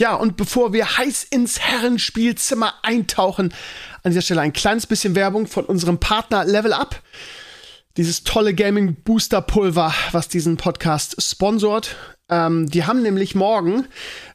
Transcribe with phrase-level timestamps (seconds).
[0.00, 3.52] Ja, und bevor wir heiß ins Herrenspielzimmer eintauchen,
[4.02, 7.02] an dieser Stelle ein kleines bisschen Werbung von unserem Partner Level Up.
[7.98, 11.96] Dieses tolle Gaming Booster Pulver, was diesen Podcast sponsort.
[12.30, 13.88] Ähm, die haben nämlich morgen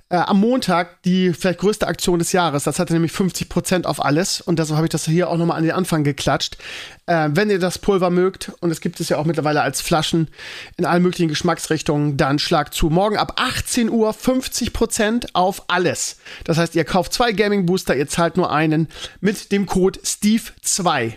[0.09, 2.63] äh, am Montag die vielleicht größte Aktion des Jahres.
[2.63, 5.63] Das hatte nämlich 50% auf alles und deshalb habe ich das hier auch nochmal an
[5.63, 6.57] den Anfang geklatscht.
[7.07, 10.27] Äh, wenn ihr das Pulver mögt, und es gibt es ja auch mittlerweile als Flaschen
[10.77, 12.89] in allen möglichen Geschmacksrichtungen, dann schlag zu.
[12.89, 16.17] Morgen ab 18 Uhr 50% auf alles.
[16.43, 18.87] Das heißt, ihr kauft zwei Gaming Booster, ihr zahlt nur einen
[19.21, 21.13] mit dem Code Steve2.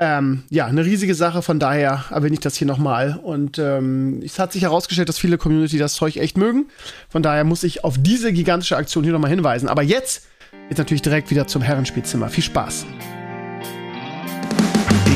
[0.00, 3.18] Ähm, ja, eine riesige Sache, von daher erwähne ich das hier nochmal.
[3.20, 6.66] Und ähm, es hat sich herausgestellt, dass viele Community das Zeug echt mögen.
[7.08, 9.68] Von daher muss ich auf diese gigantische Aktion hier nochmal hinweisen.
[9.68, 10.26] Aber jetzt
[10.68, 12.28] geht natürlich direkt wieder zum Herrenspielzimmer.
[12.28, 12.86] Viel Spaß!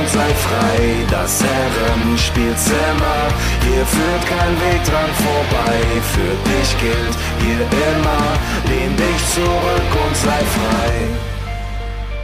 [0.00, 1.06] und sei frei.
[1.10, 3.28] Das Herrenspielzimmer,
[3.62, 5.80] hier führt kein Weg dran vorbei.
[6.12, 11.08] Für dich gilt hier immer, lehn dich zurück und sei frei.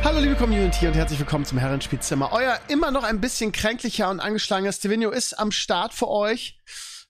[0.05, 2.31] Hallo liebe Community und herzlich willkommen zum Herrenspielzimmer.
[2.33, 6.59] Euer immer noch ein bisschen kränklicher und angeschlagener Stevenio ist am Start für euch.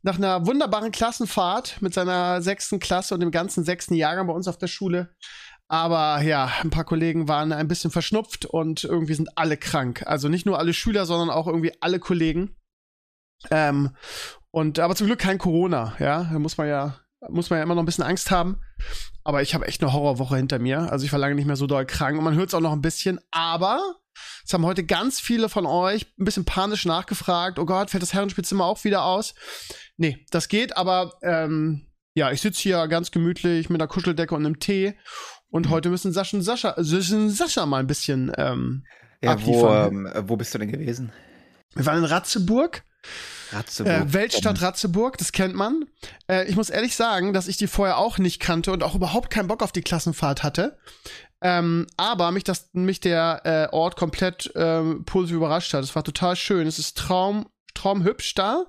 [0.03, 4.49] Nach einer wunderbaren Klassenfahrt mit seiner sechsten Klasse und dem ganzen sechsten Jahrgang bei uns
[4.49, 5.15] auf der Schule
[5.69, 10.05] aber ja, ein paar Kollegen waren ein bisschen verschnupft und irgendwie sind alle krank.
[10.07, 12.57] Also nicht nur alle Schüler, sondern auch irgendwie alle Kollegen.
[13.51, 13.91] Ähm,
[14.51, 16.25] und aber zum Glück kein Corona, ja.
[16.33, 18.61] Da muss man ja, muss man ja immer noch ein bisschen Angst haben.
[19.25, 20.93] Aber ich habe echt eine Horrorwoche hinter mir.
[20.93, 22.73] Also ich war lange nicht mehr so doll krank und man hört es auch noch
[22.73, 23.19] ein bisschen.
[23.33, 23.81] Aber
[24.45, 27.59] es haben heute ganz viele von euch ein bisschen panisch nachgefragt.
[27.59, 29.35] Oh Gott, fällt das Herrenspielzimmer auch wieder aus?
[29.97, 34.47] Nee, das geht, aber ähm, ja, ich sitze hier ganz gemütlich mit einer Kuscheldecke und
[34.47, 34.95] einem Tee
[35.51, 38.85] und heute müssen Sascha, Sascha, Sascha mal ein bisschen ähm,
[39.23, 41.13] ja, wo, ähm, wo bist du denn gewesen?
[41.75, 42.85] Wir waren in Ratzeburg.
[43.53, 43.93] Ratzeburg.
[43.93, 45.85] Äh, Weltstadt Ratzeburg, das kennt man.
[46.29, 49.31] Äh, ich muss ehrlich sagen, dass ich die vorher auch nicht kannte und auch überhaupt
[49.31, 50.79] keinen Bock auf die Klassenfahrt hatte.
[51.41, 55.85] Ähm, aber mich, das, mich der äh, Ort komplett ähm, positiv überrascht hat.
[55.85, 56.67] Es war total schön.
[56.67, 58.65] Es ist traum, traumhübsch da.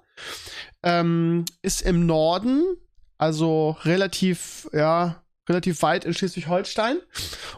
[0.83, 2.63] Ähm, ist im Norden,
[3.17, 6.97] also relativ, ja, relativ weit in Schleswig-Holstein.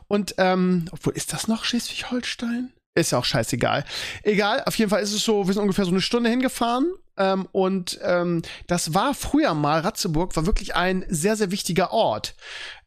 [0.07, 2.73] Und, ähm, obwohl, ist das noch Schleswig-Holstein?
[2.95, 3.85] Ist ja auch scheißegal.
[4.23, 6.93] Egal, auf jeden Fall ist es so, wir sind ungefähr so eine Stunde hingefahren.
[7.17, 12.35] Ähm, und ähm, das war früher mal, Ratzeburg war wirklich ein sehr, sehr wichtiger Ort.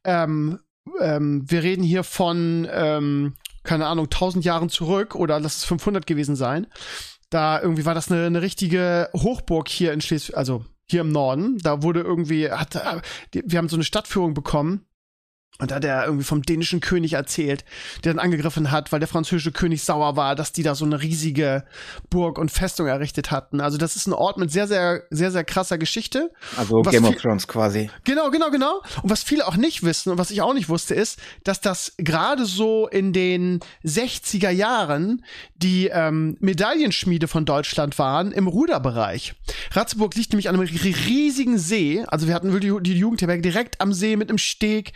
[0.05, 0.59] Ähm,
[1.01, 6.07] ähm, wir reden hier von, ähm, keine Ahnung, 1000 Jahren zurück oder lass es 500
[6.07, 6.67] gewesen sein.
[7.31, 11.59] Da irgendwie war das eine, eine richtige Hochburg hier in Schleswig, also hier im Norden.
[11.59, 12.75] Da wurde irgendwie, hat,
[13.33, 14.85] wir haben so eine Stadtführung bekommen
[15.59, 17.65] und da hat er irgendwie vom dänischen König erzählt,
[18.03, 21.03] der dann angegriffen hat, weil der französische König sauer war, dass die da so eine
[21.03, 21.65] riesige
[22.11, 23.61] Burg und Festung errichtet hatten.
[23.61, 26.33] Also das ist ein Ort mit sehr, sehr, sehr, sehr krasser Geschichte.
[26.57, 27.91] Also Game of Thrones quasi.
[28.05, 28.83] Genau, genau, genau.
[29.03, 31.93] Und was viele auch nicht wissen und was ich auch nicht wusste, ist, dass das
[31.99, 35.23] gerade so in den 60er Jahren
[35.55, 39.35] die ähm, Medaillenschmiede von Deutschland waren im Ruderbereich.
[39.73, 42.03] Ratzeburg liegt nämlich an einem riesigen See.
[42.09, 44.93] Also wir hatten die Jugendherberge direkt am See mit einem Steg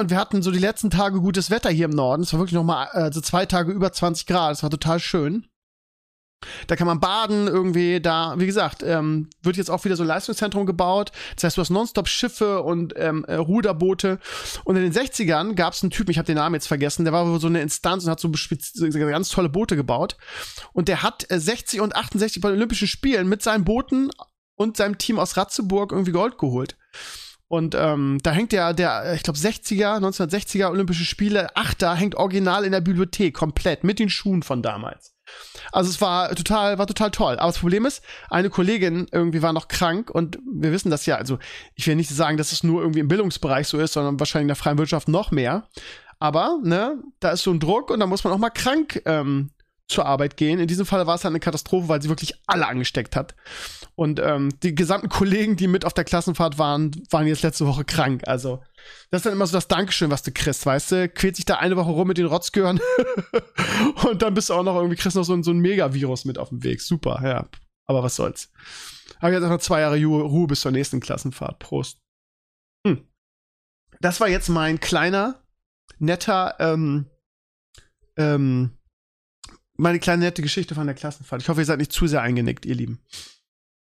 [0.00, 2.22] und wir hatten so die letzten Tage gutes Wetter hier im Norden.
[2.22, 4.52] Es war wirklich noch mal äh, so zwei Tage über 20 Grad.
[4.52, 5.46] Es war total schön.
[6.66, 10.08] Da kann man baden irgendwie, da, wie gesagt, ähm, wird jetzt auch wieder so ein
[10.08, 11.12] Leistungszentrum gebaut.
[11.36, 14.18] Das heißt, du hast nonstop Schiffe und ähm, äh, Ruderboote.
[14.64, 17.12] Und in den 60ern gab es einen Typen, ich habe den Namen jetzt vergessen, der
[17.12, 20.16] war so eine Instanz und hat so ganz tolle Boote gebaut.
[20.72, 24.10] Und der hat äh, 60 und 68 bei den Olympischen Spielen mit seinen Booten
[24.56, 26.76] und seinem Team aus Ratzeburg irgendwie Gold geholt.
[27.52, 32.64] Und ähm, da hängt der, der, ich glaube, 60er, 1960er Olympische Spiele, Achter, hängt original
[32.64, 35.14] in der Bibliothek, komplett, mit den Schuhen von damals.
[35.70, 37.34] Also es war total, war total toll.
[37.34, 41.16] Aber das Problem ist, eine Kollegin irgendwie war noch krank und wir wissen das ja,
[41.16, 41.38] also
[41.74, 44.48] ich will nicht sagen, dass es nur irgendwie im Bildungsbereich so ist, sondern wahrscheinlich in
[44.48, 45.68] der freien Wirtschaft noch mehr.
[46.18, 49.50] Aber, ne, da ist so ein Druck und da muss man auch mal krank ähm,
[49.88, 50.58] zur Arbeit gehen.
[50.58, 53.34] In diesem Fall war es halt eine Katastrophe, weil sie wirklich alle angesteckt hat.
[53.94, 57.84] Und ähm, die gesamten Kollegen, die mit auf der Klassenfahrt waren, waren jetzt letzte Woche
[57.84, 58.22] krank.
[58.26, 58.62] Also,
[59.10, 61.08] das ist dann immer so das Dankeschön, was du kriegst, weißt du?
[61.10, 62.80] Quält sich da eine Woche rum mit den Rotzgören
[64.08, 66.48] und dann bist du auch noch irgendwie, kriegst noch so, so ein Megavirus mit auf
[66.48, 66.80] dem Weg.
[66.80, 67.48] Super, ja.
[67.86, 68.50] Aber was soll's.
[69.20, 71.58] Habe jetzt noch zwei Jahre Ruhe bis zur nächsten Klassenfahrt.
[71.58, 71.98] Prost.
[72.86, 73.06] Hm.
[74.00, 75.40] das war jetzt mein kleiner,
[76.00, 77.06] netter, ähm,
[78.16, 78.76] ähm,
[79.76, 81.42] meine kleine nette Geschichte von der Klassenfahrt.
[81.42, 83.00] Ich hoffe, ihr seid nicht zu sehr eingenickt, ihr Lieben.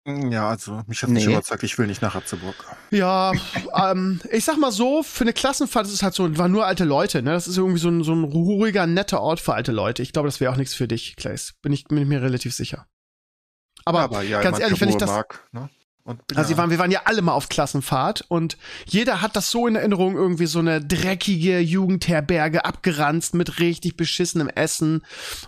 [0.06, 1.32] Ja, also mich hat nicht Nee.
[1.32, 2.56] überzeugt, ich will nicht nach Ratzeburg.
[2.92, 3.32] Ja,
[3.74, 6.84] ähm, ich sag mal so, für eine Klassenfahrt ist es halt so, waren nur alte
[6.84, 7.32] Leute, ne?
[7.32, 10.02] Das ist irgendwie so ein, so ein ruhiger, netter Ort für alte Leute.
[10.02, 11.54] Ich glaube, das wäre auch nichts für dich, Claes.
[11.62, 12.86] Bin ich, bin ich mir relativ sicher.
[13.86, 15.10] Aber, ja, ganz ehrlich, wenn ich das.
[15.10, 15.70] mag, ne?
[16.36, 19.68] Also wir waren, wir waren ja alle mal auf Klassenfahrt und jeder hat das so
[19.68, 25.04] in Erinnerung, irgendwie so eine dreckige Jugendherberge abgeranzt mit richtig beschissenem Essen.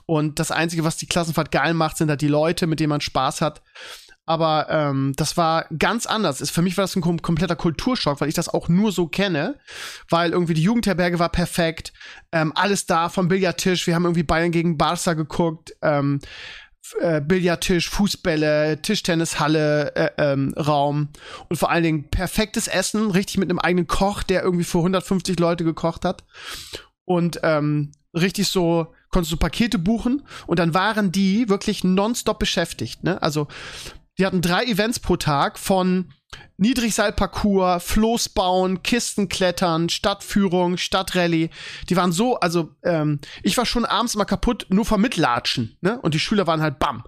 [0.06, 3.02] Und das Einzige, was die Klassenfahrt geil macht, sind halt die Leute, mit denen man
[3.02, 3.62] Spaß hat.
[4.26, 6.42] Aber ähm, das war ganz anders.
[6.42, 9.08] Ist, für mich war das ein kom kompletter Kulturschock, weil ich das auch nur so
[9.08, 9.60] kenne.
[10.10, 11.94] Weil irgendwie die Jugendherberge war perfekt.
[12.32, 13.86] Ähm, alles da vom Billardtisch.
[13.86, 15.74] Wir haben irgendwie Bayern gegen Barca geguckt.
[15.84, 16.22] Ähm,
[17.00, 21.10] äh, Billardtisch, Fußbälle, Tischtennishalle, äh, ähm, Raum
[21.50, 25.40] und vor allen Dingen perfektes Essen, richtig mit einem eigenen Koch, der irgendwie für 150
[25.40, 26.24] Leute gekocht hat
[27.06, 33.04] und ähm, richtig so konntest du Pakete buchen und dann waren die wirklich nonstop beschäftigt,
[33.04, 33.22] ne?
[33.22, 33.48] Also
[34.18, 36.12] die hatten drei Events pro Tag von
[36.58, 41.50] Niedrigseilparcours, Floß bauen, Kisten klettern, Stadtführung, Stadtrallye.
[41.90, 46.00] Die waren so, also ähm, ich war schon abends immer kaputt, nur vom Mitlatschen, ne?
[46.02, 47.04] Und die Schüler waren halt bam.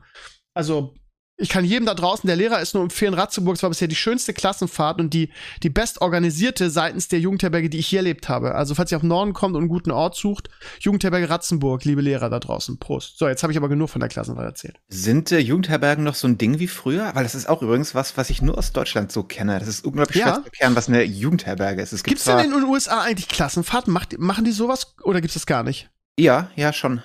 [0.54, 0.96] Also
[1.38, 3.96] ich kann jedem da draußen, der Lehrer ist, nur empfehlen, Ratzeburg, es war bisher die
[3.96, 5.30] schönste Klassenfahrt und die,
[5.62, 8.56] die bestorganisierte seitens der Jugendherberge, die ich hier erlebt habe.
[8.56, 10.50] Also, falls ihr auf den Norden kommt und einen guten Ort sucht,
[10.80, 12.80] Jugendherberge Ratzenburg, liebe Lehrer da draußen.
[12.80, 13.20] Prost.
[13.20, 14.80] So, jetzt habe ich aber genug von der Klassenfahrt erzählt.
[14.88, 17.12] Sind äh, Jugendherbergen noch so ein Ding wie früher?
[17.14, 19.60] Weil das ist auch übrigens was, was ich nur aus Deutschland so kenne.
[19.60, 20.28] Das ist unglaublich Ja.
[20.28, 21.94] schwer zu erklären, was eine Jugendherberge ist.
[21.94, 23.94] Es gibt Gibt's denn in den USA eigentlich Klassenfahrten?
[23.94, 25.90] Macht, machen die sowas oder gibt's das gar nicht?
[26.20, 27.02] Ja, ja, schon.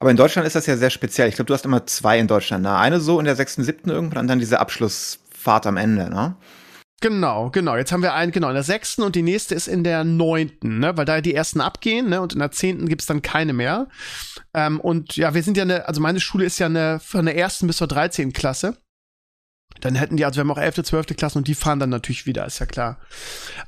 [0.00, 1.28] Aber in Deutschland ist das ja sehr speziell.
[1.28, 2.62] Ich glaube, du hast immer zwei in Deutschland.
[2.62, 2.76] Ne?
[2.76, 6.36] Eine so in der sechsten, siebten irgendwann und dann diese Abschlussfahrt am Ende, ne?
[7.00, 7.76] Genau, genau.
[7.76, 10.80] Jetzt haben wir einen, genau, in der sechsten und die nächste ist in der neunten,
[10.80, 10.96] ne?
[10.96, 12.20] Weil da die ersten abgehen, ne?
[12.20, 13.88] Und in der zehnten gibt's dann keine mehr.
[14.52, 17.36] Ähm, und ja, wir sind ja eine, also meine Schule ist ja eine von der
[17.36, 18.76] ersten bis zur dreizehnten Klasse.
[19.80, 22.26] Dann hätten die, also wir haben auch elfte, zwölfte Klasse und die fahren dann natürlich
[22.26, 22.98] wieder, ist ja klar.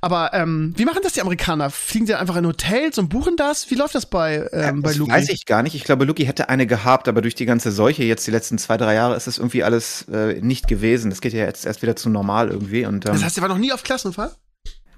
[0.01, 1.71] Aber ähm, wie machen das die Amerikaner?
[1.71, 3.71] Fliegen die einfach in Hotels und buchen das?
[3.71, 5.12] Wie läuft das bei, ähm, bei das Luki?
[5.12, 5.75] weiß ich gar nicht.
[5.75, 8.77] Ich glaube, Luki hätte eine gehabt, aber durch die ganze Seuche jetzt die letzten zwei,
[8.77, 11.11] drei Jahre ist das irgendwie alles äh, nicht gewesen.
[11.11, 12.87] Das geht ja jetzt erst wieder zu normal irgendwie.
[12.87, 14.37] Und, ähm, Das heißt, ihr war noch nie auf Klassenfahrt?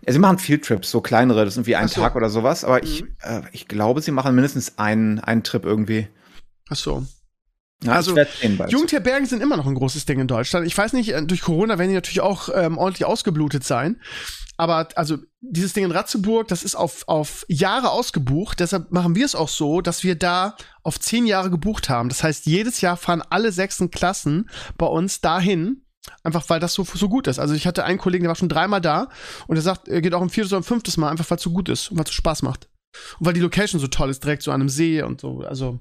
[0.04, 2.00] ja, sie machen Fieldtrips, so kleinere, das ist irgendwie ein so.
[2.00, 2.64] Tag oder sowas.
[2.64, 6.08] Aber ich, äh, ich glaube, sie machen mindestens einen, einen Trip irgendwie.
[6.68, 7.04] Ach so.
[7.82, 8.14] Ja, Also.
[8.68, 10.66] Jugendherbergen sind immer noch ein großes Ding in Deutschland.
[10.66, 14.00] Ich weiß nicht, äh, durch Corona werden die natürlich auch ähm, ordentlich ausgeblutet sein.
[14.56, 18.60] Aber also dieses Ding in Ratzeburg, das ist auf, auf Jahre ausgebucht.
[18.60, 22.08] Deshalb machen wir es auch so, dass wir da auf zehn Jahre gebucht haben.
[22.08, 24.48] Das heißt, jedes Jahr fahren alle sechsten Klassen
[24.78, 25.82] bei uns dahin.
[26.24, 27.38] Einfach weil das so, so gut ist.
[27.38, 29.08] Also ich hatte einen Kollegen, der war schon dreimal da
[29.46, 31.44] und der sagt, er geht auch ein viertes oder ein fünftes Mal, einfach weil es
[31.44, 32.68] so gut ist und weil es so Spaß macht.
[33.20, 35.40] Und weil die Location so toll ist, direkt so an einem See und so.
[35.40, 35.78] Also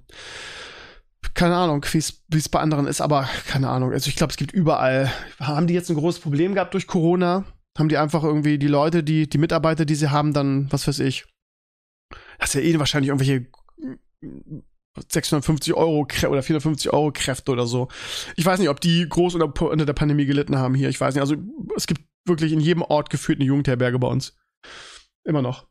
[1.34, 3.92] keine Ahnung, wie es bei anderen ist, aber keine Ahnung.
[3.92, 5.12] Also ich glaube, es gibt überall.
[5.40, 7.46] Haben die jetzt ein großes Problem gehabt durch Corona?
[7.78, 11.00] Haben die einfach irgendwie die Leute, die, die Mitarbeiter, die sie haben, dann, was weiß
[11.00, 11.26] ich.
[12.40, 13.48] Das ist ja eh wahrscheinlich irgendwelche
[15.10, 17.88] 650 Euro oder 450 Euro Kräfte oder so.
[18.36, 20.90] Ich weiß nicht, ob die groß unter, unter der Pandemie gelitten haben hier.
[20.90, 21.22] Ich weiß nicht.
[21.22, 21.36] Also
[21.76, 24.36] es gibt wirklich in jedem Ort gefühlt eine Jugendherberge bei uns.
[25.24, 25.68] Immer noch.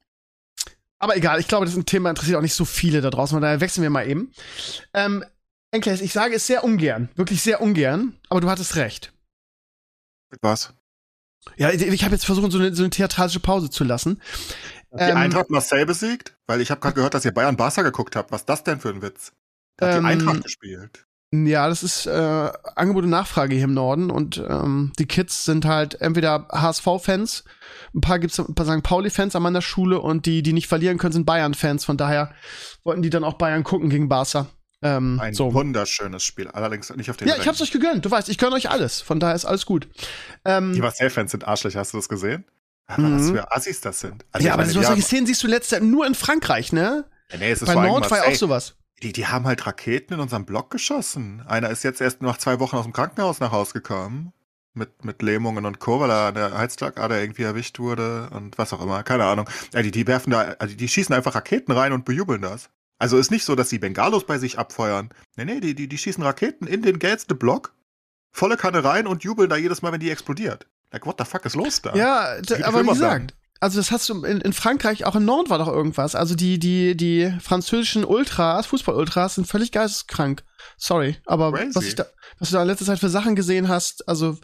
[0.98, 3.34] Aber egal, ich glaube, das ist ein Thema, interessiert auch nicht so viele da draußen,
[3.34, 4.32] von daher wechseln wir mal eben.
[4.92, 5.24] Ähm,
[5.72, 9.12] Enkles, ich sage es sehr ungern, wirklich sehr ungern, aber du hattest recht.
[10.42, 10.72] Was?
[11.56, 14.20] Ja, ich, ich habe jetzt versucht, so eine, so eine theatralische Pause zu lassen.
[14.92, 16.36] Hat die Ähm, Eintracht Marseille besiegt?
[16.46, 18.32] Weil ich habe gerade gehört, dass ihr Bayern Barca geguckt habt.
[18.32, 19.32] Was ist das denn für ein Witz?
[19.76, 21.06] Da hat Ähm, die Eintracht gespielt.
[21.32, 22.10] Ja, das ist äh,
[22.74, 27.44] Angebot und Nachfrage hier im Norden und ähm, die Kids sind halt entweder HSV-Fans,
[27.94, 28.82] ein paar gibt's ein paar St.
[28.82, 31.84] Pauli-Fans an meiner Schule und die, die nicht verlieren können, sind Bayern-Fans.
[31.84, 32.34] Von daher
[32.82, 34.48] wollten die dann auch Bayern gucken gegen Barca.
[34.82, 35.52] Ähm, Ein so.
[35.52, 36.48] wunderschönes Spiel.
[36.48, 38.04] Allerdings nicht auf den Ja, ich hab's euch gegönnt.
[38.04, 39.00] Du weißt, ich gönne euch alles.
[39.02, 39.88] Von daher ist alles gut.
[40.44, 42.44] Ähm, Die Marseille-Fans sind Arschlöcher, hast du das gesehen?
[42.86, 43.34] Aber was Mhm.
[43.34, 44.24] für Assis das sind.
[44.32, 46.72] Also ja, aber meine, so die solche Szenen siehst du letztes Jahr nur in Frankreich,
[46.72, 47.04] ne?
[47.30, 48.74] Ja, nee, es ist Bei Nord war ja auch sowas.
[49.02, 51.42] Die, die haben halt Raketen in unserem Block geschossen.
[51.46, 54.32] Einer ist jetzt erst nach zwei Wochen aus dem Krankenhaus nach Hause gekommen.
[54.72, 58.72] Mit, mit Lähmungen und Co., weil er an der Halsschlagader irgendwie erwischt wurde und was
[58.72, 59.02] auch immer.
[59.02, 59.48] Keine Ahnung.
[59.72, 62.70] Ja, die, die werfen da, also die schießen einfach Raketen rein und bejubeln das.
[63.00, 65.08] Also ist nicht so, dass sie Bengalos bei sich abfeuern.
[65.36, 67.74] Nee, nee, die, die, die schießen Raketen in den gelbsten Block,
[68.30, 70.66] volle Kanne rein und jubeln da jedes Mal, wenn die explodiert.
[70.92, 71.94] Like, what the fuck ist los da?
[71.94, 75.58] Ja, aber wie gesagt, also das hast du in, in Frankreich, auch in Nord war
[75.58, 76.14] doch irgendwas.
[76.14, 80.42] Also die, die, die französischen Ultras, Fußball-Ultras sind völlig geisteskrank.
[80.76, 81.74] Sorry, aber Crazy.
[81.74, 82.06] was, ich da,
[82.38, 84.38] was du da in letzter Zeit für Sachen gesehen hast, also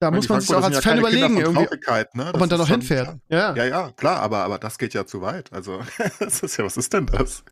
[0.00, 1.66] Da muss man sich auch als ja Fan überlegen, irgendwie,
[2.14, 2.30] ne?
[2.32, 3.18] ob man da noch hinfährt.
[3.28, 3.54] Ja.
[3.54, 5.52] Ja, ja, klar, aber, aber das geht ja zu weit.
[5.52, 5.82] Also,
[6.18, 7.44] das ist ja, was ist denn das?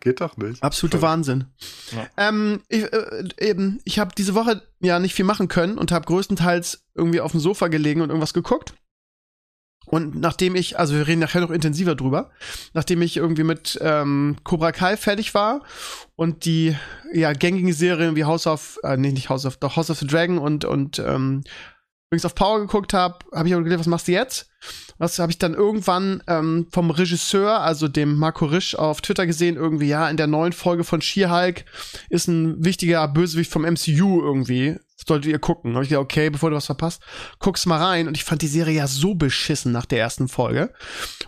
[0.00, 0.62] Geht doch nicht.
[0.62, 1.10] Absolute Verrückt.
[1.10, 1.44] Wahnsinn.
[1.92, 2.06] Ja.
[2.28, 6.04] Ähm, ich, äh, eben, ich habe diese Woche ja nicht viel machen können und habe
[6.04, 8.74] größtenteils irgendwie auf dem Sofa gelegen und irgendwas geguckt.
[9.86, 12.30] Und nachdem ich, also wir reden nachher noch intensiver drüber,
[12.74, 15.62] nachdem ich irgendwie mit ähm, Cobra Kai fertig war
[16.16, 16.76] und die
[17.12, 20.06] ja gängigen Serien wie House of, äh, nee, nicht House of, doch House of the
[20.06, 21.42] Dragon und, und ähm,
[22.12, 24.48] Rings of Power geguckt habe, habe ich auch gedacht, was machst du jetzt?
[24.98, 29.56] Was habe ich dann irgendwann ähm, vom Regisseur, also dem Marco Risch, auf Twitter gesehen,
[29.56, 31.64] irgendwie, ja, in der neuen Folge von She-Hulk
[32.08, 34.76] ist ein wichtiger Bösewicht vom MCU irgendwie.
[34.96, 35.74] Solltet ihr gucken.
[35.74, 37.02] Habe ich gedacht, okay, bevor du was verpasst,
[37.38, 38.08] guck's mal rein.
[38.08, 40.72] Und ich fand die Serie ja so beschissen nach der ersten Folge.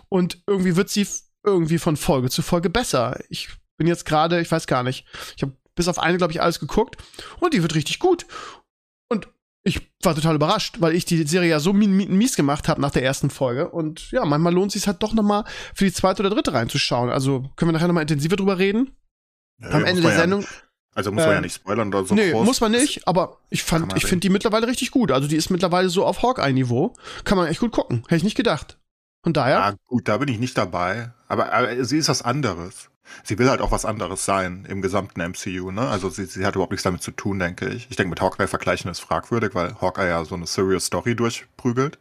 [0.07, 1.07] Und irgendwie wird sie
[1.43, 3.19] irgendwie von Folge zu Folge besser.
[3.29, 5.05] Ich bin jetzt gerade, ich weiß gar nicht,
[5.35, 6.97] ich habe bis auf eine, glaube ich, alles geguckt.
[7.39, 8.25] Und die wird richtig gut.
[9.07, 9.27] Und
[9.63, 12.79] ich war total überrascht, weil ich die Serie ja so mi mi mies gemacht habe
[12.81, 13.69] nach der ersten Folge.
[13.69, 16.53] Und ja, manchmal lohnt es sich halt doch noch mal für die zweite oder dritte
[16.53, 17.09] reinzuschauen.
[17.09, 18.95] Also können wir nachher noch mal intensiver drüber reden.
[19.61, 20.45] Ja, Am Ende der ja, Sendung.
[20.95, 22.15] Also muss man ja Ähm, nicht spoilern oder so.
[22.15, 22.45] nee, groß.
[22.45, 25.11] muss man nicht, aber ich fand, ich finde die mittlerweile richtig gut.
[25.11, 26.95] Also die ist mittlerweile so auf Hawkeye-Niveau.
[27.25, 28.03] Kann man echt gut gucken.
[28.03, 28.79] Hätte ich nicht gedacht.
[29.23, 31.11] Von daher, Ja, gut, da bin ich nicht dabei.
[31.27, 32.89] Aber, aber sie ist was anderes.
[33.23, 35.87] Sie will halt auch was anderes sein im gesamten MCU, ne?
[35.87, 37.87] Also sie, sie hat überhaupt nichts damit zu tun, denke ich.
[37.89, 41.99] Ich denke, mit Hawkeye vergleichen ist fragwürdig, weil Hawkeye ja so eine Serious Story durchprügelt.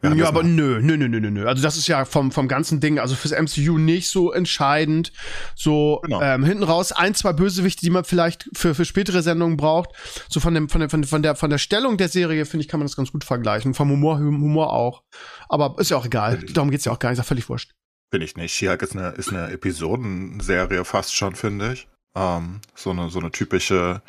[0.00, 1.46] Während ja, aber nö, nö, nö, nö, nö.
[1.46, 5.12] Also das ist ja vom, vom ganzen Ding, also fürs MCU nicht so entscheidend.
[5.54, 6.22] So Genau.
[6.22, 9.90] ähm, hinten raus ein, zwei Bösewichte, die man vielleicht für, für spätere Sendungen braucht.
[10.28, 12.68] So von dem, von dem, von, von der, von der Stellung der Serie, finde ich,
[12.68, 13.74] kann man das ganz gut vergleichen.
[13.74, 15.02] Vom Humor, Humor auch.
[15.48, 16.38] Aber ist ja auch egal.
[16.52, 17.72] Darum geht's ja auch gar nicht, ist ja völlig wurscht.
[18.10, 18.54] Finde ich nicht.
[18.54, 21.88] She-Hulk ist eine, ist eine Episodenserie fast schon, finde ich.
[22.14, 24.02] Ähm, so eine, so eine typische,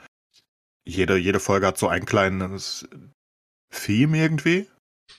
[0.87, 2.87] jede, jede Folge hat so ein kleines
[3.71, 4.67] Theme irgendwie.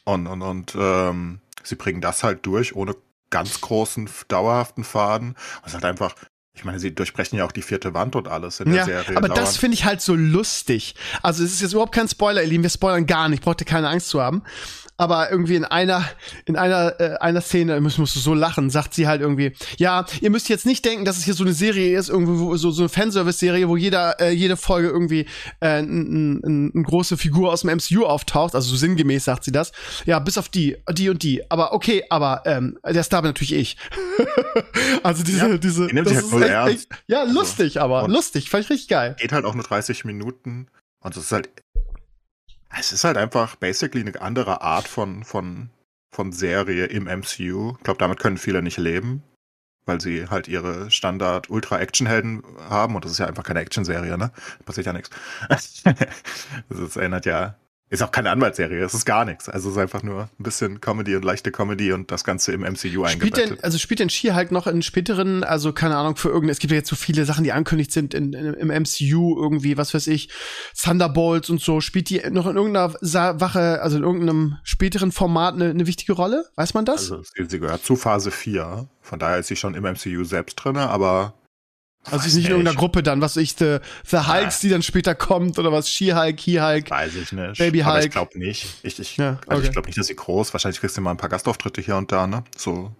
[0.04, 2.94] Und, und, und ähm, sie bringen das halt durch, ohne
[3.30, 5.30] ganz großen, dauerhaften Faden.
[5.30, 6.14] Und es ist halt einfach,
[6.56, 9.16] ich meine, sie durchbrechen ja auch die vierte Wand und alles in der Ja, Serie.
[9.16, 9.56] aber das dauernd.
[9.58, 10.94] finde ich halt so lustig.
[11.22, 13.66] Also es ist jetzt überhaupt kein Spoiler, ihr Lieben, wir spoilern gar nicht, braucht ihr
[13.66, 14.42] keine Angst zu haben.
[15.00, 16.04] Aber irgendwie in einer,
[16.44, 20.04] in einer, äh, einer Szene, musst, musst du so lachen, sagt sie halt irgendwie, ja,
[20.20, 22.70] ihr müsst jetzt nicht denken, dass es hier so eine Serie ist, irgendwie wo, so,
[22.70, 25.26] so eine Fanservice-Serie, wo jeder, äh, jede Folge irgendwie
[25.60, 29.52] äh, ein, ein, eine große Figur aus dem MCU auftaucht, also so sinngemäß sagt sie
[29.52, 29.72] das.
[30.04, 31.50] Ja, bis auf die, die und die.
[31.50, 33.76] Aber okay, aber ähm, der Star bin natürlich ich.
[35.02, 38.10] also diese, Ja, diese, die sich halt ist echt- echt- ja, Also, lustig, aber und-
[38.10, 39.16] lustig, fand ich richtig geil.
[39.18, 40.66] geht halt auch nur 30 Minuten.
[41.02, 41.48] Und es ist halt,
[42.78, 45.70] es ist halt einfach basically eine andere Art von, von,
[46.10, 47.74] von Serie im MCU.
[47.76, 49.22] Ich glaube, damit können viele nicht leben,
[49.86, 52.94] weil sie halt ihre Standard-Ultra-Action-Helden haben.
[52.94, 54.32] Und das ist ja einfach keine Action-Serie, ne?
[54.58, 55.10] Da passiert ja nichts.
[56.68, 57.56] Das erinnert ja,
[57.90, 59.48] ist auch keine Anwaltsserie, es ist gar nichts.
[59.48, 62.60] Also es ist einfach nur ein bisschen Comedy und leichte Comedy und das Ganze im
[62.60, 63.50] MCU Spielt eingebettet.
[63.50, 66.70] denn, also spielt denn She-Hulk noch in späteren, also keine Ahnung, für irgendeine, es gibt
[66.70, 70.06] ja jetzt so viele Sachen, die angekündigt sind in, in, im MCU, irgendwie, was weiß
[70.06, 70.30] ich,
[70.80, 75.54] Thunderbolts und so, spielt die noch in irgendeiner Sa Wache, also in irgendeinem späteren Format
[75.54, 76.44] eine, eine wichtige Rolle?
[76.54, 77.10] Weiß man das?
[77.10, 78.88] Also sie, gehört zu Phase 4.
[79.00, 81.34] Von daher ist sie schon im MCU selbst drin, aber
[82.04, 82.76] Also, nicht in irgendeiner.
[82.76, 86.90] Gruppe dann, was ich, The, The Hulks, die dann später kommt, oder was, She-Hulk, He-Hulk.
[86.90, 87.58] Weiß ich nicht.
[87.58, 88.04] Baby Aber Hulk.
[88.06, 88.78] ich glaube nicht.
[88.82, 89.66] Ich, ich, Ja, also okay.
[89.66, 90.52] ich glaube nicht, dass sie groß.
[90.54, 92.44] Wahrscheinlich kriegst du mal ein paar Gastauftritte hier und da, ne?
[92.56, 92.90] So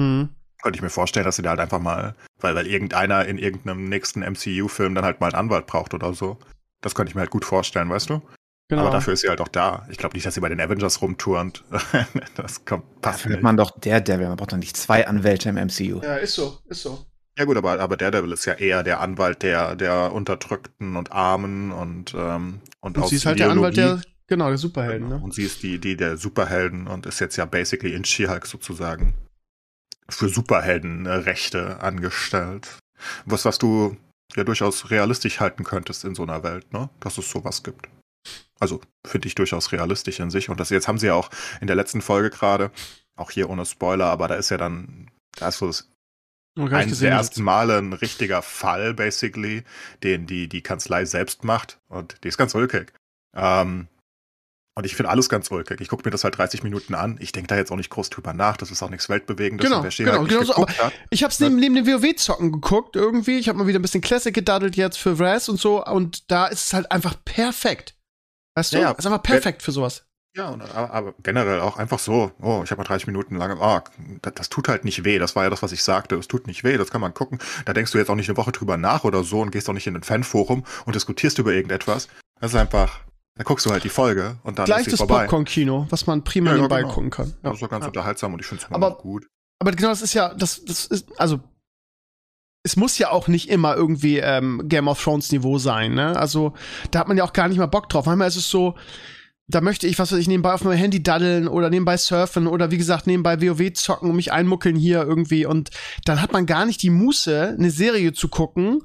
[0.00, 0.28] Hm.
[0.62, 3.84] könnte ich mir vorstellen, dass sie da halt einfach mal, weil, weil irgendeiner in irgendeinem
[3.88, 6.38] nächsten MCU-Film dann halt mal einen Anwalt braucht oder so.
[6.82, 8.20] Das könnte ich mir halt gut vorstellen, weißt du?
[8.68, 8.82] Genau.
[8.82, 9.86] Aber dafür ist sie halt auch da.
[9.90, 11.64] Ich glaube nicht, dass sie bei den Avengers rumturnt.
[12.36, 13.42] das kommt, passt Dafür nicht.
[13.42, 14.28] man doch Daredevil.
[14.28, 16.00] Man braucht doch nicht zwei Anwälte im MCU.
[16.02, 17.04] ja, ist so, ist so.
[17.40, 21.72] Ja gut, aber, aber Daredevil ist ja eher der Anwalt der, der Unterdrückten und Armen
[21.72, 24.02] und, ähm, und, Und sie ist halt der Anwalt Ideologie.
[24.02, 25.18] der, genau, der Superhelden, Genau.
[25.20, 25.24] ne?
[25.24, 29.14] Und sie ist die, die der Superhelden und ist jetzt ja basically in She-Hulk sozusagen
[30.10, 32.76] für Superheldenrechte angestellt.
[33.24, 33.96] Was, was du
[34.36, 36.90] ja durchaus realistisch halten könntest in so einer Welt, ne?
[37.00, 37.88] Dass es sowas gibt.
[38.58, 40.50] Also finde ich durchaus realistisch in sich.
[40.50, 41.30] Und das jetzt haben sie ja auch
[41.62, 42.70] in der letzten Folge gerade,
[43.16, 45.88] auch hier ohne Spoiler, aber da ist ja dann, da ist so das
[46.58, 49.62] Oh, gar nicht ein gesehen der ersten Male ein richtiger Fall, basically,
[50.02, 51.78] den die, die Kanzlei selbst macht.
[51.88, 52.92] Und die ist ganz ulkig.
[53.36, 53.88] Ähm,
[54.76, 55.80] und ich finde alles ganz ulkig.
[55.80, 57.18] Ich gucke mir das halt 30 Minuten an.
[57.20, 58.56] Ich denke da jetzt auch nicht groß drüber nach.
[58.56, 59.64] Das ist auch nichts Weltbewegendes.
[59.64, 63.38] Genau, genau, halt genau so, hat, Ich hab's neben, neben dem WoW-Zocken geguckt irgendwie.
[63.38, 65.84] Ich habe mal wieder ein bisschen Classic gedaddelt jetzt für Raz und so.
[65.84, 67.94] Und da ist es halt einfach perfekt.
[68.56, 68.78] Weißt du?
[68.78, 68.92] Ja.
[68.92, 70.06] ist einfach perfekt für sowas.
[70.36, 73.58] Ja, und, aber, aber generell auch einfach so, oh, ich habe mal 30 Minuten lang,
[73.60, 73.82] ah,
[74.22, 75.18] das, das tut halt nicht weh.
[75.18, 76.14] Das war ja das, was ich sagte.
[76.16, 77.40] Es tut nicht weh, das kann man gucken.
[77.64, 79.72] Da denkst du jetzt auch nicht eine Woche drüber nach oder so und gehst auch
[79.74, 82.08] nicht in ein Fanforum und diskutierst über irgendetwas.
[82.40, 83.00] Das ist einfach,
[83.36, 85.22] Da guckst du halt die Folge und dann Gleich ist sie das vorbei.
[85.24, 86.94] Popcorn-Kino, was man prima Ja, ja, nebenbei genau.
[86.94, 87.28] gucken kann.
[87.28, 87.34] Ja.
[87.42, 87.88] Das ist doch ganz Ja.
[87.88, 89.26] unterhaltsam und ich finde es immer noch gut.
[89.60, 91.40] Aber genau das ist ja, das, das ist, also
[92.62, 96.16] es muss ja auch nicht immer irgendwie ähm, Game of Thrones Niveau sein, ne?
[96.16, 96.52] Also
[96.90, 98.06] da hat man ja auch gar nicht mal Bock drauf.
[98.06, 98.76] Manchmal ist es so,
[99.50, 102.70] da möchte ich, was weiß ich, nebenbei auf meinem Handy daddeln oder nebenbei surfen oder
[102.70, 105.70] wie gesagt, nebenbei WoW zocken und mich einmuckeln hier irgendwie und
[106.04, 108.82] dann hat man gar nicht die Muße, eine Serie zu gucken,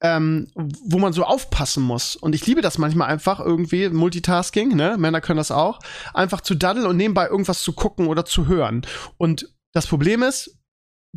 [0.00, 2.16] ähm, wo man so aufpassen muss.
[2.16, 4.96] Und ich liebe das manchmal einfach irgendwie, Multitasking, ne?
[4.98, 5.78] Männer können das auch,
[6.12, 8.82] einfach zu daddeln und nebenbei irgendwas zu gucken oder zu hören.
[9.16, 10.55] Und das Problem ist,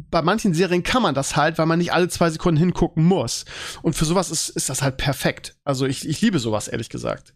[0.09, 3.45] bei manchen Serien kann man das halt, weil man nicht alle zwei Sekunden hingucken muss.
[3.81, 5.55] Und für sowas ist, ist das halt perfekt.
[5.63, 7.33] Also ich, ich liebe sowas, ehrlich gesagt.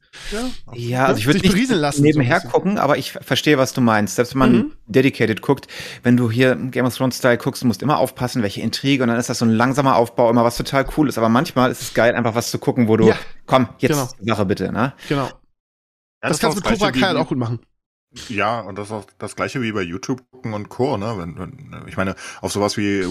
[0.73, 4.15] Ja, also ich würde berieseln lassen, nebenher so gucken, aber ich verstehe, was du meinst.
[4.15, 4.71] Selbst wenn man Mhm.
[4.87, 5.67] dedicated guckt,
[6.03, 9.09] wenn du hier Game of Thrones Style guckst, du musst immer aufpassen, welche Intrige und
[9.09, 11.17] dann ist das so ein langsamer Aufbau, immer was total cool ist.
[11.17, 13.15] Aber manchmal ist es geil, einfach was zu gucken, wo du, Ja,
[13.45, 14.09] komm, jetzt genau.
[14.35, 14.93] Sache bitte, ne?
[15.09, 15.25] Genau.
[15.27, 17.59] Ja, das ist kannst du mit das Cobra Kai halt auch gut machen.
[18.29, 20.97] Ja, und das ist auch das gleiche wie bei YouTube gucken und Co.
[20.97, 21.17] Ne?
[21.17, 23.07] Wenn, wenn, ich meine, auf sowas wie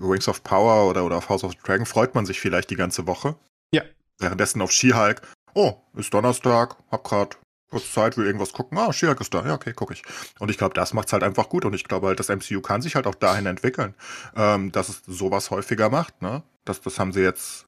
[0.00, 2.76] Rings of Power oder, oder auf House of the Dragon freut man sich vielleicht die
[2.76, 3.36] ganze Woche.
[3.72, 3.82] Ja.
[4.18, 5.20] Währenddessen auf She-Hulk,
[5.54, 7.38] oh, ist Donnerstag, hab grad
[7.70, 8.78] kurz Zeit, will irgendwas gucken.
[8.78, 9.44] Ah, She-Hulk ist da.
[9.44, 10.02] Ja, okay, guck ich.
[10.38, 11.64] Und ich glaube, das macht's halt einfach gut.
[11.64, 13.94] Und ich glaube halt, das MCU kann sich halt auch dahin entwickeln,
[14.36, 16.22] ähm, dass es sowas häufiger macht.
[16.22, 16.42] Ne?
[16.64, 17.66] Das, das haben sie jetzt.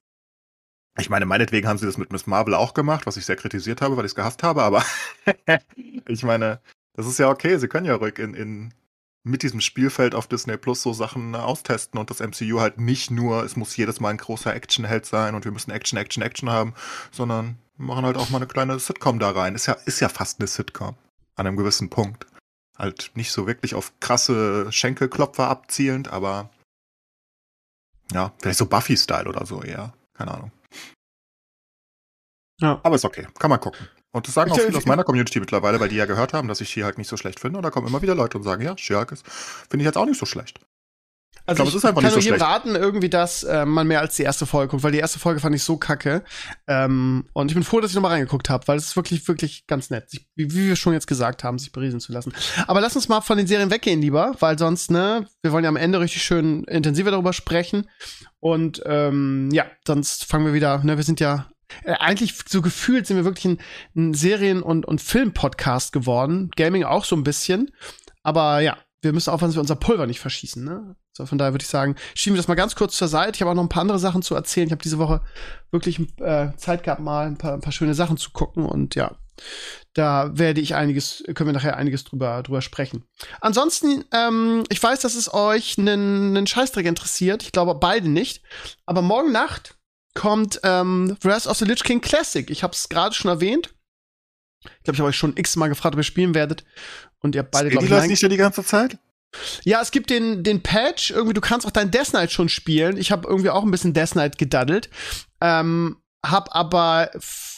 [0.99, 3.81] Ich meine, meinetwegen haben sie das mit Miss Marvel auch gemacht, was ich sehr kritisiert
[3.81, 4.83] habe, weil ich es gehasst habe, aber
[6.07, 6.59] ich meine,
[6.93, 7.57] das ist ja okay.
[7.57, 8.73] Sie können ja ruhig in, in
[9.23, 13.11] mit diesem Spielfeld auf Disney Plus so Sachen äh, austesten und das MCU halt nicht
[13.11, 16.49] nur, es muss jedes Mal ein großer Actionheld sein und wir müssen Action, Action, Action
[16.49, 16.73] haben,
[17.11, 19.55] sondern machen halt auch mal eine kleine Sitcom da rein.
[19.55, 20.95] Ist ja, ist ja fast eine Sitcom.
[21.35, 22.25] An einem gewissen Punkt.
[22.77, 26.49] Halt nicht so wirklich auf krasse Schenkelklopfer abzielend, aber
[28.11, 29.93] ja, vielleicht so Buffy-Style oder so eher.
[30.13, 30.51] Keine Ahnung.
[32.61, 32.79] Ja.
[32.83, 33.87] Aber ist okay, kann man gucken.
[34.11, 36.47] Und das sagen auch Ich- viele aus meiner Community mittlerweile, weil die ja gehört haben,
[36.47, 37.57] dass ich She-Hulk nicht so schlecht finde.
[37.57, 39.13] Und da kommen immer wieder Leute und sagen, ja, She-Hulk
[39.69, 40.59] finde ich jetzt auch nicht so schlecht.
[41.47, 43.65] Also glaube, ich, es ist einfach kann nicht so nur jedem raten, irgendwie, dass äh,
[43.65, 46.23] man mehr als die erste Folge guckt, weil die erste Folge fand ich so kacke.
[46.67, 49.65] Ähm, und ich bin froh, dass ich nochmal reingeguckt habe, weil es ist wirklich, wirklich
[49.65, 52.31] ganz nett, sich, wie, wie wir schon jetzt gesagt haben, sich berieseln zu lassen.
[52.67, 55.69] Aber lass uns mal von den Serien weggehen lieber, weil sonst, ne, wir wollen ja
[55.69, 57.89] am Ende richtig schön intensiver darüber sprechen.
[58.39, 61.49] Und ähm, ja, sonst fangen wir wieder, ne, wir sind ja
[61.83, 63.61] äh, eigentlich so gefühlt sind wir wirklich ein,
[63.95, 66.51] ein Serien- und, und Film-Podcast geworden.
[66.55, 67.71] Gaming auch so ein bisschen.
[68.23, 70.63] Aber ja, wir müssen aufpassen, dass wir unser Pulver nicht verschießen.
[70.63, 70.95] Ne?
[71.13, 73.35] So, von daher würde ich sagen, schieben wir das mal ganz kurz zur Seite.
[73.35, 74.67] Ich habe auch noch ein paar andere Sachen zu erzählen.
[74.67, 75.21] Ich habe diese Woche
[75.71, 78.65] wirklich äh, Zeit gehabt, mal ein paar, ein paar schöne Sachen zu gucken.
[78.65, 79.15] Und ja,
[79.93, 83.03] da werde ich einiges, können wir nachher einiges drüber, drüber sprechen.
[83.41, 87.43] Ansonsten, ähm, ich weiß, dass es euch einen, Scheißdreck interessiert.
[87.43, 88.43] Ich glaube beide nicht.
[88.85, 89.75] Aber morgen Nacht
[90.13, 92.49] kommt ähm, Wrath of the Lich King Classic.
[92.49, 93.73] Ich habe es gerade schon erwähnt.
[94.63, 96.63] Ich glaube, ich habe euch schon x-mal gefragt, ob ihr spielen werdet.
[97.19, 98.97] Und ihr habt beide, glaube ich, das nein- nicht schon die ganze Zeit?
[99.63, 102.97] ja, es gibt den, den Patch, irgendwie, du kannst auch dein Death Knight schon spielen.
[102.97, 104.89] Ich habe irgendwie auch ein bisschen Death Knight gedaddelt.
[105.39, 107.11] Ähm, hab aber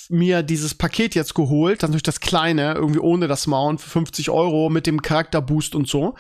[0.10, 4.30] mir dieses Paket jetzt geholt, dann durch das kleine, irgendwie ohne das Mount für 50
[4.30, 6.16] Euro mit dem Charakterboost und so.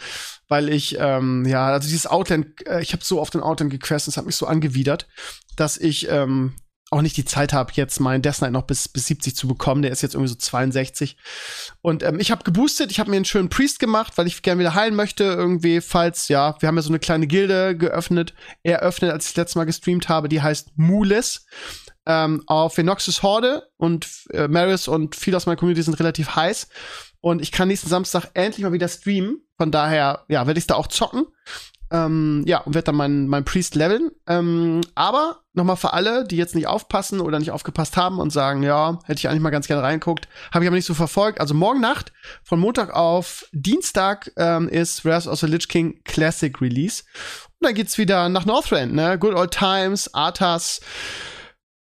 [0.47, 4.13] Weil ich, ähm, ja, also dieses Outland, äh, ich habe so auf den Outland gequestet,
[4.13, 5.07] es hat mich so angewidert,
[5.55, 6.55] dass ich ähm,
[6.93, 9.81] auch nicht die Zeit habe, jetzt meinen Death Knight noch bis, bis 70 zu bekommen.
[9.81, 11.17] Der ist jetzt irgendwie so 62.
[11.81, 14.59] Und ähm, ich habe geboostet, ich habe mir einen schönen Priest gemacht, weil ich gerne
[14.59, 15.23] wieder heilen möchte.
[15.23, 19.37] Irgendwie, falls, ja, wir haben ja so eine kleine Gilde geöffnet, eröffnet, als ich das
[19.37, 21.45] letzte Mal gestreamt habe, die heißt Mules.
[22.05, 26.67] Ähm, auf Venoxus Horde und äh, Maris und viele aus meiner Community sind relativ heiß.
[27.21, 29.41] Und ich kann nächsten Samstag endlich mal wieder streamen.
[29.57, 31.25] Von daher, ja, werde ich da auch zocken.
[31.93, 34.11] Ähm, ja, und werde dann meinen mein Priest leveln.
[34.27, 38.63] Ähm, aber nochmal für alle, die jetzt nicht aufpassen oder nicht aufgepasst haben und sagen,
[38.63, 41.39] ja, hätte ich eigentlich mal ganz gerne reinguckt, habe ich aber nicht so verfolgt.
[41.39, 42.11] Also morgen Nacht,
[42.43, 47.03] von Montag auf Dienstag, ähm, ist Wrath of the Lich King Classic Release.
[47.59, 49.19] Und dann geht's wieder nach Northrend, ne?
[49.19, 50.81] Good Old Times, Arthas,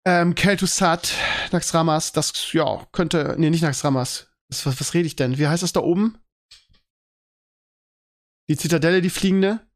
[0.06, 1.14] ähm, Kel'Thuzad,
[1.50, 4.28] Naxxramas, das, ja, könnte, nee, nicht Naxxramas.
[4.48, 5.36] Was, was, was rede ich denn?
[5.36, 6.16] Wie heißt das da oben?
[8.48, 9.66] Die Zitadelle, die fliegende?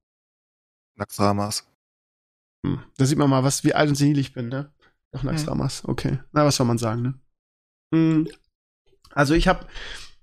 [0.96, 1.66] Naxamas.
[2.64, 4.72] Hm, da sieht man mal, was, wie alt und senil ich bin, ne?
[5.12, 6.20] Doch Naxxramas, okay.
[6.30, 7.20] Na, was soll man sagen, ne?
[7.92, 8.30] Hm.
[9.10, 9.68] Also ich hab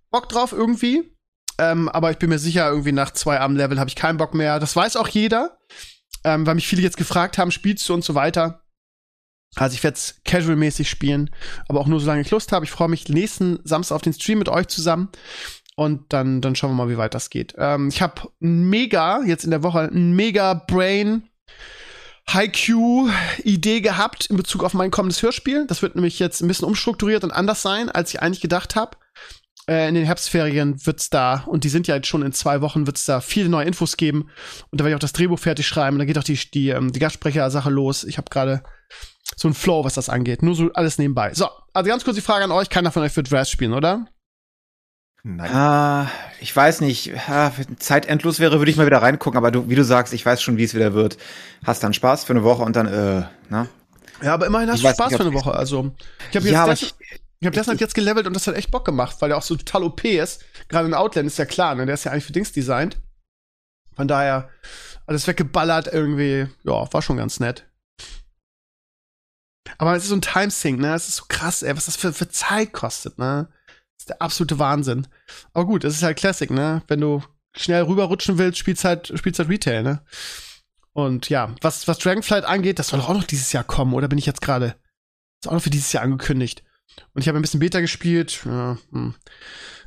[0.10, 1.14] Bock drauf irgendwie,
[1.58, 4.62] ähm, aber ich bin mir sicher, irgendwie nach zwei Abend-Level habe ich keinen Bock mehr.
[4.62, 5.60] Das weiß auch jeder,
[6.24, 8.64] ähm, weil mich viele jetzt gefragt haben, spielst du und so weiter.
[9.56, 11.32] Also ich werde es casual-mäßig spielen,
[11.68, 12.66] aber auch nur solange ich Lust habe.
[12.66, 15.10] Ich freue mich nächsten Samstag auf den Stream mit euch zusammen.
[15.76, 17.54] Und dann, dann schauen wir mal, wie weit das geht.
[17.58, 21.30] Ähm, ich habe mega, jetzt in der Woche, ein mega Brain
[22.30, 25.66] Haiku-Idee gehabt in Bezug auf mein kommendes Hörspiel.
[25.68, 28.98] Das wird nämlich jetzt ein bisschen umstrukturiert und anders sein, als ich eigentlich gedacht habe.
[29.70, 32.88] Äh, in den Herbstferien wird's da, und die sind ja jetzt schon in zwei Wochen,
[32.88, 34.30] wird's da viele neue Infos geben.
[34.72, 36.00] Und da werde ich auch das Drehbuch fertig schreiben.
[36.00, 38.04] Da geht auch die, die, ähm, die Gastsprecher-Sache los.
[38.04, 38.64] Ich habe gerade
[39.36, 40.42] so ein Flow, was das angeht.
[40.42, 41.34] Nur so alles nebenbei.
[41.34, 42.70] So, also ganz kurz die Frage an euch.
[42.70, 44.08] Keiner von euch wird Dress spielen, oder?
[45.24, 45.52] Nein.
[45.54, 46.10] Ah,
[46.40, 47.12] ich weiß nicht.
[47.28, 49.38] Ah, wenn Zeit endlos wäre, würde ich mal wieder reingucken.
[49.38, 51.18] Aber du, wie du sagst, ich weiß schon, wie es wieder wird.
[51.66, 53.68] Hast dann Spaß für eine Woche und dann, äh, na?
[54.22, 55.54] Ja, aber immerhin hast Ich du Spaß nicht, für eine Woche.
[55.54, 55.92] Also,
[56.32, 56.96] ich habe jetzt Ja, ich,
[57.40, 59.56] ich habe deshalb jetzt gelevelt und das hat echt Bock gemacht, weil der auch so
[59.56, 60.44] total OP ist.
[60.70, 61.86] Gerade in Outland ist ja klar, ne?
[61.86, 62.98] Der ist ja eigentlich für Dings designt.
[63.96, 64.50] Von daher,
[65.06, 66.48] alles weggeballert irgendwie.
[66.64, 67.67] Ja, war schon ganz nett.
[69.78, 70.94] Aber es ist so ein Timesync, ne?
[70.94, 73.50] Es ist so krass, ey, was das für, für Zeit kostet, ne?
[73.68, 75.08] Das ist der absolute Wahnsinn.
[75.54, 76.84] Aber gut, es ist halt Classic, ne?
[76.88, 77.24] Wenn du
[77.56, 80.02] schnell rüberrutschen willst, spielst halt, spielst halt Retail, ne?
[80.94, 84.08] Und ja, was, was Dragonflight angeht, das soll doch auch noch dieses Jahr kommen, oder
[84.08, 84.76] bin ich jetzt gerade?
[85.42, 86.64] Ist auch noch für dieses Jahr angekündigt.
[87.14, 88.42] Und ich habe ein bisschen Beta gespielt.
[88.46, 89.14] Ja, hm.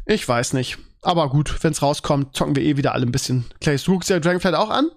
[0.06, 0.78] Ich weiß nicht.
[1.02, 3.46] Aber gut, wenn es rauskommt, zocken wir eh wieder alle ein bisschen.
[3.60, 4.90] Clays, du guckst ja Dragonflight auch an?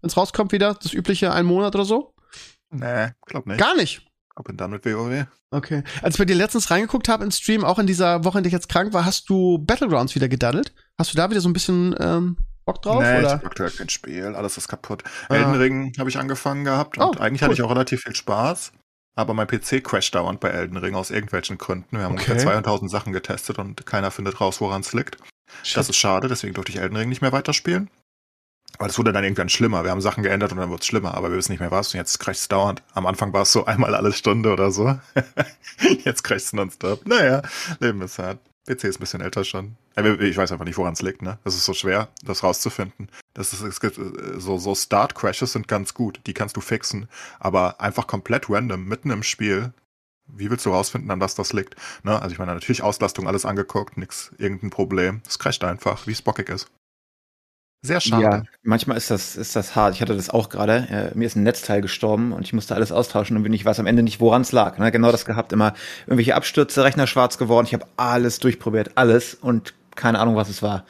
[0.00, 2.14] Wenn es rauskommt wieder, das übliche ein Monat oder so?
[2.70, 3.58] Nee, glaub nicht.
[3.58, 4.02] Gar nicht.
[4.36, 5.26] Ab und dann mit WoW.
[5.50, 5.84] Okay.
[6.02, 8.48] Als ich bei dir letztens reingeguckt habe im Stream, auch in dieser Woche, in der
[8.48, 10.74] ich jetzt krank war, hast du Battlegrounds wieder gedaddelt?
[10.98, 13.00] Hast du da wieder so ein bisschen ähm, Bock drauf?
[13.00, 13.32] nee, ich oder?
[13.34, 15.04] hab aktuell kein Spiel, alles ist kaputt.
[15.28, 15.36] Ah.
[15.36, 17.46] Elden Ring habe ich angefangen gehabt und Oh, eigentlich cool.
[17.46, 18.72] hatte ich auch relativ viel Spaß.
[19.16, 21.96] Aber mein PC crasht dauernd bei Elden Ring aus irgendwelchen Gründen.
[21.96, 22.32] Wir haben Okay.
[22.32, 25.18] ungefähr 200.000 Sachen getestet und keiner findet raus, woran es liegt.
[25.74, 27.88] Das ist schade, deswegen durfte ich Elden Ring nicht mehr weiterspielen.
[28.78, 29.84] Aber es wurde dann irgendwann schlimmer.
[29.84, 31.94] Wir haben Sachen geändert und dann wurde es schlimmer, aber wir wissen nicht mehr was
[31.94, 32.82] und jetzt crasht es dauernd.
[32.92, 34.98] Am Anfang war es so einmal alle Stunde oder so.
[36.04, 37.06] jetzt crasht es nonstop.
[37.06, 37.42] Naja,
[37.80, 38.38] Leben ist hart.
[38.66, 39.76] PC ist ein bisschen älter schon.
[39.96, 41.38] Ich weiß einfach nicht, woran es liegt, ne?
[41.44, 43.10] Das ist so schwer, das rauszufinden.
[43.34, 47.08] Das ist, es gibt, äh, so, so Start-Crashes sind ganz gut, die kannst du fixen.
[47.38, 49.74] Aber einfach komplett random, mitten im Spiel,
[50.26, 51.76] wie willst du rausfinden, an was das liegt?
[52.02, 52.20] Ne?
[52.20, 55.20] Also ich meine, natürlich Auslastung, alles angeguckt, nix, irgendein Problem.
[55.28, 56.68] Es crasht einfach, wie es bockig ist.
[57.84, 58.22] Sehr schade.
[58.22, 59.94] Ja, manchmal ist das, ist das hart.
[59.94, 61.12] Ich hatte das auch gerade.
[61.14, 63.84] Äh, mir ist ein Netzteil gestorben und ich musste alles austauschen und ich weiß am
[63.84, 64.78] Ende nicht, woran es lag.
[64.78, 64.90] Ne?
[64.90, 65.52] Genau das gehabt.
[65.52, 65.74] Immer
[66.06, 67.66] irgendwelche Abstürze, Rechner schwarz geworden.
[67.66, 70.86] Ich habe alles durchprobiert, alles und keine Ahnung, was es war.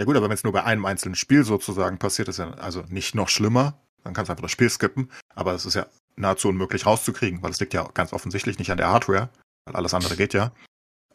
[0.00, 2.84] Ja gut, aber wenn es nur bei einem einzelnen Spiel sozusagen passiert, ist ja also
[2.88, 3.74] nicht noch schlimmer.
[4.02, 5.10] Dann kannst du einfach das Spiel skippen.
[5.34, 5.84] Aber es ist ja
[6.16, 9.28] nahezu unmöglich rauszukriegen, weil es liegt ja ganz offensichtlich nicht an der Hardware,
[9.66, 10.52] weil alles andere geht ja.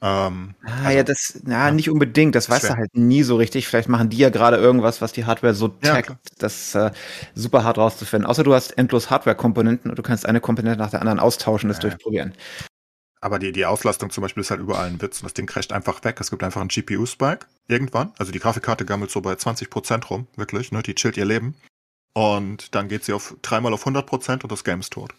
[0.01, 1.71] Ähm, Ah, Also, ja, das, ja, ja.
[1.71, 2.33] nicht unbedingt.
[2.35, 3.67] Das weißt du halt nie so richtig.
[3.67, 6.19] Vielleicht machen die ja gerade irgendwas, was die Hardware so Ja, taggt, klar.
[6.37, 6.91] das äh,
[7.35, 8.25] super hart rauszufinden.
[8.29, 11.77] Außer du hast endlos Hardware-Komponenten und du kannst eine Komponente nach der anderen austauschen, das
[11.77, 11.89] Ja.
[11.89, 12.33] durchprobieren.
[13.21, 15.73] aber die, die Auslastung zum Beispiel ist halt überall ein Witz und das Ding crasht
[15.73, 16.17] einfach weg.
[16.21, 18.13] Es gibt einfach einen GPU-Spike irgendwann.
[18.17, 20.81] Also die Grafikkarte gammelt so bei 20% rum, wirklich, ne?
[20.81, 21.55] Die chillt ihr Leben.
[22.13, 25.13] Und dann geht sie auf dreimal auf 100% und das Game ist tot.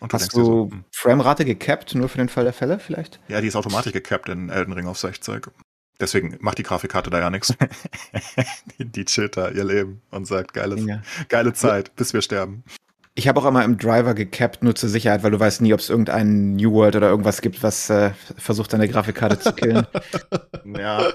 [0.00, 2.78] Und du Hast dir so, du hm, Framerate gecapped, nur für den Fall der Fälle
[2.78, 3.20] vielleicht?
[3.28, 5.48] ja, die ist automatisch gecapped in Elden Ring auf 60.
[6.00, 7.54] Deswegen macht die Grafikkarte da ja nichts.
[8.78, 11.00] die, die chillt da ihr Leben und sagt, geiles, Ja.
[11.28, 12.64] geile Zeit, bis wir sterben.
[13.14, 15.78] Ich habe auch immer im Driver gecapped, nur zur Sicherheit, weil du weißt nie, ob
[15.78, 19.86] es irgendeinen New World oder irgendwas gibt, was äh, versucht, deine Grafikkarte zu killen.
[20.64, 21.12] Ja,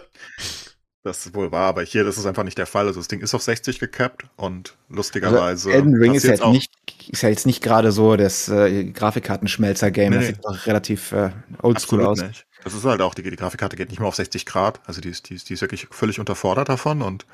[1.04, 2.88] das ist wohl wahr, aber hier das ist einfach nicht der Fall.
[2.88, 5.70] Also das Ding ist auf 60 gecapped und lustigerweise.
[5.70, 6.72] Also Elden Ring ist jetzt nicht,
[7.08, 10.12] ist ja jetzt nicht gerade so das äh, Grafikkartenschmelzer-Game.
[10.12, 11.32] Nee, das sieht doch relativ äh,
[11.62, 12.22] oldschool aus.
[12.22, 12.46] nicht.
[12.64, 14.82] Das ist halt auch, die, die Grafikkarte geht nicht mehr auf 60 Grad.
[14.86, 17.26] Also die ist, die, ist, die ist wirklich völlig unterfordert davon und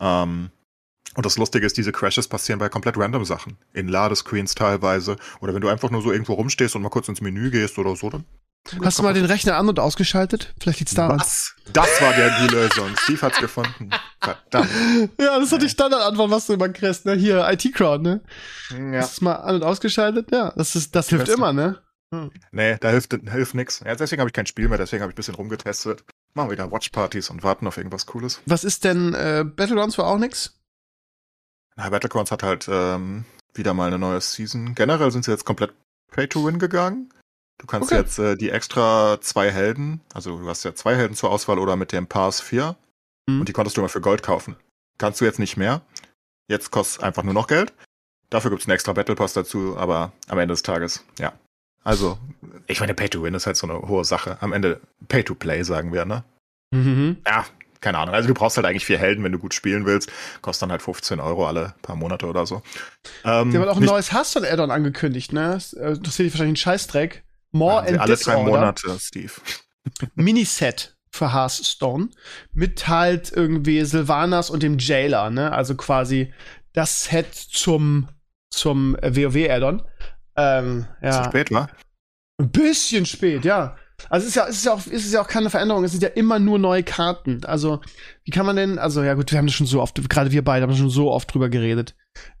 [0.00, 0.50] ähm,
[1.16, 3.56] und das Lustige ist, diese Crashes passieren bei komplett random Sachen.
[3.72, 5.16] In Ladescreens teilweise.
[5.40, 7.94] Oder wenn du einfach nur so irgendwo rumstehst und mal kurz ins Menü gehst oder
[7.94, 8.24] so, dann.
[8.82, 10.54] Hast du mal den Rechner an- und ausgeschaltet?
[10.58, 11.20] Vielleicht liegt's daran.
[11.20, 11.54] Was?
[11.72, 12.96] Das war der, die Lösung.
[12.96, 13.90] Steve hat's gefunden.
[14.20, 14.70] Verdammt.
[15.20, 17.14] Ja, das ist die Standardantwort, was du immer kriegst, ne?
[17.14, 18.22] Hier, IT-Crowd, ne?
[18.70, 19.00] Ja.
[19.02, 20.30] Hast du mal an- und ausgeschaltet?
[20.32, 21.78] Ja, das ist, das hilft immer, ne?
[22.52, 23.80] Nee, da hilft, hilft nix.
[23.84, 26.04] Ja, deswegen habe ich kein Spiel mehr, deswegen habe ich ein bisschen rumgetestet.
[26.34, 28.40] Machen wieder Watchpartys und warten auf irgendwas Cooles.
[28.46, 30.58] Was ist denn, äh, Battlegrounds war auch nix?
[31.76, 34.74] Na, Battlegrounds hat halt ähm, wieder mal eine neue Season.
[34.74, 35.72] Generell sind sie jetzt komplett
[36.12, 37.12] Pay-to-Win gegangen.
[37.58, 38.00] Du kannst Okay.
[38.00, 41.76] jetzt äh, die extra zwei Helden, also du hast ja zwei Helden zur Auswahl oder
[41.76, 42.76] mit dem Pass 4
[43.28, 43.40] Mhm.
[43.40, 44.56] und die konntest du immer für Gold kaufen.
[44.98, 45.80] Kannst du jetzt nicht mehr.
[46.48, 47.72] Jetzt kostet einfach nur noch Geld.
[48.28, 51.32] Dafür gibt's einen extra Battle Pass dazu, aber am Ende des Tages, ja.
[51.84, 52.18] Also,
[52.66, 54.38] ich meine, Pay-to-Win ist halt so eine hohe Sache.
[54.40, 56.24] Am Ende Pay-to-Play, sagen wir, ne?
[56.70, 57.18] Mhm.
[57.26, 57.44] ja,
[57.80, 58.14] keine Ahnung.
[58.14, 60.10] Also du brauchst halt eigentlich vier Helden, wenn du gut spielen willst.
[60.42, 62.62] Kostet dann halt 15 Euro alle paar Monate oder so.
[63.24, 65.50] Ähm, haben halt auch ein neues Hearthstone-Add-on angekündigt, ne?
[65.52, 67.23] Das äh, interessiert dich wahrscheinlich einen Scheißdreck.
[67.54, 68.50] More and alle drei Disorder.
[68.50, 69.32] Monate, Steve.
[70.16, 72.08] Miniset für Hearthstone
[72.52, 75.52] mit halt irgendwie Sylvanas und dem Jailer, ne?
[75.52, 76.34] Also quasi
[76.72, 78.08] das Set zum
[78.50, 79.82] zum WoW-Addon.
[80.36, 81.22] Ähm, ja.
[81.22, 81.68] Zu spät, war?
[82.40, 83.76] Ein bisschen spät, ja.
[84.10, 85.84] Also es ist ja, es ist ja auch, es ist ja auch keine Veränderung.
[85.84, 87.44] Es sind ja immer nur neue Karten.
[87.44, 87.80] Also
[88.24, 88.78] wie kann man denn?
[88.78, 91.12] Also ja gut, wir haben das schon so oft, gerade wir beide haben schon so
[91.12, 91.94] oft drüber geredet,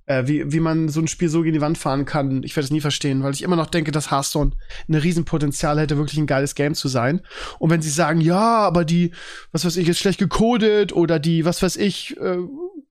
[0.06, 2.42] äh, wie wie man so ein Spiel so gegen die Wand fahren kann.
[2.42, 4.52] Ich werde es nie verstehen, weil ich immer noch denke, dass Hearthstone
[4.88, 7.20] ein Riesenpotenzial hätte, wirklich ein geiles Game zu sein.
[7.58, 9.12] Und wenn sie sagen, ja, aber die,
[9.52, 12.38] was weiß ich, ist schlecht gecodet oder die, was weiß ich, äh,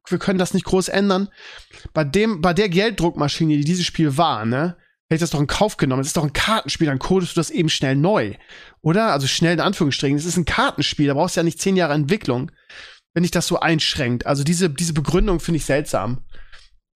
[0.07, 1.29] wir können das nicht groß ändern.
[1.93, 4.75] Bei dem, bei der Gelddruckmaschine, die dieses Spiel war, ne?
[5.13, 6.01] hätte ich das doch in Kauf genommen.
[6.01, 8.33] Das ist doch ein Kartenspiel, dann codest du das eben schnell neu.
[8.81, 9.11] Oder?
[9.11, 10.17] Also schnell in Anführungsstrichen.
[10.17, 12.51] Das ist ein Kartenspiel, da brauchst du ja nicht zehn Jahre Entwicklung,
[13.13, 14.25] wenn dich das so einschränkt.
[14.25, 16.23] Also diese, diese Begründung finde ich seltsam.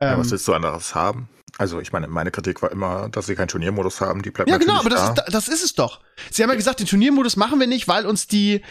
[0.01, 1.29] Ja, Ähm, was willst du anderes haben?
[1.57, 4.21] Also, ich meine, meine Kritik war immer, dass sie keinen Turniermodus haben.
[4.21, 5.23] Die bleibt ja, genau, aber das da.
[5.23, 6.01] ist, das ist es doch.
[6.29, 8.61] Sie haben ja gesagt, den Turniermodus machen wir nicht, weil uns die,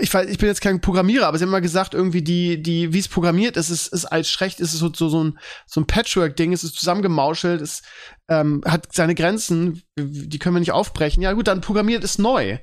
[0.00, 2.94] ich weiß, ich bin jetzt kein Programmierer, aber sie haben mal gesagt, irgendwie die, die,
[2.94, 5.80] wie es programmiert ist, ist, ist als schlecht, ist es so, so, so ein, so
[5.80, 7.82] ein Patchwork-Ding, es ist zusammengemauschelt, es
[8.28, 11.22] ähm, hat seine Grenzen, die können wir nicht aufbrechen.
[11.22, 12.58] Ja, gut, dann programmiert es neu.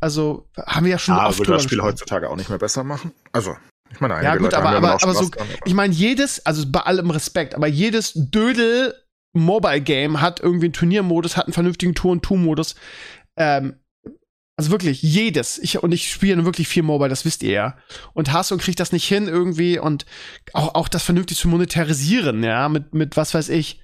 [0.00, 2.58] Also haben wir ja schon Ah, oft würde drüber das Spiel heutzutage auch nicht mehr
[2.58, 3.12] besser machen?
[3.32, 3.54] Also,
[3.94, 6.64] ich meine, einige Ja, gut, Leute aber, aber, aber so, dran, ich meine, jedes, also
[6.68, 8.94] bei allem Respekt, aber jedes Dödel
[9.32, 12.76] Mobile Game hat irgendwie einen Turniermodus, hat einen vernünftigen Tour- und Two-Modus.
[13.36, 13.76] Ähm,
[14.56, 15.58] also wirklich, jedes.
[15.58, 17.76] Ich, und ich spiele wirklich viel Mobile, das wisst ihr ja.
[18.12, 20.06] Und Hearthstone kriegt das nicht hin irgendwie und
[20.52, 23.80] auch, auch das vernünftig zu monetarisieren, ja, mit, mit was weiß ich,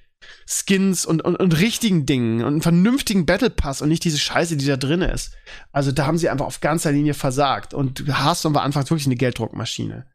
[0.46, 4.56] Skins und, und, und richtigen Dingen und einen vernünftigen Battle Pass und nicht diese Scheiße,
[4.56, 5.32] die da drin ist.
[5.72, 7.72] Also da haben sie einfach auf ganzer Linie versagt.
[7.74, 10.06] Und Hearthstone war anfangs wirklich eine Gelddruckmaschine.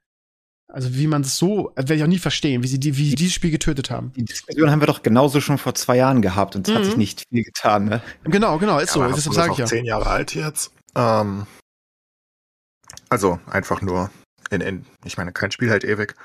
[0.71, 3.33] Also wie man das so, werde ich auch nie verstehen, wie sie die, wie dieses
[3.33, 4.11] Spiel getötet haben.
[4.13, 6.85] Die Diskussion haben wir doch genauso schon vor zwei Jahren gehabt und es hat Mhm.
[6.85, 7.85] sich nicht viel getan.
[7.85, 8.01] Ne?
[8.25, 9.01] Genau, genau, ist so.
[9.01, 9.65] aber Deshalb sage ist ich ja.
[9.65, 10.71] auch zehn Jahre alt jetzt.
[10.95, 11.45] Ähm,
[13.09, 14.09] also einfach nur
[14.49, 16.15] in, in, ich meine, kein Spiel hält ewig.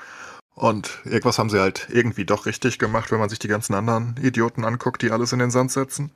[0.53, 4.15] Und irgendwas haben sie halt irgendwie doch richtig gemacht, wenn man sich die ganzen anderen
[4.21, 6.11] Idioten anguckt, die alles in den Sand setzen.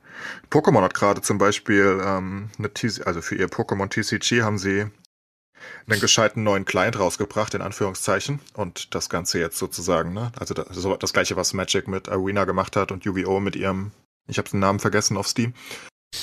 [0.50, 4.86] Pokémon hat gerade zum Beispiel ähm, eine TC, also für ihr Pokémon TCG haben sie
[5.88, 8.40] einen gescheiten neuen Client rausgebracht, in Anführungszeichen.
[8.54, 10.32] Und das Ganze jetzt sozusagen, ne?
[10.38, 13.92] Also das, so das gleiche, was Magic mit Arena gemacht hat und UVO mit ihrem,
[14.28, 15.54] ich habe den Namen vergessen auf Steam.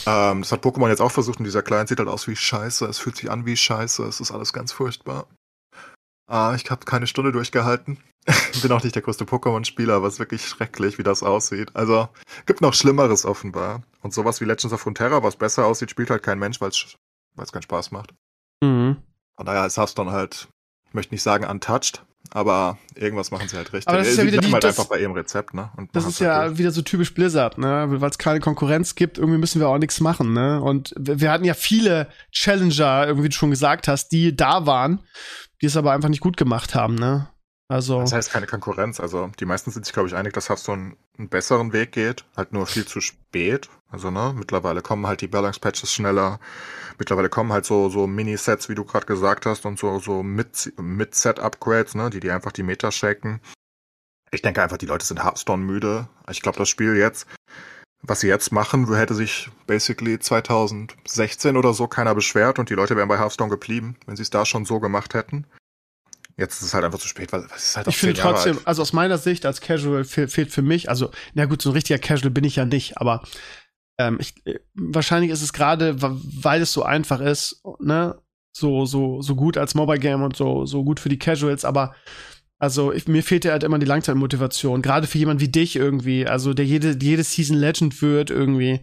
[0.05, 2.85] Ähm, das hat Pokémon jetzt auch versucht und dieser Client sieht halt aus wie Scheiße.
[2.85, 4.03] Es fühlt sich an wie Scheiße.
[4.03, 5.27] Es ist alles ganz furchtbar.
[6.27, 7.97] Ah, ich habe keine Stunde durchgehalten.
[8.61, 11.71] Bin auch nicht der größte Pokémon-Spieler, aber es ist wirklich schrecklich, wie das aussieht.
[11.75, 12.07] Also,
[12.45, 13.83] gibt noch Schlimmeres offenbar.
[14.01, 17.51] Und sowas wie Legends of Runeterra, was besser aussieht, spielt halt kein Mensch, weil es
[17.51, 18.13] keinen Spaß macht.
[18.63, 18.97] Mhm.
[19.35, 20.47] Von daher ist Hearthstone halt,
[20.87, 23.89] ich möchte nicht sagen untouched, aber irgendwas machen sie halt richtig.
[23.89, 25.71] Aber das ist Sie ja wieder die- halt das- einfach bei ihrem Rezept, ne?
[25.75, 26.57] Und Das ist halt ja durch.
[26.59, 27.87] wieder so typisch Blizzard, ne?
[27.89, 30.61] Weil es keine Konkurrenz gibt, irgendwie müssen wir auch nichts machen, ne?
[30.61, 35.03] Und wir hatten ja viele Challenger, irgendwie wie du schon gesagt hast, die da waren,
[35.63, 37.29] die es aber einfach nicht gut gemacht haben, ne?
[37.69, 38.01] Also.
[38.01, 38.99] Das heißt keine Konkurrenz.
[38.99, 42.25] Also die meisten sind sich, glaube ich, einig, dass Hearthstone einen besseren Weg geht.
[42.35, 43.69] Halt nur viel zu spät.
[43.89, 46.41] Also, ne, mittlerweile kommen halt die Balance-Patches schneller.
[46.99, 51.95] Mittlerweile kommen halt so, so Mini-Sets, wie du gerade gesagt hast, und so, so Mid-Set-Upgrades,
[51.95, 53.39] ne, die, die einfach die Meta shaken.
[54.31, 56.09] Ich denke einfach, die Leute sind Hearthstone müde.
[56.29, 57.25] Ich glaube, das Spiel jetzt,
[58.05, 62.95] was sie jetzt machen, hätte sich basically 2016 oder so keiner beschwert und die Leute
[62.95, 65.45] wären bei Hearthstone geblieben, wenn sie es da schon so gemacht hätten.
[66.35, 68.57] Jetzt ist es halt einfach zu spät, weil es ist halt auch Ich finde trotzdem,
[68.57, 68.67] alt.
[68.67, 71.73] also aus meiner Sicht als Casual fe fehlt für mich, also, na gut, so ein
[71.73, 73.23] richtiger Casual bin ich ja nicht, aber
[73.99, 78.19] ähm, ich, äh, wahrscheinlich ist es gerade, weil es so einfach ist, ne,
[78.51, 81.95] so, so, so gut als Mobile Game und so, so gut für die Casuals, aber
[82.63, 86.25] also ich, mir fehlt ja halt immer die Langzeitmotivation, gerade für jemand wie dich irgendwie,
[86.25, 88.79] also der jede, jede Season Legend wird irgendwie.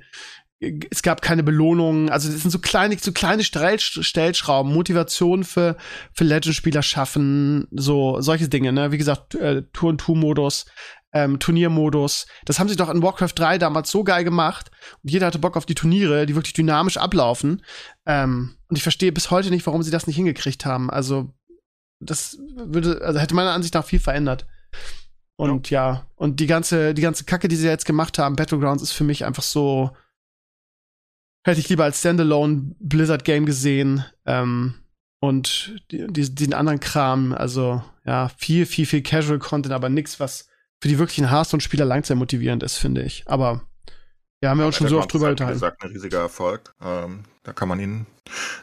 [0.90, 5.78] Es gab keine Belohnungen, also das sind so kleine, so kleine Stellsch- Stellschrauben, Motivation für,
[6.12, 8.92] für Legend-Spieler schaffen, so solche Dinge, ne?
[8.92, 10.66] Wie gesagt, äh, Tour-and-Two-Modus,
[11.14, 12.26] ähm, Turniermodus.
[12.44, 14.70] Das haben sie doch in Warcraft 3 damals so geil gemacht.
[15.02, 17.62] Und jeder hatte Bock auf die Turniere, die wirklich dynamisch ablaufen.
[18.04, 20.90] Ähm, und ich verstehe bis heute nicht, warum sie das nicht hingekriegt haben.
[20.90, 21.32] Also,
[22.00, 24.46] das würde, also hätte meiner Ansicht nach viel verändert.
[25.36, 28.92] Und ja, und die ganze, die ganze Kacke, die sie jetzt gemacht haben, Battlegrounds, ist
[28.92, 29.96] für mich einfach so.
[31.44, 34.04] Hätte ich lieber als Standalone Blizzard Game gesehen.
[34.26, 34.74] Ähm,
[35.20, 40.20] und die, die, den anderen Kram, also ja, viel, viel, viel Casual Content, aber nichts,
[40.20, 40.48] was
[40.80, 43.24] für die wirklichen Hearthstone-Spieler langsam motivierend ist, finde ich.
[43.26, 43.62] Aber
[44.42, 45.60] ja, haben wir uns schon so oft drüber halt, unterhalten.
[45.60, 46.74] Wie gesagt, ein riesiger Erfolg.
[46.82, 48.06] Ähm, da kann man ihn,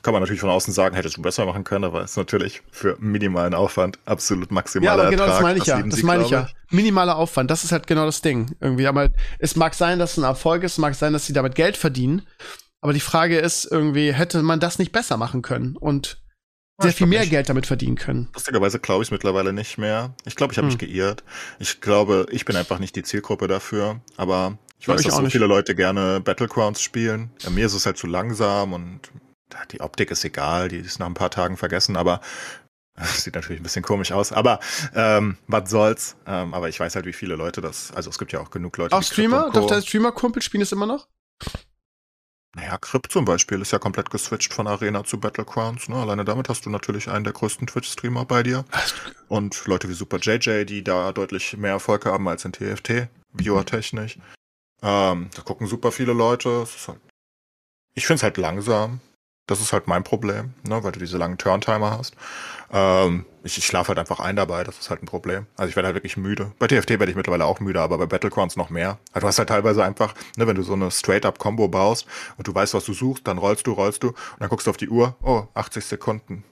[0.04, 2.96] kann man natürlich von außen sagen, hättest du besser machen können, aber ist natürlich für
[3.00, 5.44] minimalen Aufwand absolut Ja, maximaler aber genau das Ertrag.
[5.44, 5.82] meine ich ja.
[5.82, 6.48] Das sie, meine ich ja.
[6.70, 8.56] Minimaler Aufwand, das ist halt genau das Ding.
[8.62, 9.10] Irgendwie, aber
[9.40, 11.76] es mag sein, dass es ein Erfolg ist, es mag sein, dass sie damit Geld
[11.78, 12.28] verdienen.
[12.82, 15.76] Aber die Frage ist irgendwie, hätte man das nicht besser machen können?
[15.76, 16.22] Und
[16.80, 17.32] sehr ich viel mehr nicht.
[17.32, 18.30] Geld damit verdienen können.
[18.36, 20.14] Lustigerweise glaube ich es mittlerweile nicht mehr.
[20.26, 20.88] Ich glaube, ich habe mich Hm.
[20.88, 21.24] geirrt.
[21.58, 24.02] Ich glaube, ich bin einfach nicht die Zielgruppe dafür.
[24.16, 25.34] Aber ich weiß, ich dass auch so nicht.
[25.34, 27.32] viele Leute gerne Battlegrounds spielen.
[27.42, 29.02] Ja, mir ist es halt zu langsam und
[29.72, 32.22] die Optik ist egal, die ist nach ein paar Tagen vergessen, aber
[33.04, 34.32] sieht natürlich ein bisschen komisch aus.
[34.32, 34.60] Aber
[34.96, 36.16] ähm, was soll's.
[36.26, 37.92] Ähm, aber ich weiß halt, wie viele Leute das.
[37.94, 38.96] Also es gibt ja auch genug Leute.
[38.96, 39.52] Auch Streamer?
[39.52, 41.08] Doch, dein Streamer-Kumpel spielen es immer noch?
[42.56, 45.90] Naja, Crypt zum Beispiel ist ja komplett geswitcht von Arena zu Battlegrounds.
[45.90, 45.96] Ne?
[45.96, 48.66] Alleine damit hast du natürlich einen der größten Twitch-Streamer bei dir.
[49.28, 54.18] Und Leute wie Super JJ, die da deutlich mehr Erfolg haben als in TFT, viewertechnisch.
[54.82, 56.66] Ähm, da gucken super viele Leute.
[56.88, 57.00] Halt,
[57.94, 59.00] ich finde es halt langsam.
[59.48, 60.84] Das ist halt mein Problem, ne?
[60.84, 62.16] weil du diese langen Turntimer hast.
[62.70, 65.48] Ähm, ich ich schlafe halt einfach ein dabei, das ist halt ein Problem.
[65.56, 66.52] Also ich werde halt wirklich müde.
[66.60, 69.00] Bei TFT werde ich mittlerweile auch müde, aber bei Battlegrounds noch mehr.
[69.14, 72.06] Also du hast halt teilweise einfach, ne, wenn du so eine Straight-Up-Combo baust
[72.38, 74.72] und du weißt, was du suchst, dann rollst du, rollst du und dann guckst du
[74.72, 76.44] auf die Uhr, oh, 80 Sekunden.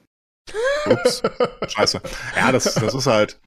[0.86, 1.22] Ups,
[1.68, 2.00] scheiße.
[2.34, 3.38] Ja, das, das ist halt,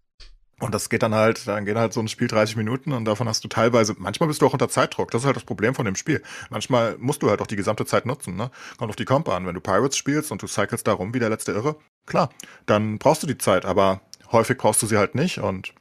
[0.60, 3.28] und das geht dann halt, dann geht halt so ein Spiel 30 Minuten und davon
[3.28, 5.12] hast du teilweise, manchmal bist du auch unter Zeitdruck.
[5.12, 6.22] Das ist halt das Problem von dem Spiel.
[6.50, 8.52] Manchmal musst du halt auch die gesamte Zeit nutzen, ne?
[8.78, 9.46] Kommt auf die Comp an.
[9.46, 12.30] Wenn du Pirates spielst und du cycles da rum wie der letzte Irre, klar,
[12.66, 15.74] dann brauchst du die Zeit, aber häufig brauchst du sie halt nicht und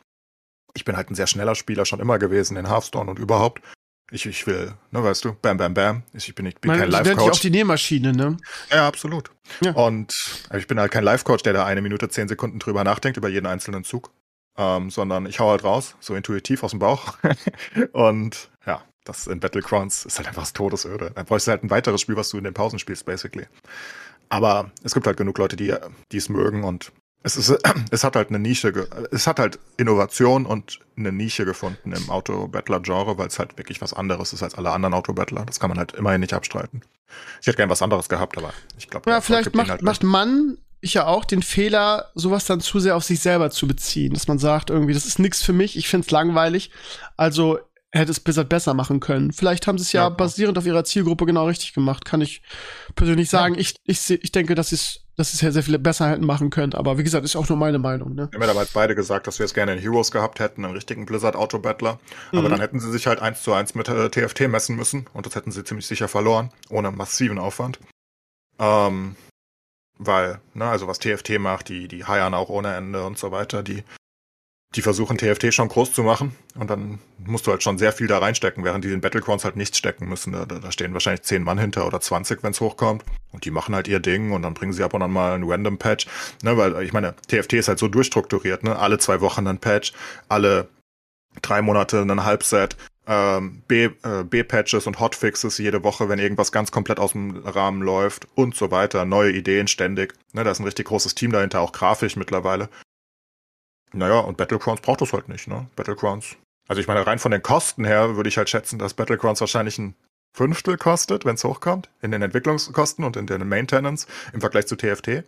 [0.75, 3.63] ich bin halt ein sehr schneller Spieler schon immer gewesen in Hearthstone und überhaupt.
[4.11, 6.03] Ich, ich will, ne, weißt du, bam, bam, bam.
[6.15, 8.39] Ich bin, nicht bin Man kein nennt dich auch die Nähmaschine, ne?
[8.71, 9.31] Ja, absolut.
[9.61, 9.73] Ja.
[9.73, 10.15] Und
[10.55, 13.45] ich bin halt kein Life-Coach, der da eine Minute, zehn Sekunden drüber nachdenkt, über jeden
[13.45, 14.11] einzelnen Zug.
[14.59, 17.17] Ähm, sondern ich hau halt raus, so intuitiv aus dem Bauch.
[17.93, 21.13] und ja, das in Battlegrounds ist halt einfach das Todesöde.
[21.15, 23.47] Dann bräuchst du halt ein weiteres Spiel, was du in den Pausen spielst, basically.
[24.29, 25.73] Aber es gibt halt genug Leute, die,
[26.17, 26.93] es mögen und
[27.23, 27.57] es, ist,
[27.91, 33.19] es hat halt eine Nische, es hat halt Innovation und eine Nische gefunden im Auto-Battler-Genre,
[33.19, 35.45] weil es halt wirklich was anderes ist als alle anderen Auto-Battler.
[35.47, 36.83] Das kann man halt immerhin nicht abstreiten.
[37.41, 40.95] Ich hätte gern was anderes gehabt, aber ich glaube, Ja, vielleicht macht, macht man, ich
[40.95, 44.15] ja auch, den Fehler, sowas dann zu sehr auf sich selber zu beziehen.
[44.15, 46.71] Dass man sagt, irgendwie, das ist nichts für mich, ich find's langweilig.
[47.17, 47.59] Also
[47.91, 49.33] hätte es Blizzard besser machen können.
[49.33, 52.43] Vielleicht haben sie es ja, Ja, basierend auf ihrer Zielgruppe genau richtig gemacht, kann ich
[52.95, 53.55] persönlich sagen.
[53.59, 56.49] Ich, ich, seh- ich denke, dass es dass es ja sehr viele besser hätten machen
[56.51, 56.75] können.
[56.75, 58.15] Aber wie gesagt, ist auch nur meine Meinung.
[58.15, 58.29] Ne?
[58.31, 60.75] Wir haben ja damals beide gesagt, dass wir es gerne in Heroes gehabt hätten, einen
[60.75, 61.99] richtigen Blizzard-Auto-Battler.
[62.31, 62.51] Aber Mhm.
[62.51, 65.35] dann hätten sie sich halt eins zu eins mit äh, TFT messen müssen und das
[65.35, 67.81] hätten sie ziemlich sicher verloren, ohne massiven Aufwand.
[68.61, 69.17] Ähm,
[69.99, 73.63] weil, ne, also was TFT macht, die, die heiern auch ohne Ende und so weiter,
[73.63, 73.83] die,
[74.75, 78.07] die versuchen TFT schon groß zu machen und dann musst du halt schon sehr viel
[78.07, 80.33] da reinstecken, während die in Battlegrounds halt nichts stecken müssen.
[80.33, 83.03] Da, da stehen wahrscheinlich 10 Mann hinter oder 20, wenn es hochkommt.
[83.33, 85.51] Und die machen halt ihr Ding und dann bringen sie ab und an mal einen
[85.51, 86.07] Random Patch.
[86.43, 88.79] Ne, weil ich meine, TFT ist halt so durchstrukturiert, ne?
[88.79, 89.93] Alle zwei Wochen ein Patch,
[90.29, 90.69] alle
[91.41, 92.77] drei Monate ein Halbset,
[93.09, 93.89] ähm, äh,
[94.23, 98.71] B-Patches und Hotfixes jede Woche, wenn irgendwas ganz komplett aus dem Rahmen läuft und so
[98.71, 99.07] weiter.
[99.07, 100.15] Neue Ideen ständig.
[100.35, 102.69] Ne, da ist ein richtig großes Team dahinter, auch grafisch mittlerweile.
[103.93, 105.67] Naja, und Battlegrounds braucht das halt nicht, ne?
[105.75, 106.37] Battlegrounds.
[106.69, 109.79] Also ich meine, rein von den Kosten her würde ich halt schätzen, dass Battlegrounds wahrscheinlich
[109.79, 109.95] ein
[110.37, 114.77] Fünftel kostet, wenn es hochkommt, in den Entwicklungskosten und in den Maintenance im Vergleich zu
[114.77, 115.25] TFT.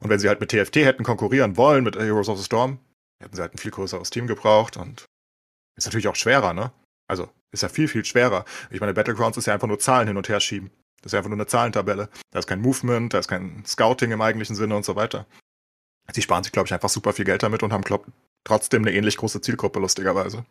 [0.00, 2.78] Und wenn sie halt mit TFT hätten konkurrieren wollen, mit Heroes of the Storm,
[3.22, 5.06] hätten sie halt ein viel größeres Team gebraucht und
[5.78, 6.70] ist natürlich auch schwerer, ne?
[7.08, 8.44] Also ist ja viel, viel schwerer.
[8.70, 10.70] Ich meine, Battlegrounds ist ja einfach nur Zahlen hin und her schieben.
[11.02, 12.08] Das ist ja einfach nur eine Zahlentabelle.
[12.30, 15.26] Da ist kein Movement, da ist kein Scouting im eigentlichen Sinne und so weiter.
[16.12, 18.06] Sie sparen sich, glaube ich, einfach super viel Geld damit und haben, glaub,
[18.44, 20.44] trotzdem eine ähnlich große Zielgruppe, lustigerweise.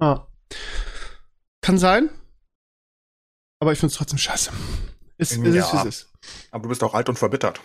[0.00, 0.26] Ja.
[1.62, 2.10] Kann sein.
[3.60, 4.52] Aber ich find's trotzdem scheiße.
[5.18, 5.64] Ist, ist, Ja.
[5.66, 6.12] ist, ist, ist.
[6.50, 7.60] Aber du bist auch alt und verbittert.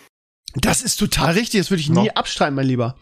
[0.56, 1.60] Das ist total richtig.
[1.62, 2.12] Das würde ich nie No.
[2.16, 2.98] abstreiten, mein Lieber.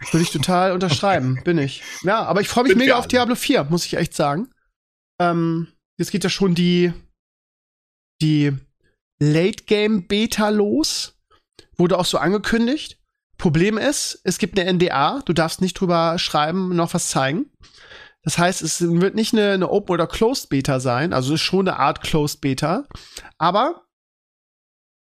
[0.00, 1.40] Das würde ich total unterschreiben.
[1.44, 1.82] Bin ich.
[2.02, 3.06] Ja, aber ich freue mich Sind mega auf.
[3.06, 4.48] Diablo 4, muss ich echt sagen.
[5.20, 6.92] Ähm, jetzt geht ja schon die,
[8.22, 8.52] die
[9.20, 11.14] Late Game Beta los.
[11.76, 12.98] Wurde auch so angekündigt.
[13.38, 15.20] Problem ist, es gibt eine NDA.
[15.26, 17.50] Du darfst nicht drüber schreiben, noch was zeigen.
[18.22, 21.12] Das heißt, es wird nicht eine, eine Open oder Closed Beta sein.
[21.12, 22.84] Also es ist schon eine Art Closed Beta.
[23.38, 23.85] Aber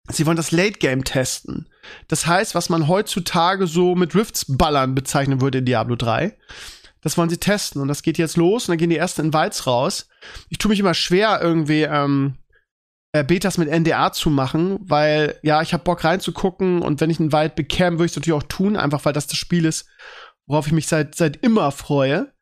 [0.09, 1.69] sie wollen das Late Game testen.
[2.07, 6.37] Das heißt, was man heutzutage so mit Rifts ballern bezeichnen würde in Diablo 3.
[7.01, 9.67] Das wollen sie testen und das geht jetzt los und dann gehen die ersten Invites
[9.67, 10.07] raus.
[10.49, 12.37] Ich tue mich immer schwer, irgendwie ähm,
[13.11, 17.19] äh, Betas mit NDA zu machen, weil ja, ich habe Bock reinzugucken und wenn ich
[17.19, 19.85] einen Invite bekäme, würde ich es natürlich auch tun, einfach weil das das Spiel ist,
[20.47, 22.33] worauf ich mich seit, seit immer freue.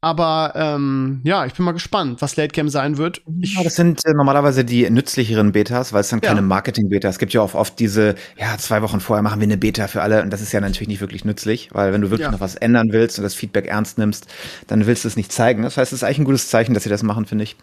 [0.00, 3.20] Aber ähm, ja, ich bin mal gespannt, was Late Game sein wird.
[3.40, 6.28] Ich, Ja, das sind äh, normalerweise die nützlicheren Betas, weil es dann Ja.
[6.28, 7.08] keine Marketing-Beta.
[7.08, 10.00] Es gibt ja auch oft diese, ja, zwei Wochen vorher machen wir eine Beta für
[10.02, 12.30] alle und das ist ja natürlich nicht wirklich nützlich, weil wenn du wirklich Ja.
[12.30, 14.28] noch was ändern willst und das Feedback ernst nimmst,
[14.68, 15.62] dann willst du es nicht zeigen.
[15.64, 17.56] Das heißt, es ist eigentlich ein gutes Zeichen, dass sie das machen, finde ich.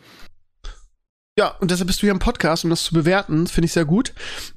[1.37, 3.47] Ja, und deshalb bist du hier im Podcast, um das zu bewerten.
[3.47, 4.13] Finde ich sehr gut.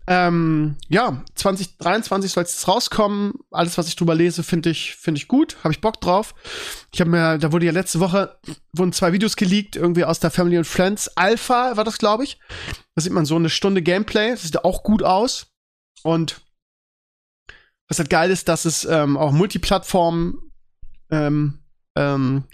[0.07, 3.35] Ähm, ja, 2023 soll es rauskommen.
[3.51, 5.57] Alles, was ich drüber lese, finde ich, finde ich gut.
[5.65, 6.37] Habe ich Bock drauf.
[6.93, 8.39] Ich habe mir, da wurde ja letzte Woche,
[8.73, 11.09] wurden zwei Videos geleakt, irgendwie aus der Family and Friends.
[11.17, 12.39] Alpha war das, glaube ich.
[12.95, 14.31] Da sieht man so eine Stunde Gameplay.
[14.31, 15.49] Das sieht auch gut aus.
[16.05, 16.43] Und
[17.89, 20.53] was halt geil ist, dass es ähm, auch Multiplattform
[21.11, 21.59] ähm,
[21.97, 22.45] ähm,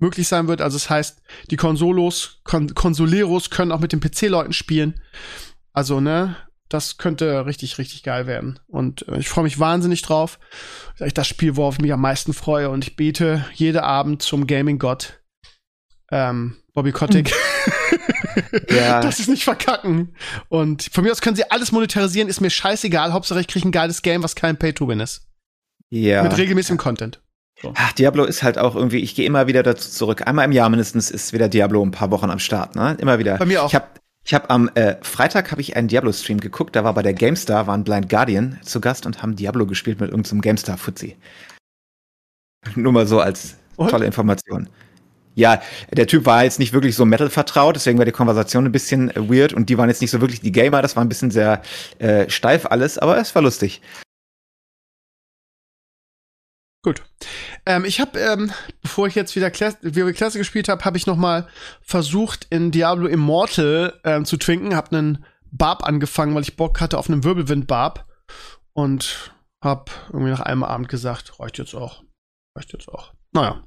[0.00, 0.60] möglich sein wird.
[0.60, 5.00] Also das heißt, die Konsolos, Kon Konsoleros können auch mit den PC-Leuten spielen.
[5.72, 6.36] Also, ne,
[6.68, 8.58] das könnte richtig, richtig geil werden.
[8.66, 10.38] Und äh, ich freue mich wahnsinnig drauf.
[10.98, 12.70] Das ist das Spiel, worauf ich mich am meisten freue.
[12.70, 15.20] Und ich bete jeden Abend zum Gaming-Gott.
[16.12, 17.32] Ähm, Bobby Kotick.
[18.70, 19.00] ja.
[19.00, 20.14] Das ist nicht verkacken.
[20.48, 23.12] Und von mir aus können sie alles monetarisieren, ist mir scheißegal.
[23.12, 25.28] Hauptsache ich kriege ein geiles Game, was kein Pay-to-Win ist.
[25.90, 26.22] Ja.
[26.22, 27.20] Mit regelmäßigem Content.
[27.62, 27.72] So.
[27.76, 30.26] Ach, Diablo ist halt auch irgendwie, ich gehe immer wieder dazu zurück.
[30.26, 32.96] Einmal im Jahr mindestens ist wieder Diablo ein paar Wochen am Start, ne?
[33.00, 33.36] Immer wieder.
[33.36, 33.68] Bei mir auch.
[33.68, 33.86] Ich habe
[34.24, 37.66] ich hab am äh, Freitag habe ich einen Diablo-Stream geguckt, da war bei der GameStar,
[37.66, 41.16] waren Blind Guardian zu Gast und haben Diablo gespielt mit irgendeinem GameStar-Fuzzi.
[42.74, 43.90] Nur mal so als und?
[43.90, 44.68] tolle Information.
[45.34, 48.72] Ja, der Typ war jetzt nicht wirklich so Metal vertraut, deswegen war die Konversation ein
[48.72, 51.08] bisschen äh, weird und die waren jetzt nicht so wirklich die Gamer, das war ein
[51.08, 51.62] bisschen sehr
[51.98, 53.80] äh, steif alles, aber es war lustig.
[56.82, 57.02] Gut.
[57.66, 59.78] Ähm, ich habe, ähm, bevor ich jetzt wieder Klasse,
[60.12, 61.46] Klasse gespielt habe, habe ich noch mal
[61.82, 64.74] versucht, in Diablo Immortal ähm, zu twinken.
[64.74, 68.06] Hab einen Barb angefangen, weil ich Bock hatte auf einen Wirbelwind-Barb.
[68.72, 72.02] Und hab irgendwie nach einem Abend gesagt, reicht jetzt auch.
[72.56, 73.12] Reicht jetzt auch.
[73.32, 73.62] Naja.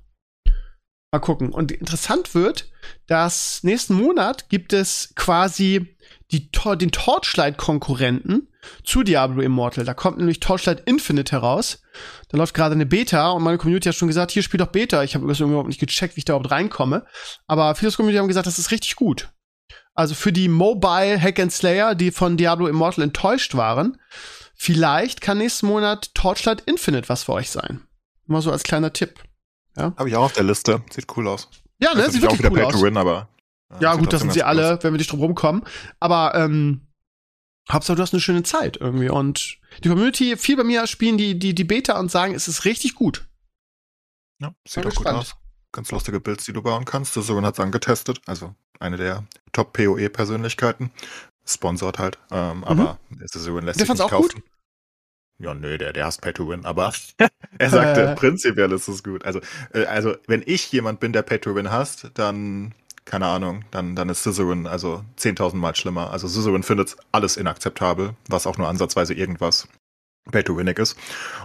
[1.11, 1.51] Mal gucken.
[1.51, 2.72] Und interessant wird,
[3.05, 5.95] dass nächsten Monat gibt es quasi
[6.32, 8.47] die, den Torchlight-Konkurrenten
[8.84, 9.86] zu Diablo Immortal.
[9.86, 11.82] Da kommt nämlich Torchlight Infinite heraus.
[12.30, 15.03] Da läuft gerade eine Beta und meine Community hat schon gesagt, hier spielt doch Beta.
[15.03, 17.05] Ich habe überhaupt nicht gecheckt, wie ich da überhaupt reinkomme.
[17.47, 19.30] Aber viele Community haben gesagt, das ist richtig gut.
[19.93, 23.97] Also für die Mobile Hack and Slayer, die von Diablo Immortal enttäuscht waren,
[24.55, 27.82] vielleicht kann nächsten Monat Torchlight Infinite was für euch sein.
[28.26, 29.20] Mal so als kleiner Tipp.
[29.78, 29.93] Ja?
[29.97, 30.82] Habe ich auch auf der Liste.
[30.91, 31.49] Sieht cool aus.
[31.80, 32.09] Ja, ne?
[32.09, 32.74] Sieht wirklich auch wieder cool Pay aus.
[32.74, 33.30] to Win, aber.
[33.80, 35.64] Ja, gut, das sind sie alle, wenn wir nicht drum rumkommen.
[35.99, 36.82] Aber ähm,
[37.72, 39.09] Hauptsache, du hast eine schöne Zeit irgendwie.
[39.09, 42.66] Und die Community, viel bei mir spielen die, die, die Beta und sagen, es ist
[42.66, 43.26] richtig gut.
[44.39, 45.36] Ja, sieht auch gut aus.
[45.72, 47.16] Ganz lustige Builds, die du bauen kannst.
[47.16, 48.22] Der Sohn hat es angetestet.
[48.26, 50.91] Also eine der Top-PoE-Persönlichkeiten.
[51.45, 52.20] Sponsort halt.
[52.32, 52.64] Ähm, mhm.
[52.66, 54.41] Aber der Sohn lässt der sich nicht auch kaufen.
[54.41, 54.43] Gut?
[55.39, 56.93] Ja, nö, der, der hasst Pay to Win, aber
[57.57, 59.26] er sagte, prinzipiell ist es gut.
[59.26, 59.41] Also,
[59.74, 62.74] äh, also, wenn ich jemand bin, der Pay to Win hasst, dann,
[63.06, 66.12] keine Ahnung, dann, dann ist Scissorin also 10.000 Mal schlimmer.
[66.12, 69.68] Also Scissorin findet alles inakzeptabel, was auch nur ansatzweise irgendwas
[70.32, 70.97] Pay to Winnig ist.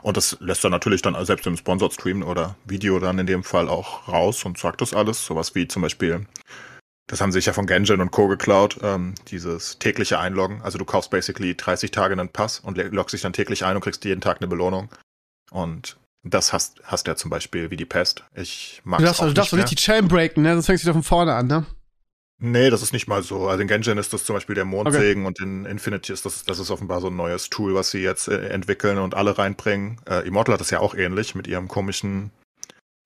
[0.02, 3.42] Und das lässt er natürlich dann selbst im Sponsored Stream oder Video dann in dem
[3.42, 5.24] Fall auch raus und sagt das alles.
[5.24, 6.26] Sowas wie zum Beispiel
[7.08, 8.28] das haben sich ja von Genjin und Co.
[8.28, 10.60] geklaut, ähm, dieses tägliche Einloggen.
[10.60, 13.82] Also du kaufst basically 30 Tage einen Pass und loggst dich dann täglich ein und
[13.82, 14.90] kriegst jeden Tag eine Belohnung.
[15.50, 18.24] Und das hast, hast du ja zum Beispiel wie die Pest.
[18.34, 20.54] Ich mag Du darfst, auch du darfst doch nicht nicht die Chain breaken, ne?
[20.54, 21.66] Sonst fängst du wieder von vorne an, ne?
[22.40, 23.48] Nee, das ist nicht mal so.
[23.48, 26.60] Also in Genjin ist das zum Beispiel der Mondsegen und in Infinity ist das, das
[26.60, 30.00] ist offenbar so ein neues Tool, was sie jetzt äh, entwickeln und alle reinbringen.
[30.08, 32.30] Äh, Immortal hat das ja auch ähnlich mit ihrem komischen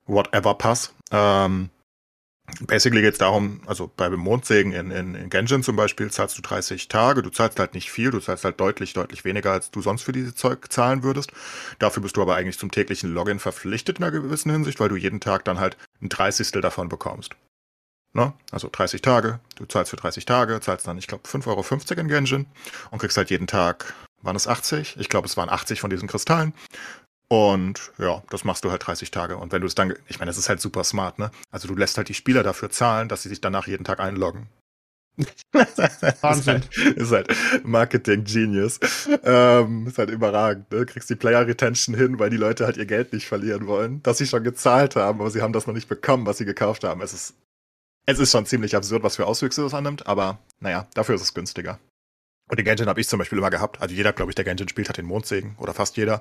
[0.06, 0.92] Whatever Pass.
[1.10, 1.70] Ähm,
[2.61, 6.42] Basically geht es darum, also bei Mondsägen in, in, in Genshin zum Beispiel zahlst du
[6.42, 9.80] 30 Tage, du zahlst halt nicht viel, du zahlst halt deutlich, deutlich weniger, als du
[9.80, 11.32] sonst für diese Zeug zahlen würdest.
[11.78, 14.96] Dafür bist du aber eigentlich zum täglichen Login verpflichtet in einer gewissen Hinsicht, weil du
[14.96, 17.34] jeden Tag dann halt ein Dreißigstel davon bekommst.
[18.14, 18.34] Ne?
[18.50, 22.09] Also 30 Tage, du zahlst für 30 Tage, zahlst dann, ich glaube, 5,50 Euro in
[22.09, 22.46] Genshin
[22.90, 24.96] und kriegst halt jeden Tag, waren es 80?
[24.98, 26.53] Ich glaube, es waren 80 von diesen Kristallen.
[27.33, 29.39] Und ja, das machst du halt 30 Tage.
[29.39, 31.30] Und wenn du es dann, ich meine, das ist halt super smart, ne?
[31.51, 34.49] Also du lässt halt die Spieler dafür zahlen, dass sie sich danach jeden Tag einloggen.
[35.53, 36.57] Wahnsinn.
[36.57, 38.80] Ist halt, ist halt Marketing Genius.
[39.24, 40.85] Ähm, ist halt überragend, ne?
[40.85, 44.18] Kriegst die Player Retention hin, weil die Leute halt ihr Geld nicht verlieren wollen, dass
[44.18, 47.01] sie schon gezahlt haben, aber sie haben das noch nicht bekommen, was sie gekauft haben.
[47.01, 47.35] Es ist,
[48.05, 51.33] es ist schon ziemlich absurd, was für Auswüchse das annimmt, aber naja, dafür ist es
[51.33, 51.78] günstiger.
[52.51, 53.80] Und den Genshin habe ich zum Beispiel immer gehabt.
[53.80, 55.57] Also jeder, glaube ich, der Genshin spielt, hat den Mondsegen.
[55.59, 56.20] Oder fast jeder.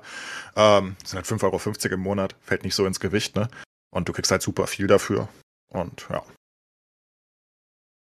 [0.56, 2.36] Ähm, das sind halt 5,50 Euro im Monat.
[2.40, 3.48] Fällt nicht so ins Gewicht, ne?
[3.90, 5.28] Und du kriegst halt super viel dafür.
[5.68, 6.24] Und ja.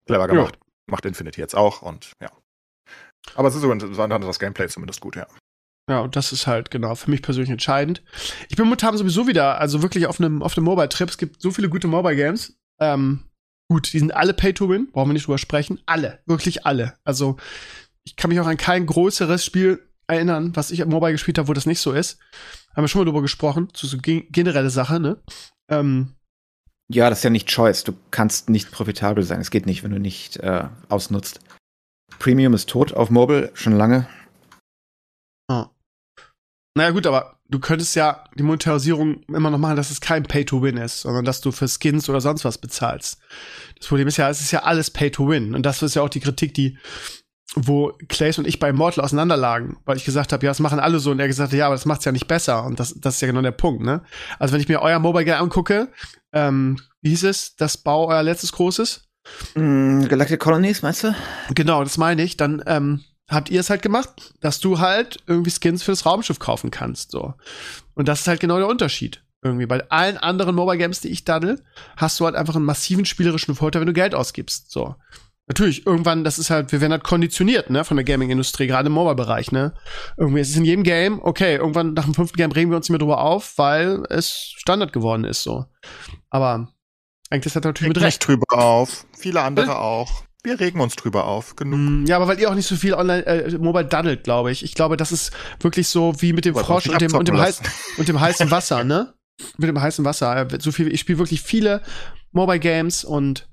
[0.07, 0.55] Clever gemacht.
[0.55, 0.65] Ja.
[0.91, 2.31] Macht Infinity jetzt auch und ja.
[3.33, 5.25] Aber es ist so interessant, das Gameplay zumindest gut, ja.
[5.89, 8.03] Ja, und das ist halt genau für mich persönlich entscheidend.
[8.49, 11.09] Ich bin momentan sowieso wieder, also wirklich auf einem auf einem Mobile-Trip.
[11.09, 12.57] Es gibt so viele gute Mobile-Games.
[12.79, 13.23] Ähm,
[13.71, 15.81] gut, die sind alle Pay-to-Win, brauchen wir nicht drüber sprechen.
[15.85, 16.97] Alle, wirklich alle.
[17.03, 17.37] Also
[18.05, 21.47] ich kann mich auch an kein größeres Spiel erinnern, was ich am Mobile gespielt habe,
[21.47, 22.19] wo das nicht so ist.
[22.75, 25.17] Haben wir schon mal drüber gesprochen, zu so generelle Sache, ne?
[25.69, 26.13] Ähm,
[26.87, 27.83] Ja, das ist ja nicht Choice.
[27.83, 29.41] Du kannst nicht profitabel sein.
[29.41, 31.39] Es geht nicht, wenn du nicht äh, ausnutzt.
[32.19, 34.07] Premium ist tot auf Mobile, schon lange.
[35.47, 35.65] Oh.
[36.77, 40.77] Naja, gut, aber du könntest ja die Monetarisierung immer noch machen, dass es kein Pay-to-Win
[40.77, 43.19] ist, sondern dass du für Skins oder sonst was bezahlst.
[43.77, 45.55] Das Problem ist ja, es ist ja alles Pay-to-Win.
[45.55, 46.77] Und das ist ja auch die Kritik, die,
[47.53, 50.99] wo Clays und ich bei Immortal auseinanderlagen, weil ich gesagt habe, ja, das machen alle
[50.99, 51.11] so.
[51.11, 52.65] Und er gesagt hat, ja, aber das macht's ja nicht besser.
[52.65, 54.01] Und das, das ist ja genau der Punkt, ne?
[54.39, 55.89] Also wenn ich mir euer Mobile Game angucke,
[56.33, 59.07] ähm, wie hieß es, das Bau euer letztes großes?
[59.55, 61.15] Mm, Galactic Colonies, meinst du?
[61.53, 62.35] Genau, das meine ich.
[62.35, 66.71] Dann ähm, habt ihr es halt gemacht, dass du halt irgendwie Skins fürs Raumschiff kaufen
[66.71, 67.11] kannst.
[67.11, 67.35] So.
[67.93, 69.21] Und das ist halt genau der Unterschied.
[69.41, 69.67] Irgendwie.
[69.67, 71.63] Bei allen anderen Mobile Games, die ich daddel,
[71.97, 74.71] hast du halt einfach einen massiven spielerischen Vorteil, wenn du Geld ausgibst.
[74.71, 74.95] So.
[75.47, 78.93] Natürlich, irgendwann, das ist halt, wir werden halt konditioniert, ne, von der Gaming-Industrie, gerade im
[78.93, 79.75] Mobile-Bereich, ne.
[80.17, 82.85] Irgendwie ist es in jedem Game, okay, irgendwann nach dem fünften Game regen wir uns
[82.89, 85.65] nicht mehr drüber auf, weil es Standard geworden ist, so.
[86.31, 86.69] Aber
[87.29, 88.27] eigentlich hat er natürlich Reg mit recht.
[88.27, 89.05] drüber auf.
[89.17, 89.75] Viele andere Äh?
[89.75, 90.23] auch.
[90.43, 91.55] Wir regen uns drüber auf.
[91.55, 91.79] Genug.
[91.79, 94.63] Mm, Ja, aber weil ihr auch nicht so viel online, äh, mobile daddelt, glaube ich.
[94.63, 97.39] Ich glaube, das ist wirklich so wie mit dem Wollt Frosch und dem, und, dem
[97.39, 97.61] heiß,
[97.97, 99.13] und dem heißen Wasser, ne?
[99.57, 100.35] Mit dem heißen Wasser.
[100.51, 101.81] Äh, So viel, ich spiele wirklich viele
[102.31, 103.47] Mobile Games und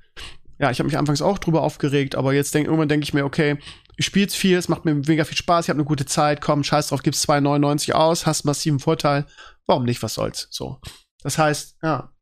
[0.59, 3.25] ja, ich habe mich anfangs auch drüber aufgeregt, aber jetzt denk, irgendwann denke ich mir,
[3.25, 3.59] okay,
[3.97, 6.65] ich spiel's viel, es macht mir mega viel Spaß, ich habe eine gute Zeit, komm,
[6.65, 9.27] scheiß drauf, gib's 2,99 aus, hast massiven Vorteil.
[9.67, 10.49] Warum nicht, was soll's?
[10.51, 10.81] So.
[11.23, 12.13] Das heißt, ja,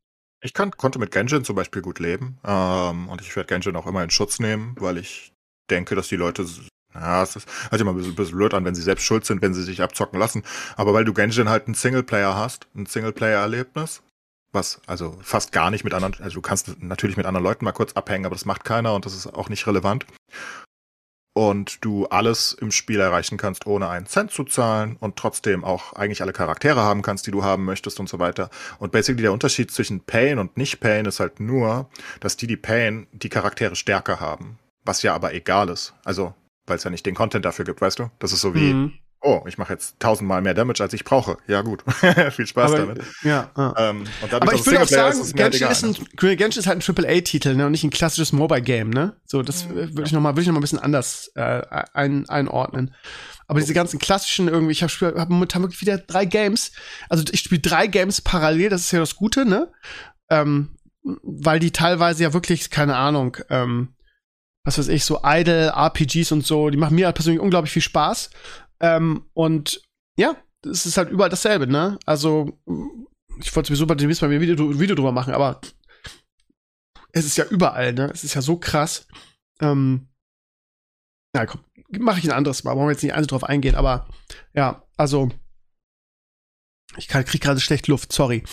[0.43, 2.39] Ich kann, konnte mit Genshin zum Beispiel gut leben.
[2.43, 5.33] Ähm, und ich werde Genshin auch immer in Schutz nehmen, weil ich
[5.69, 6.45] denke, dass die Leute.
[6.93, 9.41] Ja, es ist hört sich immer ein bisschen blöd an, wenn sie selbst schuld sind,
[9.41, 10.43] wenn sie sich abzocken lassen.
[10.75, 14.03] Aber weil du Genshin halt einen Singleplayer hast, ein Singleplayer-Erlebnis,
[14.51, 17.71] was also fast gar nicht mit anderen, also du kannst natürlich mit anderen Leuten mal
[17.71, 20.05] kurz abhängen, aber das macht keiner und das ist auch nicht relevant.
[21.33, 25.93] Und du alles im Spiel erreichen kannst, ohne einen Cent zu zahlen und trotzdem auch
[25.93, 28.49] eigentlich alle Charaktere haben kannst, die du haben möchtest und so weiter.
[28.79, 31.89] Und basically der Unterschied zwischen Pain und nicht Pain ist halt nur,
[32.19, 34.59] dass die, die Pain, die Charaktere stärker haben.
[34.83, 35.93] Was ja aber egal ist.
[36.03, 36.33] Also,
[36.67, 38.11] weil es ja nicht den Content dafür gibt, weißt du?
[38.19, 38.93] Das ist so wie, Mhm.
[39.21, 41.37] Oh, ich mache jetzt tausendmal mehr Damage, als ich brauche.
[41.47, 41.83] Ja, gut.
[42.31, 43.03] Viel Spaß aber, damit.
[43.23, 43.75] ja, ja.
[43.77, 46.67] Ähm, und dadurch, Aber ich es würde auch sagen, ist, Genshin ist, ein, Genshin ist
[46.67, 49.15] halt ein AAA-Titel, ne, und nicht ein klassisches Mobile-Game, ne?
[49.25, 51.61] So, das Mhm, würde ich nochmal, würde ich noch mal ein bisschen anders äh,
[51.93, 52.95] ein, einordnen.
[53.47, 56.71] Aber diese ganzen klassischen irgendwie, ich habe hab momentan wirklich wieder drei Games.
[57.09, 59.71] Also ich spiele drei Games parallel, das ist ja das Gute, ne?
[60.29, 63.89] Ähm, weil die teilweise ja wirklich, keine Ahnung, ähm,
[64.63, 67.81] was weiß ich, so Idle, RPGs und so, die machen mir halt persönlich unglaublich viel
[67.81, 68.29] Spaß.
[68.81, 69.81] Ähm, und
[70.17, 71.97] ja, es ist halt überall dasselbe, ne?
[72.05, 72.59] Also,
[73.39, 75.61] ich wollte sowieso bei demnächst mal ein Video, Video drüber machen, aber
[77.13, 78.09] es ist ja überall, ne?
[78.13, 79.07] Es ist ja so krass.
[79.59, 80.09] Ähm,
[81.35, 81.61] ja, komm,
[81.99, 84.07] mache ich ein anderes Mal, wollen wir jetzt nicht einzeln drauf eingehen, aber
[84.53, 85.29] ja, also
[86.97, 88.43] ich kann, krieg gerade schlecht Luft, sorry.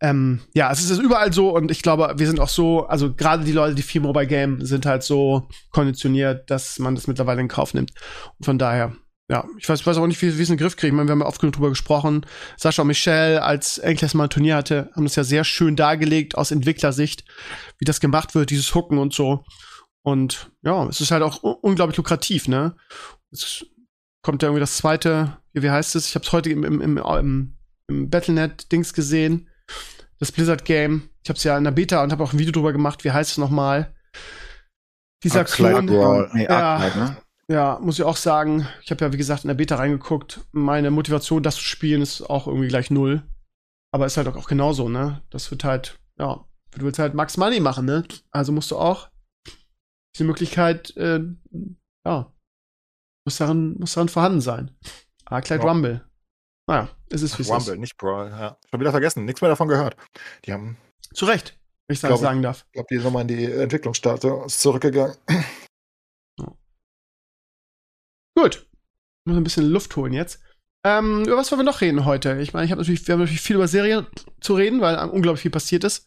[0.00, 3.44] Ähm, ja, es ist überall so und ich glaube, wir sind auch so, also gerade
[3.44, 7.48] die Leute, die viel Mobile Game, sind halt so konditioniert, dass man das mittlerweile in
[7.48, 7.92] Kauf nimmt.
[8.38, 8.94] Und von daher,
[9.30, 10.90] ja, ich weiß, ich weiß auch nicht, wie, wie es in den Griff kriegt.
[10.90, 12.24] Ich meine, wir haben ja oft genug drüber gesprochen.
[12.56, 16.36] Sascha und Michelle, als Enkles mal ein Turnier hatte, haben das ja sehr schön dargelegt
[16.36, 17.24] aus Entwicklersicht,
[17.78, 19.44] wie das gemacht wird, dieses Hooken und so.
[20.02, 22.74] Und ja, es ist halt auch unglaublich lukrativ, ne?
[23.30, 23.66] Es
[24.22, 26.08] kommt ja irgendwie das zweite, wie, heißt es?
[26.08, 27.54] Ich habe es heute im, im, im,
[27.88, 29.50] im, Battlenet-Dings gesehen.
[30.18, 31.10] Das Blizzard-Game.
[31.22, 33.04] Ich habe es ja in der Beta und habe auch ein Video drüber gemacht.
[33.04, 33.94] Wie heißt es nochmal?
[35.22, 36.30] Dieser Arclight Klon.
[36.34, 36.76] Ja.
[36.76, 37.16] Arclight, ne?
[37.50, 38.68] Ja, muss ich auch sagen.
[38.82, 40.40] Ich habe ja, wie gesagt, in der Beta reingeguckt.
[40.52, 43.22] Meine Motivation, das zu spielen, ist auch irgendwie gleich null.
[43.90, 45.22] Aber ist halt auch, genauso, ne?
[45.30, 48.04] Das wird halt, ja, du willst halt Max Money machen, ne?
[48.30, 49.08] Also musst du auch
[50.14, 51.20] diese Möglichkeit, äh,
[52.06, 52.32] ja,
[53.24, 54.76] muss darin, muss darin vorhanden sein.
[55.24, 55.68] Arclight Ja.
[55.70, 56.04] Rumble.
[56.68, 57.80] Naja, es ist wie es Rumble, ist.
[57.80, 58.28] nicht Brawl.
[58.28, 58.58] Ja.
[58.70, 59.96] Schon wieder vergessen, nichts mehr davon gehört.
[60.44, 60.76] Die haben,
[61.14, 62.64] Zu Recht, wenn ich das sagen darf.
[62.66, 65.16] ich glaube, die sind nochmal in die Entwicklungsstatus zurückgegangen.
[68.38, 68.68] Gut.
[69.24, 70.40] Muss ein bisschen Luft holen jetzt.
[70.84, 72.40] Ähm, über was wollen wir noch reden heute?
[72.40, 74.06] Ich meine, ich habe natürlich, wir haben natürlich viel über Serien
[74.40, 76.06] zu reden, weil unglaublich viel passiert ist.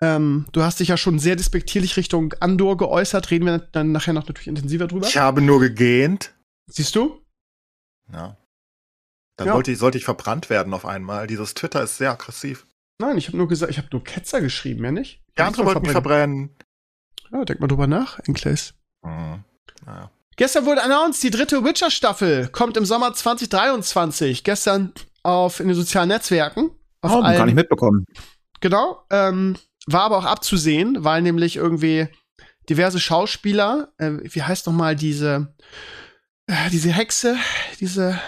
[0.00, 4.12] Ähm, du hast dich ja schon sehr despektierlich Richtung Andor geäußert, reden wir dann nachher
[4.12, 5.06] noch natürlich intensiver drüber.
[5.06, 6.34] Ich habe nur gegähnt.
[6.66, 7.24] Siehst du?
[8.12, 8.36] Ja.
[9.36, 9.60] Dann Ja.
[9.64, 11.28] ich, sollte ich verbrannt werden auf einmal.
[11.28, 12.66] Dieses Twitter ist sehr aggressiv.
[12.98, 15.22] Nein, ich habe nur gesagt, ich habe nur Ketzer geschrieben, ja nicht?
[15.38, 16.56] Die andere wollten mich verbrennen.
[17.30, 18.74] Ja, denk mal drüber nach, Enkles.
[19.04, 19.44] Hm.
[19.86, 20.10] Naja.
[20.36, 24.44] Gestern wurde announced, die dritte Witcher-Staffel kommt im Sommer 2023.
[24.44, 26.70] Gestern auf in den sozialen Netzwerken.
[27.00, 28.06] Auf Oh, gar allen- nicht mitbekommen.
[28.60, 29.02] Genau.
[29.10, 29.56] Ähm,
[29.86, 32.08] war aber auch abzusehen, weil nämlich irgendwie
[32.68, 35.54] diverse Schauspieler, äh, wie heißt noch mal diese,
[36.46, 37.36] äh, diese Hexe,
[37.80, 38.18] diese,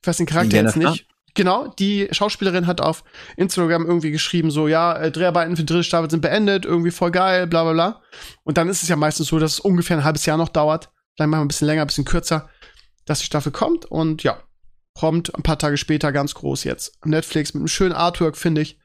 [0.00, 0.90] ich weiß den Charakter jetzt Yennefer?
[0.92, 1.06] nicht.
[1.34, 3.04] Genau, die Schauspielerin hat auf
[3.36, 7.12] Instagram irgendwie geschrieben, so, ja, äh, Dreharbeiten für die dritte Staffel sind beendet, irgendwie voll
[7.12, 8.02] geil, bla bla bla.
[8.42, 10.90] Und dann ist es ja meistens so, dass es ungefähr ein halbes Jahr noch dauert,
[11.20, 12.48] vielleicht mal ein bisschen länger, ein bisschen kürzer,
[13.04, 13.84] dass die Staffel kommt.
[13.84, 14.42] Und ja,
[14.94, 16.98] prompt ein paar Tage später ganz groß jetzt.
[17.04, 18.78] Netflix mit einem schönen Artwork, finde ich.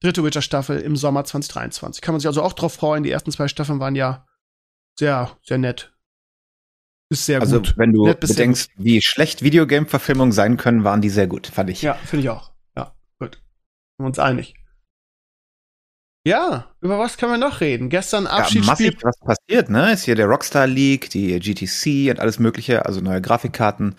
[0.00, 2.02] Dritte Witcher-Staffel im Sommer 2023.
[2.02, 3.02] Kann man sich also auch drauf freuen.
[3.02, 4.26] Die ersten zwei Staffeln waren ja
[4.98, 5.92] sehr, sehr nett.
[7.08, 7.74] Ist sehr Also, gut.
[7.76, 11.82] wenn du Nett bedenkst, wie schlecht Videogame-Verfilmungen sein können, waren die sehr gut, fand ich.
[11.82, 12.52] Ja, finde ich auch.
[12.76, 13.34] Ja, gut.
[13.34, 13.42] Sind
[13.98, 14.54] wir uns einig.
[16.26, 17.88] Ja, über was können wir noch reden?
[17.88, 18.90] Gestern Ja, Abschiedsspiel.
[18.90, 19.92] massiv was passiert, ne?
[19.92, 23.94] Ist hier der Rockstar League, die GTC und alles mögliche, also neue Grafikkarten.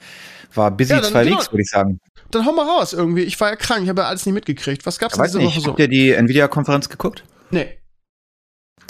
[0.54, 1.38] War busy Ja, dann zwei genau.
[1.38, 2.00] Weeks, würde ich sagen.
[2.30, 3.24] Dann hau mal raus irgendwie.
[3.24, 4.86] Ich war ja krank, ich habe ja alles nicht mitgekriegt.
[4.86, 5.72] Was gab's denn weiß diese nicht, Woche so?
[5.72, 7.24] habt ihr die Nvidia-Konferenz geguckt?
[7.50, 7.78] Nee.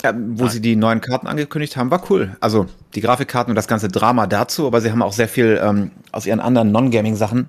[0.02, 2.36] Ja, wo sie die neuen Karten angekündigt haben, war cool.
[2.40, 5.92] Also die Grafikkarten und das ganze Drama dazu, aber sie haben auch sehr viel ähm,
[6.10, 7.48] aus ihren anderen Non-Gaming-Sachen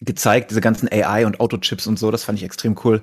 [0.00, 3.00] gezeigt, diese ganzen AI und Autochips und so, das fand ich extrem cool.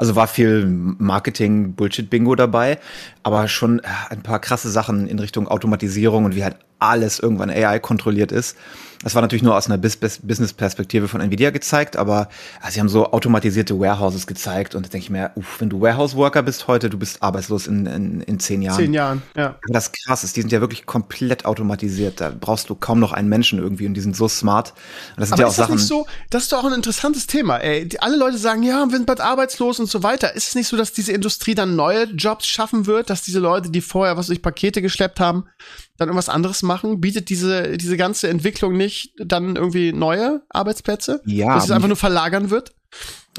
[0.00, 2.78] Also war viel Marketing, Bullshit-Bingo dabei,
[3.22, 7.50] aber schon äh, ein paar krasse Sachen in Richtung Automatisierung und wie halt alles irgendwann
[7.50, 8.56] AI kontrolliert ist.
[9.02, 12.28] Das war natürlich nur aus einer Bis Bis Business-Perspektive von Nvidia gezeigt, aber
[12.62, 15.80] äh, sie haben so automatisierte Warehouses gezeigt und da denke ich mir, uff, wenn du
[15.80, 18.76] Warehouse-Worker bist heute, du bist arbeitslos in, in, in zehn Jahren.
[18.76, 19.46] Zehn Jahren, ja.
[19.46, 22.20] Aber das krass ist, die sind ja wirklich komplett automatisiert.
[22.20, 24.74] Da brauchst du kaum noch einen Menschen irgendwie und die sind so smart.
[25.16, 25.76] Und das sind Aber ja auch ist das Sachen.
[25.76, 27.88] nicht so, das ist doch auch ein interessantes Thema, ey.
[27.88, 30.34] Die, alle Leute sagen, ja, wir sind bald arbeitslos und so weiter.
[30.34, 33.70] Ist es nicht so, dass diese Industrie dann neue Jobs schaffen wird, dass diese Leute,
[33.70, 35.44] die vorher, was weiß ich, Pakete geschleppt haben,
[36.00, 37.00] dann irgendwas anderes machen?
[37.00, 41.20] Bietet diese, diese ganze Entwicklung nicht dann irgendwie neue Arbeitsplätze?
[41.26, 42.72] Ja, Dass es aber einfach nur verlagern wird?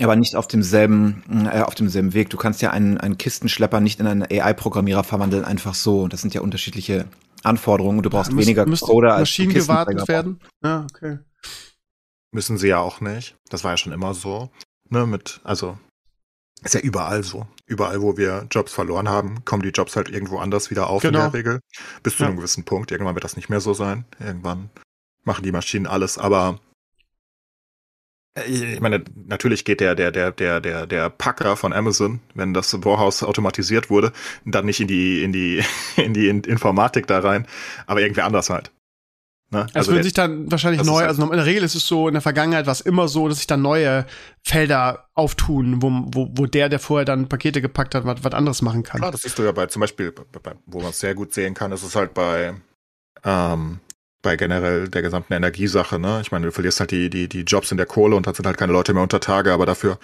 [0.02, 2.30] aber nicht auf demselben, äh, auf demselben Weg.
[2.30, 6.08] Du kannst ja einen, einen Kistenschlepper nicht in einen AI-Programmierer verwandeln, einfach so.
[6.08, 7.06] Das sind ja unterschiedliche
[7.44, 8.02] Anforderungen.
[8.02, 10.40] Du brauchst Müsst- weniger müsste Coder als Maschinen gewartet werden?
[10.64, 11.20] Ja, okay.
[12.32, 13.36] Müssen sie ja auch nicht.
[13.50, 14.50] Das war ja schon immer so.
[14.90, 15.78] Ne, mit, also,
[16.64, 17.48] ist ja überall so.
[17.66, 21.20] Überall, wo wir Jobs verloren haben, kommen die Jobs halt irgendwo anders wieder auf Genau.
[21.26, 21.60] in der Regel.
[22.04, 22.28] Bis zu Ja.
[22.30, 22.92] einem gewissen Punkt.
[22.92, 24.06] Irgendwann wird das nicht mehr so sein.
[24.20, 24.70] Irgendwann
[25.24, 26.60] machen die Maschinen alles, aber
[28.38, 32.54] äh, ich meine, natürlich geht der, der, der, der, der, der Packer von Amazon, wenn
[32.54, 34.12] das Warehouse automatisiert wurde,
[34.46, 35.64] dann nicht in die, in die,
[35.98, 37.48] in die Informatik da rein,
[37.88, 38.72] aber irgendwer anders halt.
[39.54, 39.68] Ne?
[39.72, 42.08] Es Also würden sich dann wahrscheinlich neu, halt- also in der Regel ist es so,
[42.08, 44.06] in der Vergangenheit war es immer so, dass sich dann neue
[44.44, 48.62] Felder auftun, wo, wo, wo der, der vorher dann Pakete gepackt hat, was, was anderes
[48.62, 49.02] machen kann.
[49.02, 51.54] Klar, das siehst du ja bei zum Beispiel, bei, wo man es sehr gut sehen
[51.54, 52.54] kann, ist es halt bei,
[53.26, 53.80] ähm,
[54.22, 56.20] bei generell der gesamten Energiesache, ne?
[56.22, 58.46] Ich meine, du verlierst halt die, die, die Jobs in der Kohle und dann sind
[58.46, 59.98] halt keine Leute mehr unter Tage, aber dafür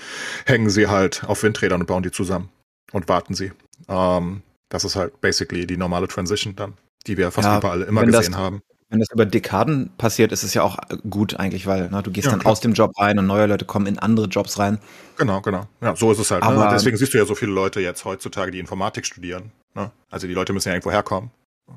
[0.46, 2.50] hängen sie halt auf Windrädern und bauen die zusammen
[2.92, 3.52] und warten sie.
[3.88, 6.74] Ähm, das ist halt basically die normale Transition dann,
[7.06, 8.62] die wir fast Ja, überall immer wenn das- gesehen haben.
[8.90, 12.12] Wenn das über Dekaden passiert, ist es ja auch äh, gut eigentlich, weil ne, du
[12.12, 12.52] gehst Ja, dann klar.
[12.54, 14.80] aus dem Job rein und neue Leute kommen in andere Jobs rein.
[15.18, 15.68] Genau, genau.
[15.82, 16.44] Ja, so ist es halt.
[16.44, 16.50] Ne?
[16.50, 19.52] Aber- Und Deswegen siehst du ja so viele Leute jetzt heutzutage, die Informatik studieren.
[19.76, 19.92] Ne?
[20.10, 21.32] Also die Leute müssen ja irgendwo herkommen.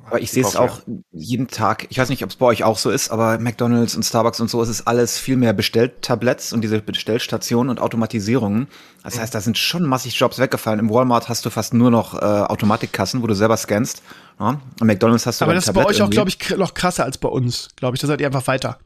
[0.07, 0.80] Aber ich sehe es auch
[1.12, 1.86] jeden Tag.
[1.91, 4.49] Ich weiß nicht, ob es bei euch auch so ist, aber McDonalds und Starbucks und
[4.49, 8.68] so, es ist alles viel mehr Bestelltabletts und diese Bestellstationen und Automatisierungen.
[9.03, 9.20] Das Mhm.
[9.20, 10.78] heißt, da sind schon massig Jobs weggefallen.
[10.80, 14.03] Im Walmart hast du fast nur noch äh, Automatikkassen, wo du selber scannst.
[14.38, 14.61] Ja?
[14.80, 17.18] Am McDonalds hast du Aber das ist bei euch auch, glaube ich, noch krasser als
[17.18, 18.01] bei uns, glaube ich.
[18.01, 18.78] Da seid ihr einfach weiter.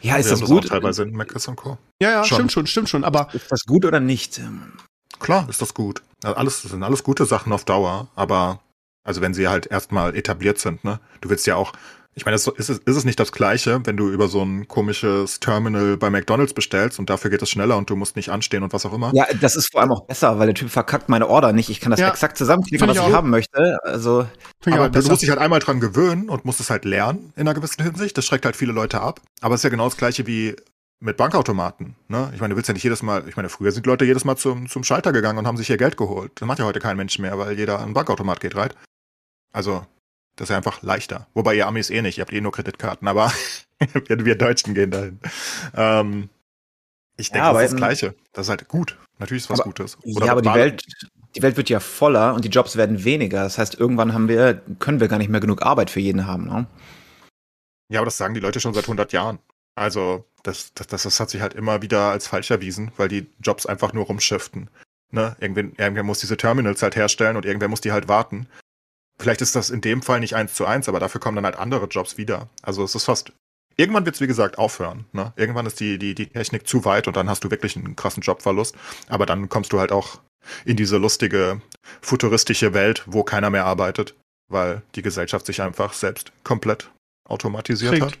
[0.00, 0.68] Ja, ist das haben gut?
[0.68, 1.78] teilweise in Macris und Co.
[2.02, 2.36] Ja, ja, Schon.
[2.36, 3.04] stimmt schon, stimmt schon.
[3.04, 4.40] Aber Ist das gut oder nicht?
[5.18, 6.02] Klar, ist das gut.
[6.22, 8.60] Alles, das sind alles gute Sachen auf Dauer, aber
[9.04, 11.00] also wenn sie halt erstmal etabliert sind, ne?
[11.20, 11.72] Du willst ja auch,
[12.14, 14.66] ich meine, ist, ist, es- ist es nicht das Gleiche, wenn du über so ein
[14.66, 18.62] komisches Terminal bei McDonalds bestellst und dafür geht es schneller und du musst nicht anstehen
[18.64, 19.12] und was auch immer?
[19.14, 21.70] Ja, das ist vor allem auch besser, weil der Typ verkackt meine Order nicht.
[21.70, 22.08] Ich kann das Ja.
[22.08, 23.78] exakt zusammenklicken, was ich ich haben möchte.
[23.84, 24.26] Also,
[24.66, 27.54] auch du musst dich halt einmal dran gewöhnen und musst es halt lernen in einer
[27.54, 28.18] gewissen Hinsicht.
[28.18, 29.20] Das schreckt halt viele Leute ab.
[29.40, 30.56] Aber es ist ja genau das gleiche wie
[31.00, 31.94] mit Bankautomaten.
[32.08, 32.30] Ne?
[32.34, 34.36] Ich meine, du willst ja nicht jedes Mal, ich meine, früher sind Leute jedes Mal
[34.36, 36.32] zum, zum Schalter gegangen und haben sich ihr Geld geholt.
[36.34, 38.74] Das macht ja heute kein Mensch mehr, weil jeder an einen Bankautomat geht, right?
[39.52, 39.86] Also,
[40.36, 41.26] das ist ja einfach leichter.
[41.34, 43.32] Wobei ihr Amis eh nicht, ihr habt eh nur Kreditkarten, aber
[44.06, 45.20] wir, wir Deutschen gehen dahin.
[45.74, 46.28] Ähm,
[47.16, 48.14] ich denke, Ja, das ist das Gleiche.
[48.32, 48.96] Das ist halt gut.
[49.18, 49.98] Natürlich ist was Aber- Gutes.
[50.04, 50.84] ja, aber die Welt,
[51.36, 53.42] die Welt wird ja voller und die Jobs werden weniger.
[53.42, 56.46] Das heißt, irgendwann haben wir, können wir gar nicht mehr genug Arbeit für jeden haben.
[56.46, 56.66] Ne?
[57.90, 59.38] Ja, aber das sagen die Leute schon seit 100 Jahren.
[59.78, 63.26] Also, das, das, das, das hat sich halt immer wieder als falsch erwiesen, weil die
[63.40, 64.70] Jobs einfach nur rumschiften.
[65.10, 65.36] Ne?
[65.40, 68.46] Irgendwer, irgendwer muss diese Terminals halt herstellen und irgendwer muss die halt warten.
[69.20, 71.56] Vielleicht ist das in dem Fall nicht eins zu eins, aber dafür kommen dann halt
[71.56, 72.48] andere Jobs wieder.
[72.62, 73.32] Also es ist fast.
[73.76, 75.06] Irgendwann wird es, wie gesagt, aufhören.
[75.12, 75.32] Ne?
[75.36, 78.22] Irgendwann ist die, die, die Technik zu weit und dann hast du wirklich einen krassen
[78.22, 78.76] Jobverlust.
[79.08, 80.20] Aber dann kommst du halt auch
[80.64, 81.60] in diese lustige,
[82.00, 84.14] futuristische Welt, wo keiner mehr arbeitet,
[84.48, 86.90] weil die Gesellschaft sich einfach selbst komplett
[87.24, 88.04] automatisiert Kriegt.
[88.04, 88.18] hat.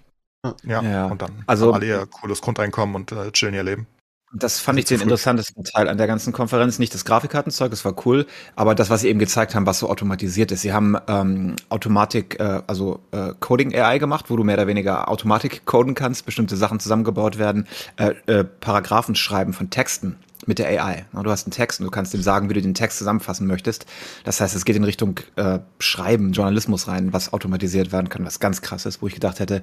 [0.64, 1.06] Ja, Ja.
[1.06, 3.86] und dann Also- haben alle ihr cooles Grundeinkommen und äh, chillen ihr Leben.
[4.34, 6.78] Das fand ich den interessantesten Teil an der ganzen Konferenz.
[6.78, 8.26] Nicht das Grafikkartenzeug, das war cool,
[8.56, 10.60] aber das, was sie eben gezeigt haben, was so automatisiert ist.
[10.60, 15.08] Sie haben ähm, Automatik, äh, also äh, Coding AI gemacht, wo du mehr oder weniger
[15.08, 17.66] Automatik coden kannst, bestimmte Sachen zusammengebaut werden,
[17.96, 20.16] äh, äh, Paragraphen schreiben von Texten
[20.46, 21.06] mit der AI.
[21.14, 23.86] Du hast einen Text und du kannst ihm sagen, wie du den Text zusammenfassen möchtest.
[24.24, 28.40] Das heißt, es geht in Richtung äh, Schreiben, Journalismus rein, was automatisiert werden kann, was
[28.40, 29.62] ganz krass ist, wo ich gedacht hätte,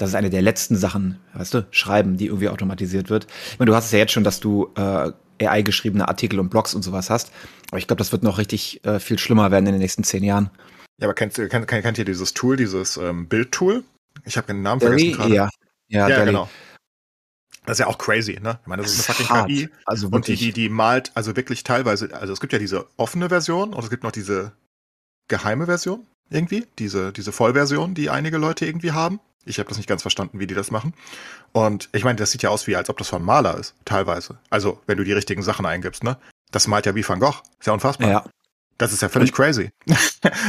[0.00, 3.26] das ist eine der letzten Sachen, weißt du, Schreiben, die irgendwie automatisiert wird.
[3.52, 5.12] Ich meine, du hast es ja jetzt schon, dass du äh,
[5.44, 7.32] AI-geschriebene Artikel und Blogs und sowas hast.
[7.68, 10.24] Aber ich glaube, das wird noch richtig äh, viel schlimmer werden in den nächsten zehn
[10.24, 10.50] Jahren.
[10.98, 13.84] Ja, aber kennt, kennt, kennt ihr dieses Tool, dieses ähm, Bild-Tool?
[14.24, 15.34] Ich habe den Namen vergessen gerade.
[15.34, 15.50] Ja,
[15.88, 16.48] ja, ja genau.
[17.66, 18.58] Das ist ja auch crazy, ne?
[18.62, 19.68] Ich meine, das, das ist eine fucking KI.
[19.84, 23.28] Also und die, die, die malt, also wirklich teilweise, also es gibt ja diese offene
[23.28, 24.52] Version und es gibt noch diese
[25.28, 29.20] geheime Version irgendwie, diese, diese Vollversion, die einige Leute irgendwie haben.
[29.44, 30.94] Ich habe das nicht ganz verstanden, wie die das machen.
[31.52, 34.38] Und ich meine, das sieht ja aus wie, als ob das von Maler ist, teilweise.
[34.50, 36.16] Also, wenn du die richtigen Sachen eingibst, ne?
[36.50, 37.40] Das malt ja wie Van Gogh.
[37.58, 38.08] Ist ja unfassbar.
[38.08, 38.24] Ja.
[38.76, 39.70] Das ist ja völlig crazy.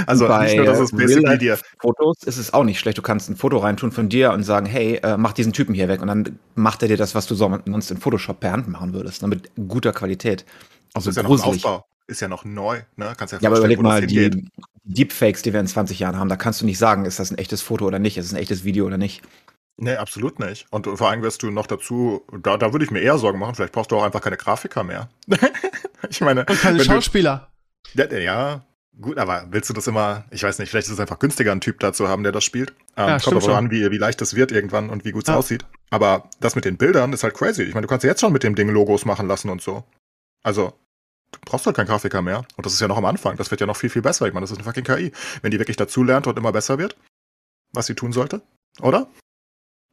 [0.07, 1.59] also Bei nicht nur, dass es basically dir.
[1.79, 2.97] Fotos ist es auch nicht schlecht.
[2.97, 5.89] Du kannst ein Foto reintun von dir und sagen, hey, äh, mach diesen Typen hier
[5.89, 6.01] weg.
[6.01, 9.21] Und dann macht er dir das, was du sonst in Photoshop per Hand machen würdest.
[9.21, 9.27] Ne?
[9.27, 10.45] Mit guter Qualität.
[10.93, 11.85] Also das ist ja noch ein Aufbau.
[12.07, 13.13] Ist ja noch neu, ne?
[13.17, 14.49] Kannst ja, ja aber überleg mal, die
[14.83, 17.37] Deepfakes, die wir in 20 Jahren haben, da kannst du nicht sagen, ist das ein
[17.37, 19.21] echtes Foto oder nicht, ist es ein echtes Video oder nicht.
[19.77, 20.67] Nee, absolut nicht.
[20.69, 23.55] Und vor allem wirst du noch dazu, da, da würde ich mir eher Sorgen machen,
[23.55, 25.09] vielleicht brauchst du auch einfach keine Grafiker mehr.
[26.09, 26.45] ich meine.
[26.45, 27.51] Und keine Schauspieler.
[27.95, 28.65] Du, ja, ja,
[28.99, 31.61] gut, aber willst du das immer, ich weiß nicht, vielleicht ist es einfach günstiger, einen
[31.61, 32.73] Typ da zu haben, der das spielt.
[32.95, 35.29] Ähm, ja, kommt aber an, wie, wie leicht das wird irgendwann und wie gut es
[35.29, 35.35] ja.
[35.35, 35.65] aussieht.
[35.89, 37.63] Aber das mit den Bildern ist halt crazy.
[37.63, 39.83] Ich meine, du kannst ja jetzt schon mit dem Ding Logos machen lassen und so.
[40.43, 40.73] Also,
[41.31, 42.45] du brauchst halt keinen Grafiker mehr.
[42.57, 43.37] Und das ist ja noch am Anfang.
[43.37, 44.27] Das wird ja noch viel, viel besser.
[44.27, 45.11] Ich meine, das ist eine fucking KI.
[45.41, 46.97] Wenn die wirklich dazu lernt und immer besser wird,
[47.73, 48.41] was sie tun sollte,
[48.81, 49.07] oder?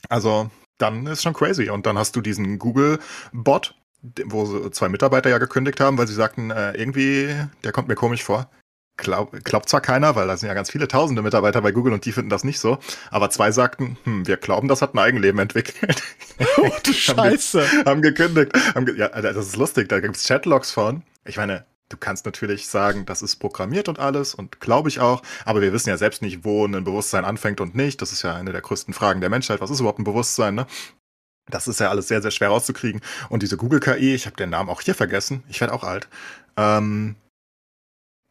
[0.09, 1.71] Also, dann ist schon crazy.
[1.71, 3.75] Und dann hast du diesen Google-Bot,
[4.27, 7.35] wo zwei Mitarbeiter ja gekündigt haben, weil sie sagten, äh, irgendwie,
[7.65, 8.51] der kommt mir komisch vor.
[8.99, 12.05] Glaub, glaubt zwar keiner, weil da sind ja ganz viele tausende Mitarbeiter bei Google und
[12.05, 12.79] die finden das nicht so.
[13.13, 16.03] Aber zwei sagten, hm, wir glauben, das hat ein Eigenleben entwickelt.
[16.57, 17.61] Oh, du Scheiße.
[17.63, 18.53] haben, ge haben gekündigt.
[18.75, 21.03] Haben ge ja, das ist lustig, da gibt's Chatlogs von.
[21.25, 25.23] Ich meine, du kannst natürlich sagen, das ist programmiert und alles und glaube ich auch,
[25.45, 28.01] aber wir wissen ja selbst nicht, wo ein Bewusstsein anfängt und nicht.
[28.03, 29.61] Das ist ja eine der größten Fragen der Menschheit.
[29.61, 30.67] Was ist überhaupt ein Bewusstsein, ne?
[31.51, 33.01] Das ist ja alles sehr, sehr schwer rauszukriegen.
[33.31, 36.09] Und diese Google-KI, ich habe den Namen auch hier vergessen, ich werde auch alt,
[36.57, 37.17] ähm,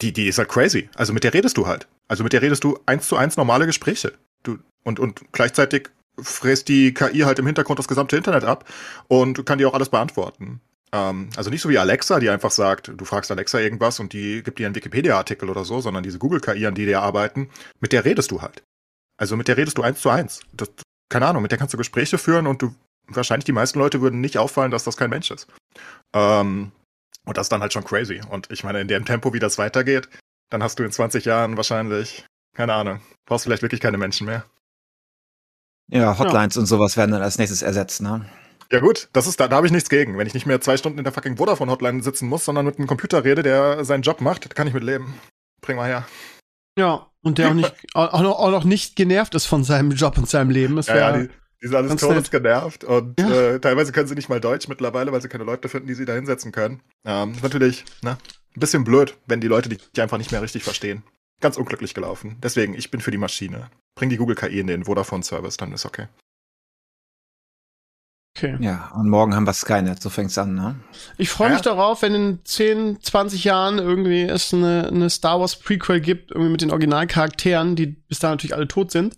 [0.01, 0.89] die, die ist halt crazy.
[0.95, 1.87] Also mit der redest du halt.
[2.07, 4.13] Also mit der redest du eins zu eins normale Gespräche.
[4.43, 5.89] Du, und, und gleichzeitig
[6.19, 8.65] fräst die KI halt im Hintergrund das gesamte Internet ab
[9.07, 10.61] und kann dir auch alles beantworten.
[10.91, 14.41] Ähm, also nicht so wie Alexa, die einfach sagt, du fragst Alexa irgendwas und die
[14.43, 18.05] gibt dir einen Wikipedia-Artikel oder so, sondern diese Google-KI, an die die arbeiten, mit der
[18.05, 18.63] redest du halt.
[19.17, 20.41] Also mit der redest du eins zu eins.
[20.53, 20.69] Das,
[21.09, 22.73] keine Ahnung, mit der kannst du Gespräche führen und du
[23.07, 25.47] wahrscheinlich die meisten Leute würden nicht auffallen, dass das kein Mensch ist.
[26.13, 26.71] Ähm,
[27.27, 28.21] und das ist dann halt schon crazy.
[28.29, 30.07] Und ich meine, in dem Tempo, wie das weitergeht,
[30.49, 32.25] dann hast du in 20 Jahren wahrscheinlich,
[32.55, 34.45] keine Ahnung, brauchst vielleicht wirklich keine Menschen mehr.
[35.89, 36.61] Ja, Hotlines ja.
[36.61, 38.25] und sowas werden dann als nächstes ersetzt, ne?
[38.71, 40.17] Ja gut, das ist da, da habe ich nichts gegen.
[40.17, 42.87] Wenn ich nicht mehr zwei Stunden in der fucking Vodafone-Hotline sitzen muss, sondern mit einem
[42.87, 45.19] Computer rede, der seinen Job macht, kann ich mit leben.
[45.61, 46.05] Bring mal her.
[46.77, 50.17] Ja, und der auch nicht auch noch, auch noch nicht genervt ist von seinem Job
[50.17, 50.75] und seinem Leben.
[50.75, 51.29] Das ja, ja, die,
[51.61, 53.29] die sind alles todes genervt und ja.
[53.29, 56.05] äh, teilweise können sie nicht mal Deutsch mittlerweile, weil sie keine Leute finden, die sie
[56.05, 56.81] da hinsetzen können.
[57.03, 58.11] Ähm, ist natürlich ne,
[58.55, 61.03] ein bisschen blöd, wenn die Leute dich einfach nicht mehr richtig verstehen.
[61.39, 62.37] Ganz unglücklich gelaufen.
[62.43, 63.69] Deswegen, ich bin für die Maschine.
[63.95, 66.07] Bring die Google KI in den Vodafone-Service, dann ist okay.
[68.35, 68.55] Okay.
[68.59, 70.75] Ja, und morgen haben wir Skynet, so fängt's an, ne?
[71.17, 71.73] Ich freue mich ja.
[71.73, 76.51] darauf, wenn in 10, 20 Jahren irgendwie es eine, eine Star Wars Prequel gibt, irgendwie
[76.51, 79.17] mit den Originalcharakteren, die bis dahin natürlich alle tot sind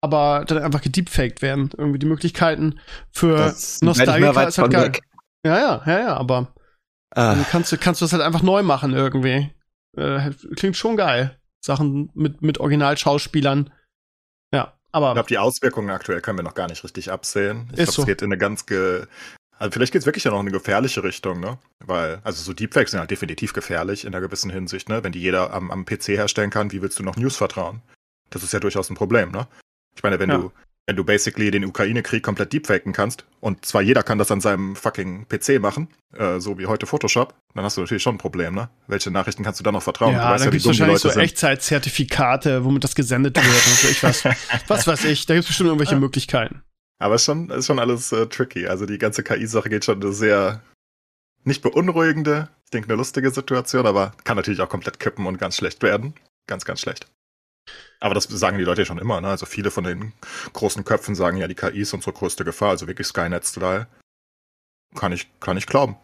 [0.00, 1.70] aber dann einfach gedeepfaked werden.
[1.76, 2.80] Irgendwie die Möglichkeiten
[3.10, 4.86] für Nostalgiker ist halt geil.
[4.86, 5.00] Weg.
[5.44, 6.54] Ja, ja, ja, ja, aber
[7.10, 7.34] ah.
[7.34, 9.50] dann kannst du, kannst du das halt einfach neu machen irgendwie.
[9.96, 11.38] Äh, klingt schon geil.
[11.60, 13.72] Sachen mit, mit Originalschauspielern.
[14.52, 15.08] Ja, aber.
[15.08, 17.68] Ich glaube, die Auswirkungen aktuell können wir noch gar nicht richtig absehen.
[17.70, 18.02] Ich glaube, so.
[18.02, 19.06] es geht in eine ganz ge
[19.58, 21.58] also vielleicht geht es wirklich ja noch in eine gefährliche Richtung, ne?
[21.80, 25.02] Weil, also so Deepfakes sind halt definitiv gefährlich in einer gewissen Hinsicht, ne?
[25.02, 27.80] Wenn die jeder am, am PC herstellen kann, wie willst du noch News vertrauen?
[28.28, 29.46] Das ist ja durchaus ein Problem, ne?
[29.96, 30.38] Ich meine, wenn ja.
[30.38, 30.52] du
[30.86, 34.76] wenn du basically den Ukraine-Krieg komplett deepfaken kannst, und zwar jeder kann das an seinem
[34.76, 38.54] fucking PC machen, äh, so wie heute Photoshop, dann hast du natürlich schon ein Problem,
[38.54, 38.70] ne?
[38.86, 40.12] Welche Nachrichten kannst du dann noch vertrauen?
[40.12, 44.24] Ja, dann ja, gibt es wahrscheinlich so Echtzeitzertifikate, womit das gesendet wird und ich was.
[44.68, 46.00] was weiß ich, da gibt es bestimmt irgendwelche ja.
[46.00, 46.62] Möglichkeiten.
[46.98, 48.68] Aber es ist schon, ist schon alles äh, tricky.
[48.68, 50.62] Also die ganze KI-Sache geht schon eine sehr
[51.42, 55.56] nicht beunruhigende, ich denke eine lustige Situation, aber kann natürlich auch komplett kippen und ganz
[55.56, 56.14] schlecht werden.
[56.46, 57.06] Ganz, ganz schlecht.
[58.00, 59.28] Aber das sagen die Leute ja schon immer, ne?
[59.28, 60.12] Also viele von den
[60.52, 63.86] großen Köpfen sagen ja, die KI ist unsere größte Gefahr, also wirklich Skynet-Style.
[64.94, 65.96] Kann ich, kann ich glauben.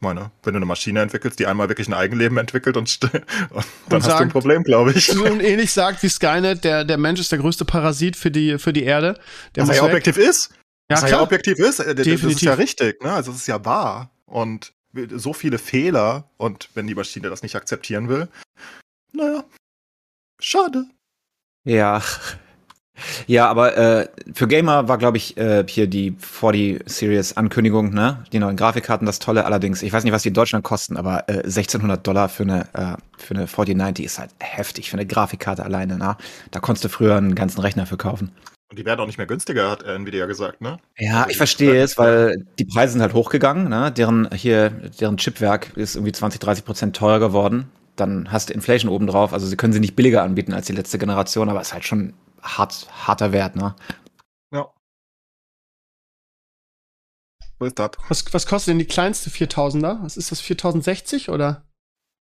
[0.00, 3.22] Meine, wenn du eine Maschine entwickelst, die einmal wirklich ein Eigenleben entwickelt und, und dann
[3.54, 3.64] Und
[3.94, 5.16] hast du ein sagt- Problem, glaube ich.
[5.18, 8.74] Und ähnlich sagt wie Skynet, der, der Mensch ist der größte Parasit für die, für
[8.74, 9.18] die Erde.
[9.54, 10.50] Der Was muss ja objektiv ist.
[10.90, 11.22] Ja, was ja klar.
[11.22, 11.80] objektiv ist.
[11.80, 12.42] äh, Das ist Definitiv.
[12.42, 13.12] ja richtig, ne?
[13.12, 14.10] Also es ist ja wahr.
[14.26, 14.74] Und
[15.14, 18.28] so viele Fehler und wenn die Maschine das nicht akzeptieren will,
[19.12, 19.44] naja,
[20.46, 20.84] schade.
[21.64, 22.02] Ja.
[23.26, 28.24] Ja, aber äh, für Gamer war, glaube ich, äh, hier die 40 Series Ankündigung, ne?
[28.32, 29.44] Die neuen Grafikkarten, das Tolle.
[29.44, 32.62] Allerdings, ich weiß nicht, was die in Deutschland kosten, aber äh, 1600 Dollar für eine,
[32.72, 36.16] äh, für eine 4090 ist halt heftig, für eine Grafikkarte alleine, ne?
[36.52, 38.32] Da konntest du früher einen ganzen Rechner für kaufen.
[38.70, 40.78] Und die werden auch nicht mehr günstiger, hat Nvidia gesagt, ne?
[40.96, 43.92] Ja, Also ich verstehe es, weil die Preise sind halt hochgegangen, ne?
[43.92, 47.70] Deren hier, deren Chipwerk ist irgendwie 20, 30 Prozent teurer geworden.
[47.96, 49.32] Dann hast du Inflation obendrauf.
[49.32, 52.14] Also sie können sie nicht billiger anbieten als die letzte Generation, aber ist halt schon
[52.42, 53.74] hart, harter Wert, ne?
[54.52, 54.70] Ja.
[57.58, 57.90] So ist das.
[58.08, 60.02] Was, was kostet denn die kleinste 4000er?
[60.02, 61.62] Was ist das, 4060 oder?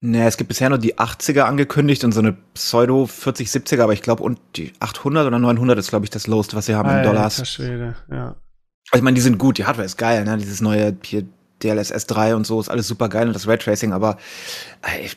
[0.06, 3.94] Ne, es gibt bisher nur die 80er angekündigt und so eine Pseudo 40, 70er, aber
[3.94, 6.90] ich glaube, und die 800 oder 900 ist, glaube ich, das Lowest, was sie haben
[6.90, 7.48] in Alter Dollars.
[7.50, 8.36] Schwede, ja.
[8.92, 10.36] Also ich meine, die sind gut, die Hardware ist geil, ne?
[10.38, 11.26] Dieses neue hier
[11.64, 14.18] DLSS 3 und so ist alles super geil und das Raytracing, aber
[14.82, 15.16] äh, ich,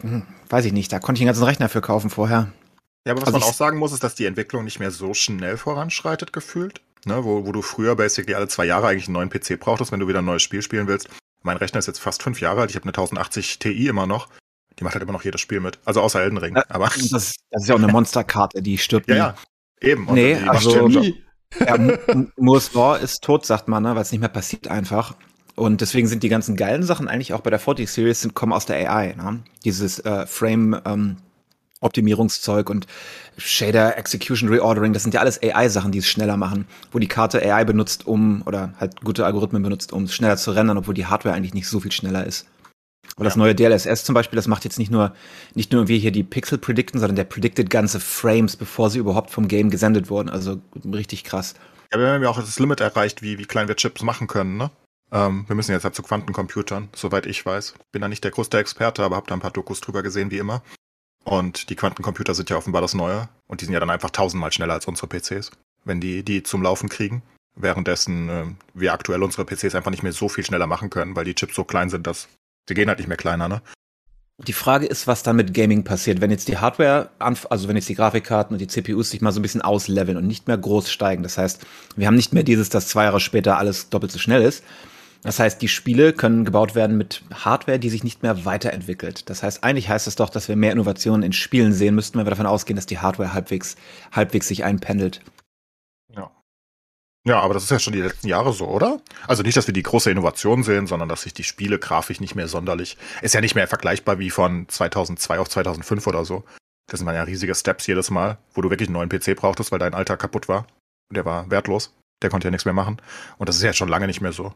[0.49, 2.53] weiß ich nicht, da konnte ich einen ganzen Rechner für kaufen vorher.
[3.07, 5.15] Ja, aber was Also man auch sagen muss, ist, dass die Entwicklung nicht mehr so
[5.15, 6.81] schnell voranschreitet, gefühlt.
[7.05, 10.01] Ne, wo, wo du früher basically alle zwei Jahre eigentlich einen neuen PC brauchtest, wenn
[10.01, 11.09] du wieder ein neues Spiel spielen willst.
[11.43, 14.29] Mein Rechner ist jetzt fast fünf Jahre alt, ich habe eine 1080 Ti immer noch.
[14.79, 15.79] Die macht halt immer noch jedes Spiel mit.
[15.85, 16.57] Also außer Elden Ring.
[16.69, 19.35] Aber das, das ist ja auch eine Monsterkarte, die stirbt ja, ja.
[19.81, 20.09] Eben.
[20.09, 20.91] Und Nee, also-.
[21.61, 21.77] Ja,
[22.37, 23.95] Moore's Law ist tot, sagt man, ne?
[23.95, 25.15] weil es nicht mehr passiert einfach.
[25.57, 28.53] Und deswegen sind die ganzen geilen Sachen eigentlich auch bei der 40 Series sind, kommen
[28.53, 29.15] aus der AI.
[29.15, 29.41] Ne?
[29.65, 31.17] Dieses äh, Frame ähm,
[31.81, 32.87] Optimierungszeug und
[33.39, 37.41] Shader Execution Reordering, das sind ja alles AI-Sachen, die es schneller machen, wo die Karte
[37.41, 41.07] AI benutzt, um oder halt gute Algorithmen benutzt, um es schneller zu rendern, obwohl die
[41.07, 42.47] Hardware eigentlich nicht so viel schneller ist.
[43.15, 43.39] Aber das Ja.
[43.39, 45.15] neue DLSS zum Beispiel, das macht jetzt nicht nur
[45.55, 49.31] nicht nur wir hier die Pixel predikten, sondern der predicted ganze Frames, bevor sie überhaupt
[49.31, 50.29] vom Game gesendet wurden.
[50.29, 50.61] Also
[50.93, 51.55] richtig krass.
[51.93, 54.57] Ja, wir haben ja auch das Limit erreicht, wie, wie klein wir Chips machen können,
[54.57, 54.71] ne?
[55.13, 57.75] Ähm, wir müssen jetzt halt zu Quantencomputern, soweit ich weiß.
[57.93, 60.39] Bin da nicht der größte Experte, aber habe da ein paar Dokus drüber gesehen, wie
[60.39, 60.63] immer.
[61.25, 63.29] Und die Quantencomputer sind ja offenbar das Neue.
[63.47, 65.51] Und die sind ja dann einfach tausendmal schneller als unsere PCs,
[65.85, 67.23] wenn die die zum Laufen kriegen.
[67.57, 71.25] Währenddessen ähm, wir aktuell unsere PCs einfach nicht mehr so viel schneller machen können, weil
[71.25, 72.29] die Chips so klein sind, dass
[72.69, 73.63] sie gehen halt nicht mehr kleiner, ne?
[74.47, 77.89] Die Frage ist, was dann mit Gaming passiert, wenn jetzt die Hardware, also wenn jetzt
[77.89, 80.93] die Grafikkarten und die CPUs sich mal so ein bisschen ausleveln und nicht mehr groß
[80.93, 81.23] steigen.
[81.23, 81.65] Das heißt,
[81.97, 84.63] wir haben nicht mehr dieses, dass zwei Jahre später alles doppelt so schnell ist.
[85.27, 89.29] Das heißt, die Spiele können gebaut werden mit Hardware, die sich nicht mehr weiterentwickelt.
[89.29, 92.27] Das heißt, eigentlich heißt es doch, dass wir mehr Innovationen in Spielen sehen müssten, wenn
[92.27, 93.74] wir davon ausgehen, dass die Hardware halbwegs,
[94.12, 95.22] halbwegs sich einpendelt.
[96.14, 96.31] Ja.
[97.27, 99.01] Ja, aber das ist ja schon die letzten Jahre so, oder?
[99.27, 102.37] Also nicht, dass wir die große Innovation sehen, sondern dass sich die Spiele grafisch nicht
[102.37, 102.97] mehr sonderlich.
[103.20, 106.45] Ist ja nicht mehr vergleichbar wie von 2002 auf 2005 oder so.
[106.89, 109.81] Das sind ja riesige Steps jedes Mal, wo du wirklich einen neuen PC brauchtest, weil
[109.81, 110.68] dein alter kaputt war.
[111.12, 111.93] Der war wertlos.
[112.22, 113.03] Der konnte ja nichts mehr machen.
[113.39, 114.55] Und das ist ja schon lange nicht mehr so.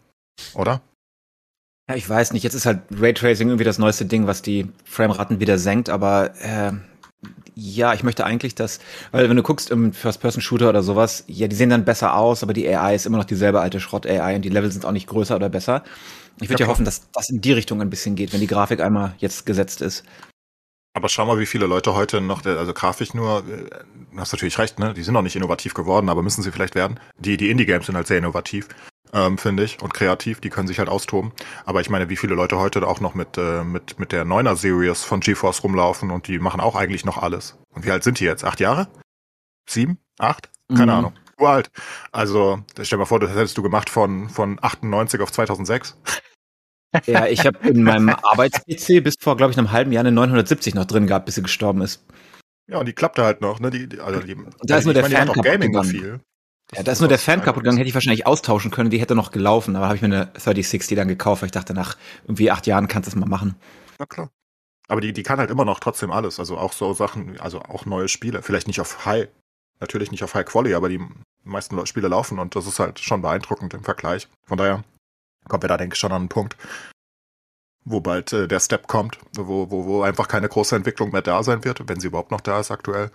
[0.54, 0.80] Oder?
[1.88, 2.42] Ja, ich weiß nicht.
[2.42, 6.72] Jetzt ist halt Raytracing irgendwie das neueste Ding, was die Frameraten wieder senkt, aber äh,
[7.54, 8.78] ja, ich möchte eigentlich, dass,
[9.12, 12.52] weil wenn du guckst im First-Person-Shooter oder sowas, ja, die sehen dann besser aus, aber
[12.52, 15.36] die AI ist immer noch dieselbe alte Schrott-AI und die Level sind auch nicht größer
[15.36, 15.82] oder besser.
[16.40, 18.46] Ich würde Ja, ja, hoffen, dass das in die Richtung ein bisschen geht, wenn die
[18.46, 20.04] Grafik einmal jetzt gesetzt ist.
[20.92, 23.68] Aber schau mal, wie viele Leute heute noch, also grafisch nur, äh,
[24.12, 24.92] du hast natürlich recht, ne?
[24.92, 26.98] Die sind noch nicht innovativ geworden, aber müssen sie vielleicht werden.
[27.18, 28.68] Die, die Indie-Games sind halt sehr innovativ,
[29.12, 31.32] ähm, finde ich, und kreativ, die können sich halt austoben.
[31.64, 34.56] Aber ich meine, wie viele Leute heute auch noch mit, äh, mit, mit der 9er
[34.56, 37.56] Series von GeForce rumlaufen und die machen auch eigentlich noch alles.
[37.72, 38.44] Und wie alt sind die jetzt?
[38.44, 38.88] Acht Jahre?
[39.68, 39.98] Sieben?
[40.18, 40.50] Acht?
[40.68, 40.98] Keine Mhm.
[40.98, 41.12] Ahnung.
[41.38, 41.70] Uralt.
[42.12, 45.96] Also, stell dir mal vor, das hättest du gemacht von, von 98 auf 2006.
[47.06, 50.74] Ja, ich habe in meinem Arbeits-PC bis vor, glaube ich, einem halben Jahr eine 970
[50.74, 52.02] noch drin gehabt, bis sie gestorben ist.
[52.68, 53.70] Ja, und die klappte halt noch, ne?
[53.70, 55.90] Die, die, also die, Da ist nur der ich meine, die Fan kaputt gegangen.
[55.90, 56.20] viel.
[56.74, 59.16] Ja, da ist nur der Fan kaputt gegangen, hätte ich wahrscheinlich austauschen können, die hätte
[59.16, 62.50] noch gelaufen, aber habe ich mir eine 3060 dann gekauft, weil ich dachte, nach irgendwie
[62.50, 63.56] acht Jahren kannst du es mal machen.
[63.98, 64.30] Na klar.
[64.88, 66.38] Aber die, die kann halt immer noch trotzdem alles.
[66.40, 68.42] Also auch so Sachen, also auch neue Spiele.
[68.42, 69.28] Vielleicht nicht auf High,
[69.80, 71.00] natürlich nicht auf High Quality, aber die
[71.44, 74.28] meisten Le- Spiele laufen und das ist halt schon beeindruckend im Vergleich.
[74.46, 74.84] Von daher
[75.50, 76.56] kommen wir da, denke ich, schon an einen Punkt,
[77.84, 81.42] wo bald äh, der Step kommt, wo, wo, wo einfach keine große Entwicklung mehr da
[81.42, 83.10] sein wird, wenn sie überhaupt noch da ist aktuell.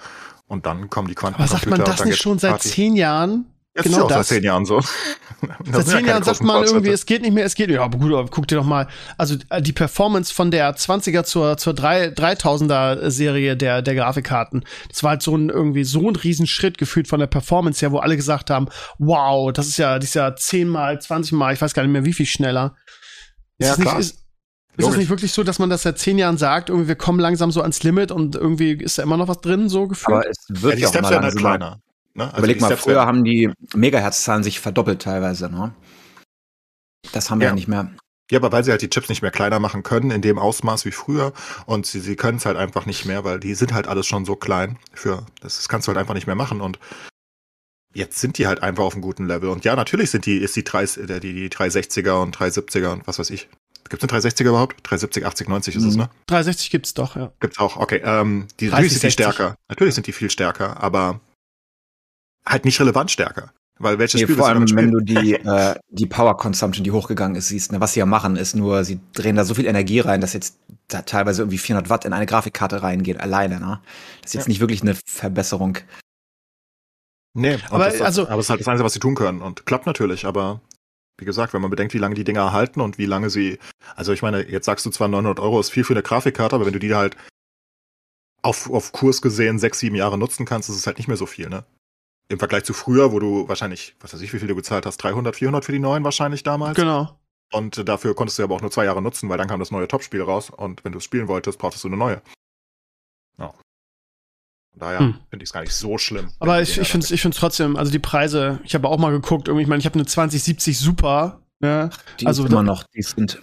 [0.48, 1.60] Und dann kommen die Aber Quantencomputer.
[1.60, 2.70] sagt man das nicht schon seit Party.
[2.70, 3.46] zehn Jahren?
[3.76, 4.28] Jetzt genau ist ja auch das.
[4.28, 4.82] seit zehn Jahren so.
[5.72, 7.82] Seit zehn Jahren sagt man irgendwie, es geht nicht mehr, es geht nicht mehr.
[7.82, 11.24] Ja, aber gut, aber guck dir doch mal, also äh, die Performance von der 20er
[11.24, 16.10] zur, zur 3, 3000er Serie der, der Grafikkarten, das war halt so ein, irgendwie so
[16.10, 20.00] ein Riesenschritt gefühlt von der Performance her, wo alle gesagt haben, wow, das ist ja,
[20.00, 22.76] das ist ja 10 mal, 20 mal, ich weiß gar nicht mehr, wie viel schneller.
[23.60, 24.00] Ist Ja, das nicht, klar.
[24.00, 24.26] ist,
[24.78, 24.98] ist Logisch.
[24.98, 27.62] nicht wirklich so, dass man das seit zehn Jahren sagt, irgendwie wir kommen langsam so
[27.62, 30.20] ans Limit und irgendwie ist da immer noch was drin, so gefühlt?
[30.20, 31.82] Aber es Ja, wird die ja auch Steps mal werden halt kleiner.
[32.16, 32.26] Ne?
[32.26, 35.74] Also Überleg mal, früher haben die Megahertz-Zahlen sich verdoppelt teilweise, ne?
[37.12, 37.56] Das haben wir ja, Ja.
[37.56, 37.92] nicht mehr.
[38.32, 40.86] Ja, aber weil sie halt die Chips nicht mehr kleiner machen können in dem Ausmaß
[40.86, 41.32] wie früher
[41.68, 44.26] und sie, sie können es halt einfach nicht mehr, weil die sind halt alles schon
[44.26, 46.80] so klein für das, das kannst du halt einfach nicht mehr machen und
[47.94, 50.56] jetzt sind die halt einfach auf einem guten Level und ja, natürlich sind die ist
[50.56, 53.48] die 3 äh, die, die 360er und 370er und was weiß ich.
[53.88, 54.78] Gibt's eine 360er überhaupt?
[54.82, 56.02] 370, 80, 90 ist es, Mhm.
[56.02, 56.10] ne?
[56.26, 57.32] 360 gibt's doch, ja.
[57.40, 57.78] Gibt's auch.
[57.78, 59.14] Okay, ähm, die 30, natürlich sind die 60.
[59.36, 59.56] stärker.
[59.70, 61.20] Natürlich sind die viel stärker, aber
[62.48, 66.06] halt nicht relevant stärker, weil welches Nee, Spiel vor allem, wenn du die, äh, die
[66.06, 69.36] Power Consumption, die hochgegangen ist, siehst, ne, was sie ja machen, ist nur, sie drehen
[69.36, 72.84] da so viel Energie rein, dass jetzt da teilweise irgendwie 400 Watt in eine Grafikkarte
[72.84, 73.82] reingeht, alleine, ne?
[74.22, 74.50] Das ist jetzt Ja.
[74.50, 75.78] nicht wirklich eine Verbesserung.
[77.38, 79.42] Nee, Aber das, also- aber es ist halt das Einzige, was sie tun können.
[79.42, 80.62] Und klappt natürlich, aber
[81.18, 83.60] wie gesagt, wenn man bedenkt, wie lange die Dinger erhalten und wie lange sie.
[83.96, 86.66] Also ich meine, jetzt sagst du zwar 900 Euro ist viel für eine Grafikkarte, aber
[86.66, 87.18] wenn du die halt
[88.42, 91.26] auf, auf Kurs gesehen sechs, sieben Jahre nutzen kannst, ist es halt nicht mehr so
[91.26, 91.66] viel, ne?
[92.28, 94.98] Im Vergleich zu früher, wo du wahrscheinlich, was weiß ich, wie viel du gezahlt hast,
[94.98, 96.76] 300, 400 für die neuen wahrscheinlich damals.
[96.76, 97.20] Genau.
[97.54, 99.70] Und äh, dafür konntest du aber auch nur zwei Jahre nutzen, weil dann kam das
[99.72, 102.22] neue Topspiel raus und wenn du es spielen wolltest, brauchtest du eine neue.
[103.38, 103.50] Ja.
[104.72, 105.14] Von daher Hm.
[105.30, 106.32] finde ich es gar nicht so schlimm.
[106.40, 109.48] Aber ich, ich finde ich find's trotzdem, also die Preise, ich habe auch mal geguckt,
[109.48, 111.92] irgendwie, ich meine, ich habe eine 2070 Super, ne?
[112.20, 113.42] Die Also immer da- noch, die sind,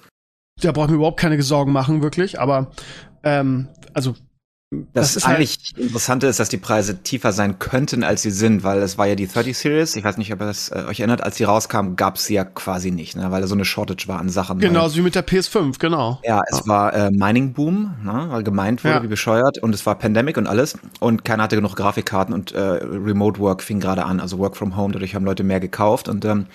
[0.60, 2.72] Da brauche ich mir überhaupt keine Sorgen machen, wirklich, aber
[3.22, 4.14] ähm, also
[4.94, 8.80] das, halt- eigentlich Interessante ist, dass die Preise tiefer sein könnten, als sie sind, weil
[8.82, 9.96] es war ja die 30 Series.
[9.96, 12.34] Ich weiß nicht, ob ihr das äh, euch erinnert, als die rauskam, gab es sie
[12.34, 14.60] ja quasi nicht, ne, weil da so eine Shortage war an Sachen.
[14.60, 16.20] weil- genauso wie mit der PS5, genau.
[16.24, 19.02] Ja, es war äh, Mining Boom, ne, weil gemeint wurde Ja.
[19.02, 22.60] wie bescheuert und es war Pandemic und alles und keiner hatte genug Grafikkarten und äh,
[22.60, 26.24] Remote Work fing gerade an, also Work from Home, dadurch haben Leute mehr gekauft und
[26.24, 26.46] ähm,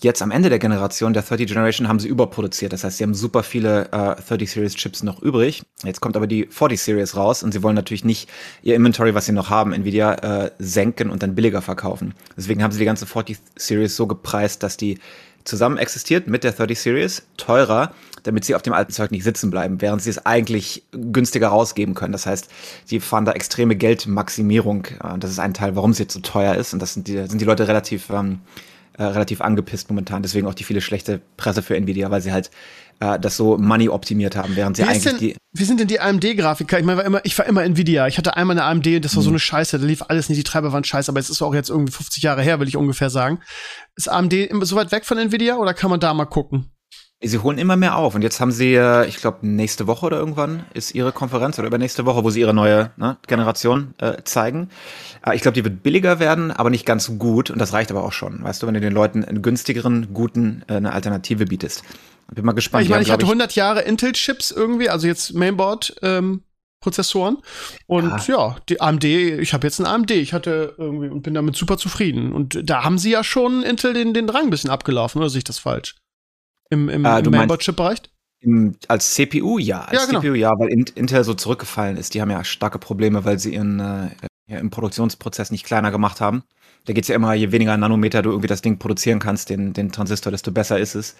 [0.00, 2.72] jetzt am Ende der Generation, der 30 Generation, haben sie überproduziert.
[2.72, 5.62] Das heißt, sie haben super viele äh, 30 Series Chips noch übrig.
[5.84, 8.28] Jetzt kommt aber die 40 Series raus und sie wollen natürlich nicht
[8.62, 12.14] ihr Inventory, was sie noch haben, Nvidia äh, senken und dann billiger verkaufen.
[12.36, 14.98] Deswegen haben sie die ganze 40 Series so gepreist, dass die
[15.44, 17.92] zusammen existiert mit der 30 Series, teurer,
[18.22, 21.94] damit sie auf dem alten Zeug nicht sitzen bleiben, während sie es eigentlich günstiger rausgeben
[21.94, 22.12] können.
[22.12, 22.48] Das heißt,
[22.84, 24.84] sie fahren da extreme Geldmaximierung.
[24.84, 26.72] Äh, Das ist ein Teil, warum sie jetzt so teuer ist.
[26.74, 28.40] Und das sind die, sind die Leute relativ, ähm,
[28.98, 30.22] äh, relativ angepisst momentan.
[30.22, 32.50] Deswegen auch die viele schlechte Presse für Nvidia, weil sie halt
[33.00, 35.88] äh, das so money optimiert haben, während sie Wie, eigentlich denn, die wie sind denn
[35.88, 36.78] die AMD-Grafiker?
[36.78, 38.06] Ich meine, war immer, ich war immer Nvidia.
[38.06, 39.78] Ich hatte einmal eine AMD und das war so eine Scheiße.
[39.78, 42.22] Da lief alles nicht, die Treiber waren scheiße, aber es ist auch jetzt irgendwie 50
[42.22, 43.40] Jahre her, will ich ungefähr sagen.
[43.96, 46.70] Ist AMD immer so weit weg von Nvidia oder kann man da mal gucken?
[47.20, 50.64] Sie holen immer mehr auf und jetzt haben sie, ich glaube, nächste Woche oder irgendwann
[50.72, 54.70] ist ihre Konferenz oder übernächste Woche, wo sie ihre neue ne, Generation äh, zeigen.
[55.26, 58.04] Äh, ich glaube, die wird billiger werden, aber nicht ganz gut und das reicht aber
[58.04, 58.44] auch schon.
[58.44, 61.82] Weißt du, wenn du den Leuten einen günstigeren, guten äh, eine Alternative bietest.
[62.32, 62.84] Bin mal gespannt.
[62.84, 65.96] ich meine, ich hatte glaub 100 Jahre Intel-Chips irgendwie, also jetzt Mainboard.
[66.02, 66.42] Ähm,
[66.80, 67.38] Prozessoren
[67.88, 71.56] und ja, die AMD, ich habe jetzt einen AMD, ich hatte irgendwie und bin damit
[71.56, 75.18] super zufrieden und da haben sie ja schon Intel den den Rang ein bisschen abgelaufen,
[75.18, 75.96] oder sehe ich das falsch?
[76.70, 78.02] Im, im, Ah, im Mainboard-Chip-Bereich?
[78.86, 80.20] Als CPU ja, als Ja, genau.
[80.20, 82.14] CPU ja, weil In- Intel so zurückgefallen ist.
[82.14, 84.08] Die haben ja starke Probleme, weil sie ihren äh,
[84.58, 86.44] im Produktionsprozess nicht kleiner gemacht haben.
[86.84, 89.90] Da geht's ja immer, je weniger Nanometer du irgendwie das Ding produzieren kannst, den, den
[89.92, 91.16] Transistor, desto besser ist es.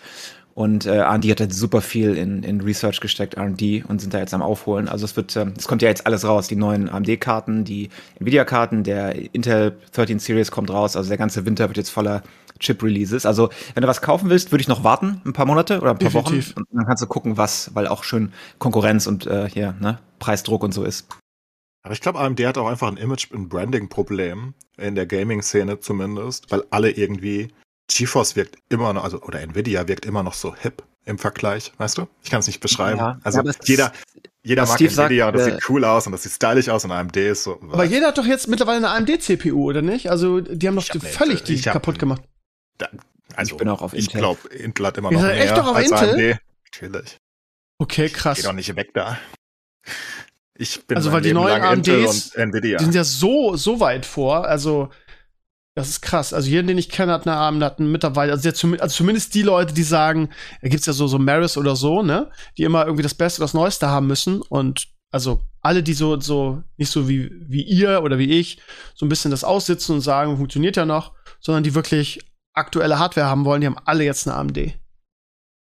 [0.55, 4.19] Und äh, AMD hat halt super viel in, in Research gesteckt, R&D, und sind da
[4.19, 4.89] jetzt am Aufholen.
[4.89, 6.49] Also es wird, ähm, es kommt ja jetzt alles raus.
[6.49, 7.91] Die neuen AMD-Karten, die
[8.21, 10.97] Nvidia-Karten, der Intel 13 Series kommt raus.
[10.97, 12.23] Also der ganze Winter wird jetzt voller
[12.59, 13.27] Chip-Releases.
[13.27, 15.99] Also wenn du was kaufen willst, würde ich noch warten, ein paar Monate oder ein
[15.99, 16.51] paar Definitiv.
[16.51, 16.61] Wochen.
[16.61, 20.63] Und dann kannst du gucken, was, weil auch schön Konkurrenz und äh, hier, ne, Preisdruck
[20.63, 21.07] und so ist.
[21.85, 26.51] Aber ich glaube, AMD hat auch einfach ein Image- und Branding-Problem in der Gaming-Szene zumindest,
[26.51, 27.49] weil alle irgendwie
[27.91, 31.97] GeForce wirkt immer noch, also oder Nvidia wirkt immer noch so hip im Vergleich, weißt
[31.99, 32.07] du?
[32.23, 32.99] Ich kann es nicht beschreiben.
[32.99, 33.93] Ja, also jeder,
[34.43, 36.33] jeder was mag Steve Nvidia sagt, und das äh, sieht cool aus und das sieht
[36.33, 37.59] stylisch aus und AMD ist so.
[37.63, 40.11] Aber jeder hat doch jetzt mittlerweile eine AMD-CPU, oder nicht?
[40.11, 41.57] Also, die haben doch hab völlig Intel.
[41.57, 42.17] die kaputt eine-
[42.79, 43.07] gemacht.
[43.35, 44.21] also, Ich bin auch auf Ich Intel.
[44.21, 46.33] glaube, Intel hat immer noch mehr echt doch auf als Intel?
[46.33, 46.41] AMD.
[46.73, 47.19] Natürlich.
[47.79, 48.39] Okay, krass.
[48.39, 49.19] Geh doch nicht weg da.
[50.57, 52.79] Ich bin Also, weil die Leben neuen AMDs, und Nvidia.
[52.79, 54.47] Die sind ja so, so weit vor.
[54.47, 54.91] Also,
[55.77, 56.33] das ist krass.
[56.35, 58.33] Also, jeden, den ich kenne, hat eine AMD, hat einen Mitarbeiter.
[58.33, 61.77] Also, zum, also zumindest die Leute, die sagen, da gibt's ja so, so Maris oder
[61.77, 62.31] so, ne?
[62.57, 64.43] Die immer irgendwie das Beste, das Neueste haben müssen.
[64.43, 68.59] Und also, alle, die so, so, nicht so wie, wie ihr oder wie ich,
[68.97, 71.15] so ein bisschen das aussitzen und sagen, funktioniert ja noch.
[71.41, 72.21] sondern die wirklich
[72.59, 74.59] aktuelle Hardware haben wollen, die haben alle jetzt eine AMD.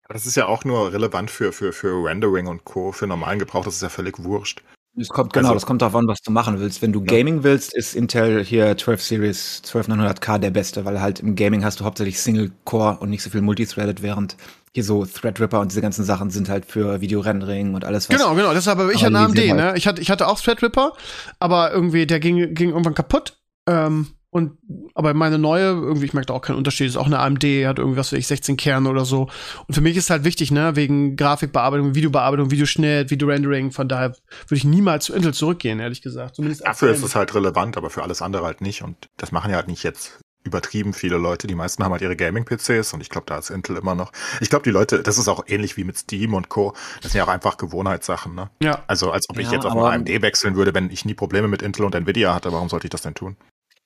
[0.05, 2.91] Aber das ist ja auch nur relevant für, für, für Rendering und Co.
[2.93, 4.63] Für normalen Gebrauch, das ist ja völlig wurscht.
[4.97, 6.83] Es kommt, genau, Also- das kommt darauf an, was du machen willst.
[6.83, 11.37] Wenn du Gaming willst, ist Intel hier 12 Series 12900K der beste, weil halt im
[11.37, 14.37] Gaming hast du hauptsächlich Single Core und nicht so viel Multithreaded, während
[14.75, 18.17] hier so Threadripper und diese ganzen Sachen sind halt für Videorendering und alles was.
[18.17, 18.53] Genau, genau.
[18.53, 19.75] Deshalb habe ich Aber eine AMD, ne?
[19.77, 20.93] Ich hatte, ich hatte auch Threadripper,
[21.39, 23.39] aber irgendwie, der ging, ging irgendwann kaputt.
[23.69, 24.59] Ähm, und,
[24.95, 27.79] aber meine neue, irgendwie, ich merke da auch keinen Unterschied, ist auch eine AMD, hat
[27.79, 29.29] irgendwie, was weiß ich, 16 Kerne oder so.
[29.67, 34.57] Und für mich ist halt wichtig, ne, wegen Grafikbearbeitung, Videobearbeitung, Videoschnitt, Videorendering, von daher würde
[34.57, 36.37] ich niemals zu Intel zurückgehen, ehrlich gesagt.
[36.37, 38.83] Zumindest Dafür ist es halt relevant, aber für alles andere halt nicht.
[38.83, 41.47] Und das machen ja halt nicht jetzt übertrieben viele Leute.
[41.47, 44.13] Die meisten haben halt ihre Gaming-PCs und ich glaube, da ist Intel immer noch.
[44.41, 46.73] Ich glaube, die Leute, das ist auch ähnlich wie mit Steam und Co.
[47.03, 48.49] Das sind ja auch einfach Gewohnheitssachen, ne?
[48.63, 48.83] Ja.
[48.87, 51.49] Also als ob ich Ja, jetzt auf eine AMD wechseln würde, wenn ich nie Probleme
[51.49, 52.53] mit Intel und Nvidia hatte.
[52.53, 53.37] Warum sollte ich das denn tun?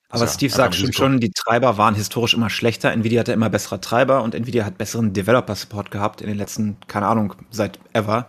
[0.09, 2.91] Aber ja Steve sagt schon, schon, die Treiber waren historisch immer schlechter.
[2.91, 7.07] Nvidia hatte immer bessere Treiber und Nvidia hat besseren Developer-Support gehabt in den letzten, keine
[7.07, 8.27] Ahnung, seit ever.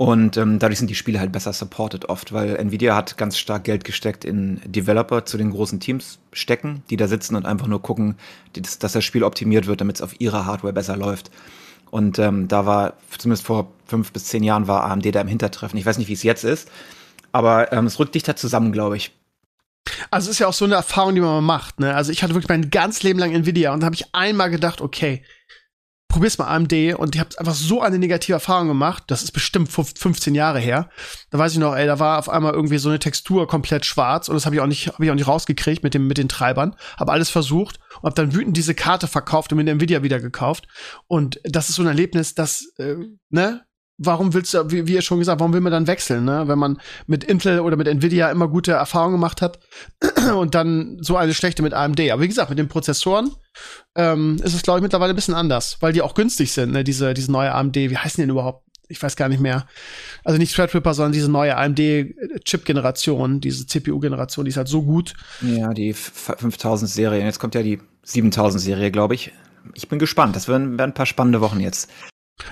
[0.00, 3.64] Und ähm, dadurch sind die Spiele halt besser supported oft, weil Nvidia hat ganz stark
[3.64, 7.82] Geld gesteckt in Developer zu den großen Teams stecken, die da sitzen und einfach nur
[7.82, 8.16] gucken,
[8.54, 11.30] dass, dass das Spiel optimiert wird, damit es auf ihrer Hardware besser läuft.
[11.90, 15.78] Und ähm, da war, zumindest vor fünf bis zehn Jahren, war AMD da im Hintertreffen.
[15.78, 16.70] Ich weiß nicht, wie es jetzt ist,
[17.32, 19.12] aber ähm, es rückt dichter zusammen, glaube ich.
[20.10, 21.80] Also ist ja auch so eine Erfahrung, die man mal macht.
[21.80, 21.94] Ne?
[21.94, 24.80] Also ich hatte wirklich mein ganzes Leben lang Nvidia und da habe ich einmal gedacht,
[24.80, 25.24] okay,
[26.10, 29.04] probier's mal AMD und ich habe einfach so eine negative Erfahrung gemacht.
[29.06, 30.90] Das ist bestimmt 15 Jahre her.
[31.30, 34.28] Da weiß ich noch, ey, da war auf einmal irgendwie so eine Textur komplett schwarz
[34.28, 36.28] und das habe ich auch nicht, habe ich auch nicht rausgekriegt mit dem mit den
[36.28, 36.76] Treibern.
[36.98, 40.66] Habe alles versucht und habe dann wütend diese Karte verkauft und mir Nvidia wieder gekauft.
[41.06, 42.96] Und das ist so ein Erlebnis, das äh,
[43.30, 43.64] ne
[44.02, 46.48] warum willst du, wie, wie ihr schon gesagt, warum will man dann wechseln, ne?
[46.48, 49.60] Wenn man mit Intel oder mit Nvidia immer gute Erfahrungen gemacht hat
[50.34, 52.00] und dann so eine schlechte mit AMD.
[52.10, 53.30] Aber wie gesagt, mit den Prozessoren
[53.94, 56.82] ähm, ist es, glaube ich, mittlerweile ein bisschen anders, weil die auch günstig sind, ne?
[56.82, 58.66] Diese, diese neue AMD, wie heißen die denn überhaupt?
[58.88, 59.66] Ich weiß gar nicht mehr.
[60.24, 65.14] Also nicht Threadripper, sondern diese neue AMD-Chip-Generation, diese CPU-Generation, die ist halt so gut.
[65.42, 67.22] Ja, die 5000-Serie.
[67.22, 69.30] Jetzt kommt ja die 7000-Serie, glaube ich.
[69.74, 70.34] Ich bin gespannt.
[70.34, 71.88] Das werden, werden ein paar spannende Wochen jetzt.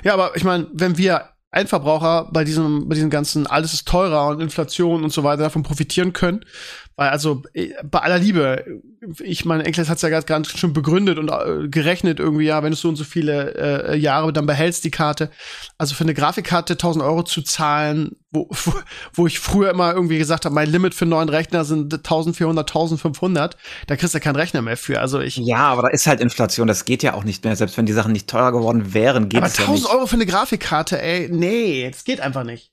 [0.05, 4.28] Ja, aber ich meine, wenn wir Endverbraucher bei diesem, bei diesem ganzen, alles ist teurer
[4.28, 6.44] und Inflation und so weiter davon profitieren können.
[6.99, 8.82] Weil also eh, bei aller Liebe,
[9.22, 12.64] ich meine, Enkles hat es ja ganz, ganz schön begründet und äh, gerechnet irgendwie, ja,
[12.64, 13.55] wenn du so und so viele
[13.92, 15.30] äh, Jahre dann behältst die Karte.
[15.78, 18.72] Also für eine Grafikkarte 1000 Euro zu zahlen, wo, wo,
[19.12, 22.68] wo ich früher immer irgendwie gesagt habe, mein Limit für einen neuen Rechner sind 1400,
[22.68, 25.01] 1500, da kriegst du keinen Rechner mehr für.
[25.01, 26.66] Also ich, Ja, aber da ist halt Inflation.
[26.66, 27.55] Das geht ja auch nicht mehr.
[27.55, 29.94] Selbst wenn die Sachen nicht teurer geworden wären, geht aber es ja 1000 nicht.
[29.94, 32.72] Euro für eine Grafikkarte, ey, nee, das geht einfach nicht.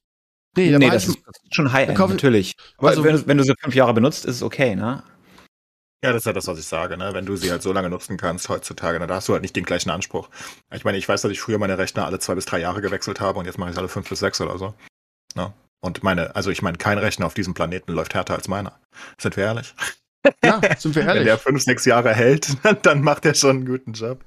[0.55, 2.53] Nee, nee, das ist, das ist schon High-End, Kauf- natürlich.
[2.77, 5.03] Aber Also- wenn, du, wenn du sie fünf Jahre benutzt, ist es okay, ne?
[6.03, 7.13] Ja, das ist ja das, was ich sage, ne?
[7.13, 9.65] Wenn du sie halt so lange nutzen kannst heutzutage, dann hast du halt nicht den
[9.65, 10.29] gleichen Anspruch.
[10.73, 13.19] Ich meine, ich weiß, dass ich früher meine Rechner alle zwei bis drei Jahre gewechselt
[13.19, 14.75] habe und jetzt mache ich es alle fünf bis sechs oder so.
[15.35, 15.51] Ne?
[15.81, 18.79] Und meine, also ich meine, kein Rechner auf diesem Planeten läuft härter als meiner.
[19.19, 19.73] Sind wir ehrlich?
[20.43, 21.23] Ja, sind wir Wenn ehrlich.
[21.25, 24.23] der fünf, sechs Jahre hält, dann macht er schon einen guten Job.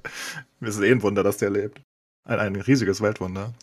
[0.60, 1.80] Es ist eh ein Wunder, dass der lebt.
[2.26, 3.54] Ein, ein riesiges Weltwunder.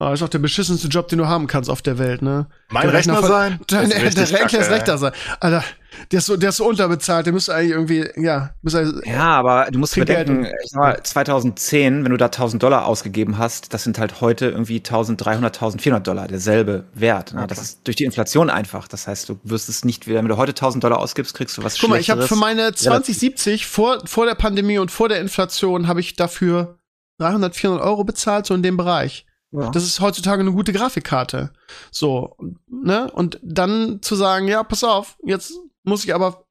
[0.00, 2.46] Ah, ist auch der beschissenste Job, den du haben kannst auf der Welt, ne?
[2.70, 3.60] Mein Der Rechner, Rechner sein?
[3.66, 5.12] Dein, der Rechner ist kacke, Rechter sein.
[5.40, 5.64] Alter,
[6.12, 9.66] der ist so, der ist so unterbezahlt, der müsste eigentlich irgendwie, ja, müsste, Ja, aber
[9.72, 10.54] du musst bedenken, Geld.
[10.62, 14.46] ich sag mal, 2010, wenn du da 1000 Dollar ausgegeben hast, das sind halt heute
[14.46, 17.34] irgendwie 1300, 1400 Dollar, derselbe Wert.
[17.34, 17.40] Ne?
[17.40, 18.86] Ja, das ist durch die Inflation einfach.
[18.86, 21.64] Das heißt, du wirst es nicht wieder, wenn du heute 1000 Dollar ausgibst, kriegst du
[21.64, 25.20] was Guck mal, ich habe für meine 2070 vor, vor der Pandemie und vor der
[25.20, 26.78] Inflation habe ich dafür
[27.18, 29.24] 300, 400 Euro bezahlt, so in dem Bereich.
[29.50, 29.70] Ja.
[29.70, 31.52] Das ist heutzutage eine gute Grafikkarte.
[31.90, 32.36] So,
[32.66, 33.10] ne?
[33.10, 36.46] Und dann zu sagen, ja, pass auf, jetzt muss ich aber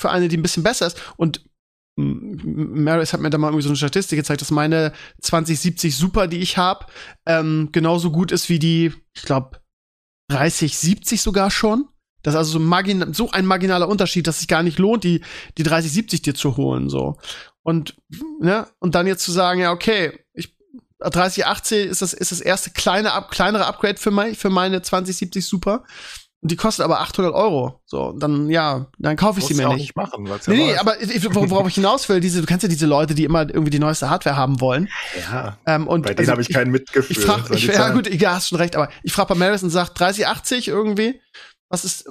[0.00, 1.00] für eine, die ein bisschen besser ist.
[1.16, 1.44] Und
[1.96, 6.38] Maris hat mir da mal irgendwie so eine Statistik gezeigt, dass meine 2070 Super, die
[6.38, 6.86] ich habe,
[7.26, 9.60] ähm, genauso gut ist wie die, ich glaube,
[10.28, 11.86] 3070 sogar schon.
[12.22, 15.22] Das ist also so, margin so ein marginaler Unterschied, dass sich gar nicht lohnt, die,
[15.58, 17.18] die 3070 dir zu holen, so.
[17.62, 17.96] Und,
[18.40, 20.56] ne, und dann jetzt zu sagen, ja, okay, ich,
[21.10, 25.84] 3080 ist das, ist das erste kleine, kleinere Upgrade für, mein, für meine 2070 Super.
[26.42, 27.80] Und die kostet aber 800 Euro.
[27.86, 29.78] So, dann, ja, dann kaufe ich sie mir ja nicht.
[29.78, 30.96] nicht machen, weil's ja Nee, nee, aber
[31.48, 34.10] worauf ich hinaus will, diese, du kennst ja diese Leute, die immer irgendwie die neueste
[34.10, 34.88] Hardware haben wollen.
[35.30, 37.16] ja, Ähm, und bei denen also habe ich kein Mitgefühl.
[37.16, 39.70] Ich Soll ich, ja gut, ja, hast schon recht, aber ich frage bei Maris und
[39.70, 41.20] sag 3080 irgendwie.
[41.68, 42.10] Was ist,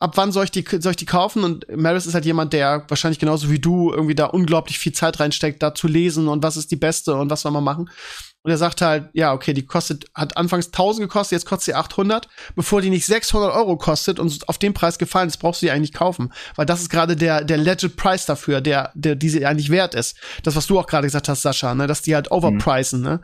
[0.00, 1.44] ab wann soll ich die, soll ich die kaufen?
[1.44, 5.20] Und Maris ist halt jemand, der wahrscheinlich genauso wie du irgendwie da unglaublich viel Zeit
[5.20, 7.90] reinsteckt, da zu lesen und was ist die beste und was soll man machen.
[8.42, 11.74] Und er sagt halt, ja, okay, die kostet, hat anfangs 1000 gekostet, jetzt kostet sie
[11.74, 12.28] 800.
[12.54, 15.72] Bevor die nicht 600 Euro kostet und auf den Preis gefallen ist, brauchst du die
[15.72, 16.32] eigentlich kaufen.
[16.54, 19.94] Weil das ist gerade der, der Legit Price dafür, der, der, die sie eigentlich wert
[19.94, 20.16] ist.
[20.44, 23.20] Das, was du auch gerade gesagt hast, Sascha, ne, dass die halt overpricen, ne?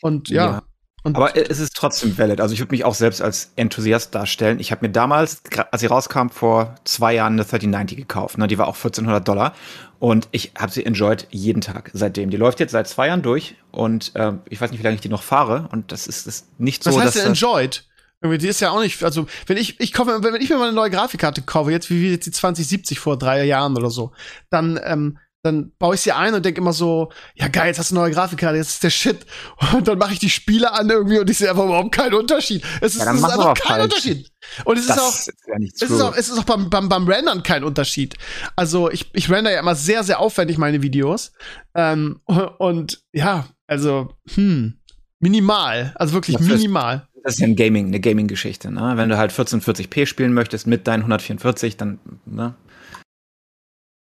[0.00, 0.46] Und ja.
[0.46, 0.62] Ja.
[1.08, 2.38] Und Aber es ist trotzdem valid.
[2.38, 4.60] Also ich würde mich auch selbst als Enthusiast darstellen.
[4.60, 8.36] Ich habe mir damals, als sie rauskam, vor zwei Jahren eine 3090 gekauft.
[8.36, 8.46] Ne?
[8.46, 9.54] Die war auch 1400 Dollar.
[9.98, 12.28] Und ich habe sie enjoyed jeden Tag seitdem.
[12.28, 13.56] Die läuft jetzt seit zwei Jahren durch.
[13.70, 15.68] Und ähm, ich weiß nicht, wie lange ich die noch fahre.
[15.72, 17.84] Und das ist, ist nicht so, Was heißt dass denn enjoyed?
[18.20, 20.68] Irgendwie, die ist ja auch nicht, also, wenn ich, ich kaufe, wenn ich mir mal
[20.68, 24.12] eine neue Grafikkarte kaufe, jetzt wie jetzt die 2070 vor drei Jahren oder so,
[24.50, 27.90] dann, ähm, dann baue ich sie ein und denke immer so, ja geil, jetzt hast
[27.90, 29.24] du eine neue Grafikkarte, jetzt ist der Shit.
[29.72, 32.62] Und dann mache ich die Spiele an irgendwie und ich sehe einfach überhaupt keinen Unterschied.
[32.80, 33.84] Es ist, Ja, dann es ist einfach kein falsch.
[33.84, 34.30] Unterschied.
[34.64, 37.06] Und es ist auch, ist ja es ist auch, es ist auch beim, beim, beim
[37.06, 38.16] Rendern kein Unterschied.
[38.56, 41.32] Also ich, ich render ja immer sehr, sehr aufwendig meine Videos.
[41.74, 42.20] Ähm,
[42.58, 44.78] und ja, also, hm,
[45.20, 45.92] minimal.
[45.96, 47.06] Also wirklich Das ist- minimal.
[47.24, 48.70] Das ist ja ein Gaming, eine Gaming-Geschichte.
[48.70, 48.92] Ne?
[48.94, 52.54] Wenn du halt 1440p spielen möchtest mit deinen 144, dann ne?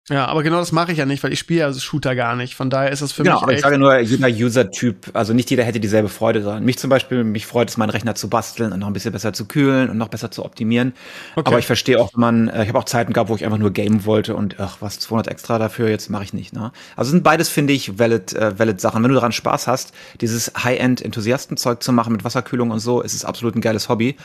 [0.10, 2.56] Ja, aber genau das mache ich ja nicht, weil ich spiele ja Shooter gar nicht.
[2.56, 5.52] Von daher ist das für genau, mich aber ich sage nur, jeder User-Typ, also nicht
[5.52, 6.66] jeder hätte dieselbe Freude dran.
[6.66, 9.34] Mich zum Beispiel, mich freut es, meinen Rechner zu basteln und noch ein bisschen besser
[9.34, 10.94] zu kühlen und noch besser zu optimieren.
[11.36, 11.48] Okay.
[11.48, 13.60] Aber ich verstehe auch, wenn man, äh, ich habe auch Zeiten gehabt, wo ich einfach
[13.60, 16.54] nur gamen wollte und ach, was 200 extra dafür, jetzt mache ich nicht.
[16.54, 16.72] Ne?
[16.96, 19.04] Also sind beides, finde ich, valid, äh, valid Sachen.
[19.04, 23.26] Wenn du daran Spaß hast, dieses High-End-Enthusiastenzeug zu machen mit Wasserkühlung und so, ist es
[23.26, 24.16] absolut ein geiles Hobby.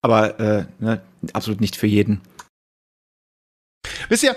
[0.00, 1.00] Aber äh, ne,
[1.34, 2.20] absolut nicht für jeden.
[4.08, 4.36] Wisst ihr,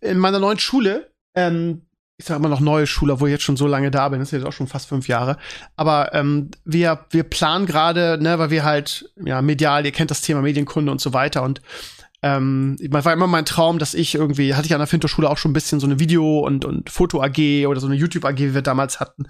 [0.00, 1.82] in meiner neuen Schule, ähm,
[2.18, 4.28] ich sage immer noch neue Schule, wo ich jetzt schon so lange da bin, das
[4.28, 5.38] ist jetzt auch schon fast fünf Jahre.
[5.76, 10.20] Aber ähm, wir, wir planen gerade, ne, weil wir halt, ja, medial, ihr kennt das
[10.20, 11.60] Thema Medienkunde und so weiter und
[12.24, 15.50] ähm, war immer mein Traum, dass ich irgendwie, hatte ich an der Finterschule auch schon
[15.50, 19.00] ein bisschen so eine Video- und, und Foto-AG oder so eine YouTube-AG, wie wir damals
[19.00, 19.24] hatten.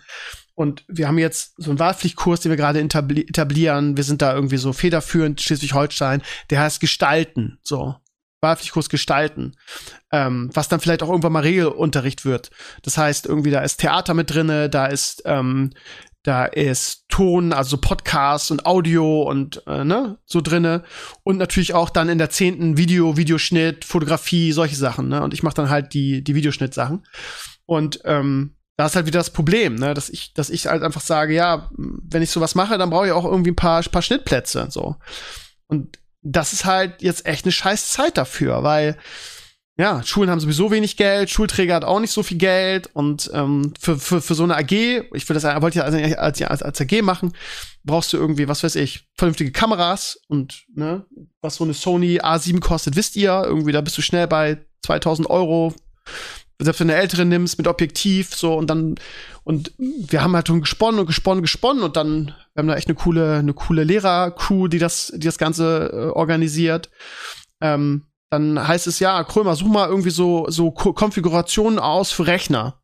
[0.55, 3.97] Und wir haben jetzt so einen Wahlpflichtkurs, den wir gerade etabli etablieren.
[3.97, 6.21] Wir sind da irgendwie so federführend, Schleswig-Holstein.
[6.51, 7.97] Der heißt Gestalten, so.
[8.43, 9.55] Wahlpflichtkurs gestalten,
[10.10, 12.51] ähm, was dann vielleicht auch irgendwann mal Regelunterricht wird.
[12.82, 15.70] Das heißt, irgendwie da ist Theater mit drinne, da ist ähm,
[16.24, 20.85] da ist Ton, also Podcast und Audio und äh, ne, so drinne
[21.24, 25.09] und natürlich auch dann in der zehnten Video, Videoschnitt, Fotografie, solche Sachen.
[25.09, 25.23] Ne?
[25.23, 27.05] Und ich mache dann halt die die Videoschnittsachen
[27.66, 31.01] und ähm, da ist halt wieder das Problem, ne, dass ich, dass ich halt einfach
[31.01, 34.66] sage, ja, wenn ich sowas mache, dann brauche ich auch irgendwie ein paar, paar Schnittplätze,
[34.70, 34.97] so.
[35.66, 38.97] Und das ist halt jetzt echt eine scheiß Zeit dafür, weil
[39.78, 43.73] ja, Schulen haben sowieso wenig Geld, Schulträger hat auch nicht so viel Geld und ähm,
[43.81, 46.81] für, für, für so eine AG, ich will das wollte ja als, als, als, als
[46.81, 47.32] AG machen,
[47.82, 51.07] brauchst du irgendwie, was weiß ich, vernünftige Kameras und ne,
[51.40, 55.31] was so eine Sony A7 kostet, wisst ihr, irgendwie da bist du schnell bei 2000
[55.31, 55.74] Euro,
[56.62, 58.97] selbst wenn du eine ältere nimmst mit Objektiv, so und dann
[59.44, 62.89] und wir haben halt schon gesponnen und gesponnen, gesponnen und dann wir haben da echt
[62.89, 66.90] eine coole, eine coole Lehrer-Crew, die das, die das Ganze äh, organisiert.
[67.60, 72.26] Ähm, dann heißt es ja, Krömer, such mal irgendwie so, so Ko Konfigurationen aus für
[72.26, 72.80] Rechner.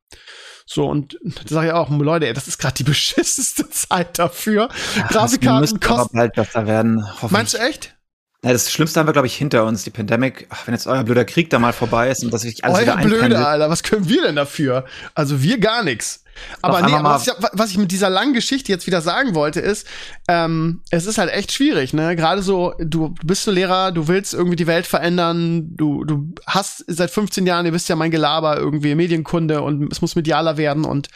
[0.67, 4.69] So, und da sage ich auch, Leute, ey, das ist gerade die beschissenste Zeit dafür.
[5.09, 6.19] Grafikkarten müsste aber kosten.
[6.19, 7.07] bald besser werden.
[7.31, 7.98] Meinst du echt?
[8.45, 9.83] Ja, das Schlimmste haben wir, glaube ich, hinter uns.
[9.83, 12.65] Die Pandemic, ach, wenn jetzt euer blöder Krieg da mal vorbei ist und dass sich
[12.65, 13.45] alles wieder Euer Blöde, einpendelt.
[13.45, 14.85] Alter, was können wir denn dafür?
[15.15, 16.23] Also wir gar nichts.
[16.63, 19.89] Aber nee, was ich, was ich mit dieser langen Geschichte jetzt wieder sagen wollte, ist,
[20.29, 22.15] ähm, es ist halt echt schwierig, ne?
[22.15, 26.85] Gerade so, du bist so Lehrer, du willst irgendwie die Welt verändern, du, du hast
[26.87, 30.85] seit 15 Jahren, ihr wisst ja mein Gelaber, irgendwie Medienkunde und es muss medialer werden
[30.85, 31.09] und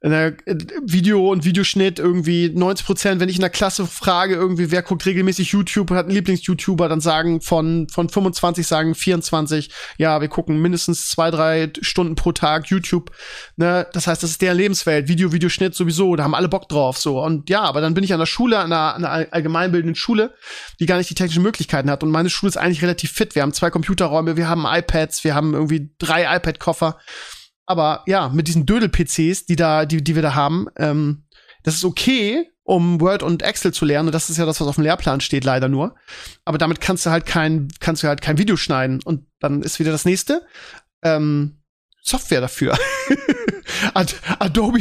[0.00, 0.32] äh,
[0.82, 5.04] Video und Videoschnitt irgendwie 90 Prozent, wenn ich in der Klasse frage, irgendwie, wer guckt
[5.04, 10.62] regelmäßig YouTube hat einen Lieblings-YouTuber, dann sagen von, von 25 sagen 24, ja, wir gucken
[10.62, 13.10] mindestens zwei, drei Stunden pro Tag YouTube,
[13.56, 16.96] ne, das heißt, das ist deren Lebenswelt, Video, Videoschnitt sowieso, da haben alle Bock drauf,
[16.96, 20.32] so, und ja, aber dann bin ich an der Schule, an einer, einer allgemeinbildenden Schule,
[20.80, 22.02] die gar nicht die technischen Möglichkeiten hat.
[22.02, 25.34] Und meine Schule ist eigentlich relativ fit, wir haben zwei Computerräume, wir haben iPads, wir
[25.34, 26.98] haben irgendwie drei iPad-Koffer,
[27.70, 31.22] aber ja, mit diesen Dödel-PCs, die da, die, die wir da haben, ähm,
[31.62, 34.08] das ist okay, um Word und Excel zu lernen.
[34.08, 35.94] Und das ist ja das, was auf dem Lehrplan steht, leider nur.
[36.44, 39.00] Aber damit kannst du halt kein, kannst du halt kein Video schneiden.
[39.04, 40.44] Und dann ist wieder das nächste.
[41.02, 41.60] Ähm,
[42.02, 42.76] Software dafür.
[43.94, 44.80] Ad Adobe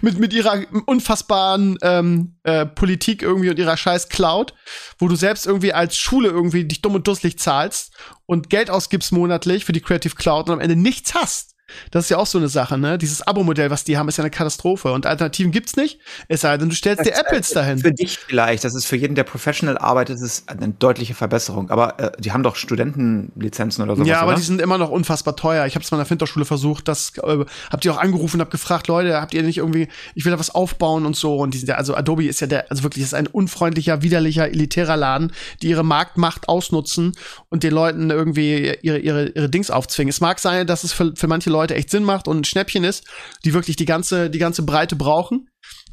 [0.00, 4.54] mit, mit ihrer unfassbaren ähm, äh, Politik irgendwie und ihrer scheiß Cloud,
[4.98, 7.92] wo du selbst irgendwie als Schule irgendwie dich dumm und dusselig zahlst
[8.26, 11.54] und Geld ausgibst monatlich für die Creative Cloud und am Ende nichts hast.
[11.90, 12.98] Das ist ja auch so eine Sache, ne?
[12.98, 14.92] Dieses Abo-Modell, was die haben, ist ja eine Katastrophe.
[14.92, 15.98] Und Alternativen gibt's nicht.
[16.28, 17.78] Es sei denn, du stellst dir Apples dahin.
[17.78, 21.70] Für dich vielleicht, das ist für jeden, der professional arbeitet, ist es eine deutliche Verbesserung.
[21.70, 24.36] Aber äh, die haben doch Studentenlizenzen oder sowas, Ja, aber oder?
[24.38, 25.66] die sind immer noch unfassbar teuer.
[25.66, 28.40] Ich habe es mal in der Finterschule versucht, das äh, habt ihr auch angerufen und
[28.42, 31.36] hab gefragt, Leute, habt ihr nicht irgendwie, ich will da was aufbauen und so.
[31.36, 34.48] Und die sind ja, also Adobe ist ja der, also wirklich, ist ein unfreundlicher, widerlicher,
[34.48, 35.32] elitärer Laden,
[35.62, 37.12] die ihre Marktmacht ausnutzen
[37.48, 40.10] und den Leuten irgendwie ihre, ihre, ihre Dings aufzwingen.
[40.10, 42.84] Es mag sein, dass es für, für manche Leute echt Sinn macht und ein Schnäppchen
[42.84, 43.06] ist,
[43.44, 45.48] die wirklich die ganze, die ganze Breite brauchen.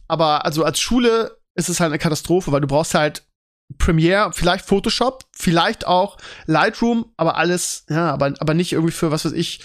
[0.08, 3.24] Aber also als Schule ist es halt eine Katastrophe, weil du brauchst halt
[3.78, 9.26] Premiere, vielleicht Photoshop, vielleicht auch Lightroom, aber alles, ja, aber, aber nicht irgendwie für, was
[9.26, 9.62] weiß ich,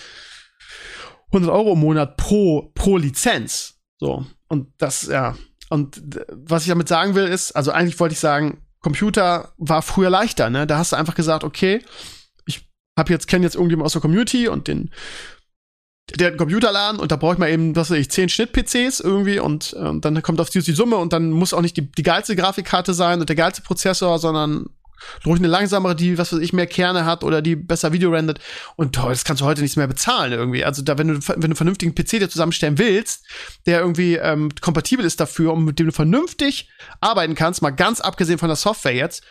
[1.27, 3.79] 100 Euro im Monat pro, pro Lizenz.
[3.99, 4.27] So.
[4.49, 5.37] Und das, ja.
[5.69, 10.11] Und was ich damit sagen will, ist, also eigentlich wollte ich sagen, Computer war früher
[10.11, 10.67] leichter, ne?
[10.67, 11.85] Da hast du einfach gesagt, okay,
[12.47, 12.67] ich
[12.99, 14.91] hab jetzt, kenne jetzt irgendjemand aus der Community und den,
[16.19, 19.01] der hat einen Computerladen und da brauche ich mal eben, was weiß ich, 10 Schnitt-PCs
[19.01, 21.91] irgendwie und ähm, dann kommt auf die, die Summe und dann muss auch nicht die,
[21.91, 24.67] die geilste Grafikkarte sein und der geilste Prozessor, sondern
[25.25, 28.41] ruhig eine langsamere, die, was weiß ich, mehr Kerne hat oder die besser Video rendert.
[28.77, 30.65] Und toll, das kannst du heute nichts mehr bezahlen irgendwie.
[30.65, 33.25] Also da, wenn du, wenn du einen vernünftigen PC dir zusammenstellen willst,
[33.67, 36.69] der irgendwie ähm, kompatibel ist dafür und mit dem du vernünftig
[37.01, 39.23] arbeiten kannst, mal ganz abgesehen von der Software jetzt,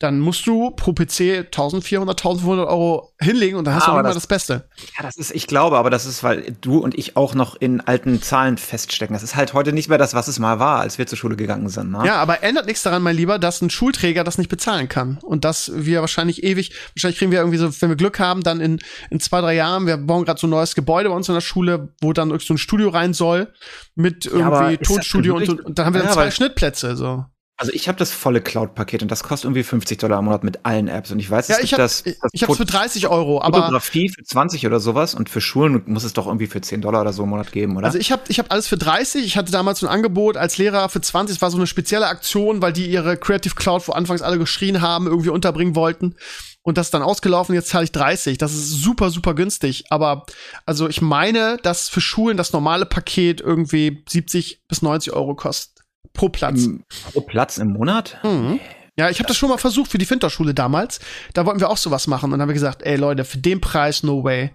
[0.00, 4.02] dann musst du pro PC 1400, 1500 Euro hinlegen und dann hast Ah, du immer
[4.04, 4.68] das- das Beste.
[4.96, 7.80] Ja, das ist, ich glaube, aber das ist, weil du und ich auch noch in
[7.80, 9.12] alten Zahlen feststecken.
[9.14, 11.34] Das ist halt heute nicht mehr das, was es mal war, als wir zur Schule
[11.34, 11.90] gegangen sind.
[11.90, 12.02] Ne?
[12.04, 15.18] Ja, aber ändert nichts daran, mein Lieber, dass ein Schulträger das nicht bezahlen kann.
[15.22, 18.60] Und dass wir wahrscheinlich ewig, wahrscheinlich kriegen wir irgendwie so, wenn wir Glück haben, dann
[18.60, 18.78] in,
[19.10, 21.40] in zwei, drei Jahren, wir bauen gerade so ein neues Gebäude bei uns in der
[21.40, 23.52] Schule, wo dann irgendwie so ein Studio rein soll,
[23.96, 27.24] mit irgendwie das Tonstudio und, und, dann haben wir dann Ja, zwei Schnittplätze, so.
[27.60, 30.64] Also ich habe das volle Cloud-Paket und das kostet irgendwie 50 Dollar im Monat mit
[30.64, 31.10] allen Apps.
[31.10, 32.72] Und ich weiß, es Ja, gibt ich hab, das, ich, das ich hab's für Fot-
[32.72, 36.46] 30 Euro, aber Fotografie für 20 oder sowas und für Schulen muss es doch irgendwie
[36.46, 37.86] für 10 Dollar oder so im Monat geben, oder?
[37.86, 39.24] Also ich habe ich hab alles für 30.
[39.24, 41.36] Ich hatte damals so ein Angebot als Lehrer für 20.
[41.36, 44.80] Es war so eine spezielle Aktion, weil die ihre Creative Cloud, wo anfangs alle geschrien
[44.80, 46.14] haben, irgendwie unterbringen wollten.
[46.62, 47.54] Und das ist dann ausgelaufen.
[47.54, 48.38] Jetzt zahle ich 30.
[48.38, 49.84] Das ist super, super günstig.
[49.90, 50.26] Aber
[50.64, 55.77] also ich meine, dass für Schulen das normale Paket irgendwie 70 bis 90 Euro kostet.
[56.12, 56.64] Pro Platz.
[56.64, 58.18] Im- Pro Platz im Monat?
[58.22, 58.60] Mhm.
[58.96, 60.98] Ja, ich habe das schon mal versucht für die Finterschule damals.
[61.32, 63.60] Da wollten wir auch sowas machen und dann haben wir gesagt, ey Leute, für den
[63.60, 64.50] Preis no way.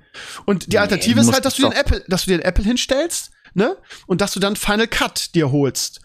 [0.46, 2.66] Und die Nee, Alternative ist halt, dass du den Apple, dass du dir den Apple
[2.66, 3.78] hinstellst, ne?
[4.06, 6.02] Und dass du dann Final Cut dir holst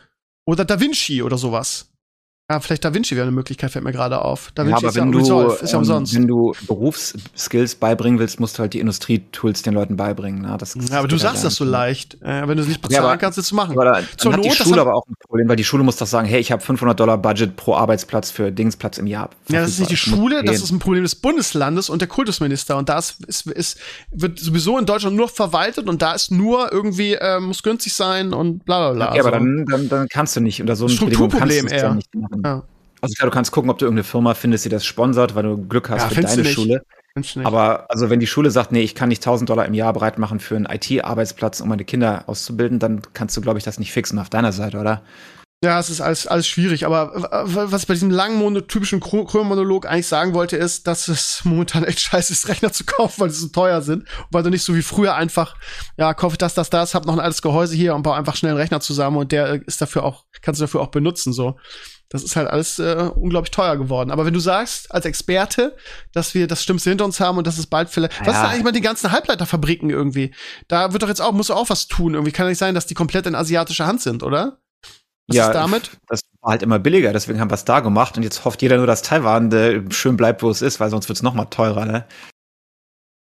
[0.47, 1.91] oder DaVinci oder sowas.
[2.51, 4.53] Ja, vielleicht DaVinci wäre eine Möglichkeit, fällt mir gerade auf.
[4.55, 6.15] DaVinci ja, aber ist ja wenn du, Resolve, ist ja ähm, umsonst.
[6.15, 10.41] wenn du Berufsskills beibringen willst, musst du halt die Industrietools den Leuten beibringen.
[10.41, 10.57] Ne?
[10.59, 12.15] Das, ja, aber du sagst das so leicht.
[12.23, 13.73] Äh, wenn du es nicht Ja, bezahlen aber- kannst, willst du machen.
[13.73, 15.97] Aber da, Zur die Not, das Schule aber auch ein Problem, weil die Schule muss
[15.99, 19.29] doch sagen, hey, ich habe 500 Dollar Budget pro Arbeitsplatz für Dingsplatz im Jahr.
[19.51, 19.97] Ja, das ist nicht die.
[19.99, 22.79] Schule, das ist ein Problem des Bundeslandes und der Kultusminister.
[22.79, 23.79] Und da ist, ist, ist,
[24.11, 28.33] wird sowieso in Deutschland nur verwaltet und da ist nur irgendwie, äh, muss günstig sein
[28.33, 29.07] und bla bla bla.
[29.09, 31.73] Aber Also, dann, dann, dann kannst du nicht unter so einem Strukturproblem kannst du es
[31.73, 31.89] eher.
[31.91, 32.38] ja nicht machen.
[32.44, 32.62] Ja.
[33.01, 35.56] Also klar, du kannst gucken, ob du irgendeine Firma findest, die das sponsert, weil du
[35.56, 36.55] Glück hast Ja, für deine nicht.
[36.55, 36.82] Schule.
[37.44, 40.19] Aber also wenn die Schule sagt, nee, ich kann nicht 1000 Dollar im Jahr bereit
[40.19, 43.93] machen für einen IT-Arbeitsplatz, um meine Kinder auszubilden, dann kannst du, glaube ich, das nicht
[43.93, 45.02] fixen auf deiner Seite, oder?
[45.65, 47.10] Ja, es ist alles, alles schwierig, aber
[47.44, 51.82] was ich bei diesem langen Mono, typischen Krömer-Monolog eigentlich sagen wollte, ist, dass es momentan
[51.82, 54.06] echt scheiße ist, Rechner zu kaufen, weil sie so teuer sind.
[54.31, 55.56] Weil du nicht so wie früher einfach,
[55.97, 58.52] ja, kauf das, das, das, hab noch ein altes Gehäuse hier und baue einfach schnell
[58.52, 61.56] einen Rechner zusammen und der ist dafür auch, kannst du dafür auch benutzen, so.
[62.10, 64.10] Das ist halt alles äh, unglaublich teuer geworden.
[64.10, 65.76] Aber wenn du sagst, als Experte,
[66.12, 68.18] dass wir das Schlimmste hinter uns haben und dass es bald vielleicht.
[68.20, 68.48] Was ist Ja.
[68.48, 70.35] eigentlich mit den ganzen Halbleiterfabriken irgendwie?
[70.68, 72.14] Da wird doch jetzt auch, muss auch was tun.
[72.14, 74.59] Irgendwie kann ja nicht sein, dass die komplett in asiatischer Hand sind, oder?
[75.26, 75.90] Was ist damit?
[76.06, 78.78] Das war halt immer billiger, deswegen haben wir es da gemacht und jetzt hofft jeder
[78.78, 81.44] nur, dass Taiwan äh, schön bleibt, wo es ist, weil sonst wird es noch mal
[81.44, 82.06] teurer, ne?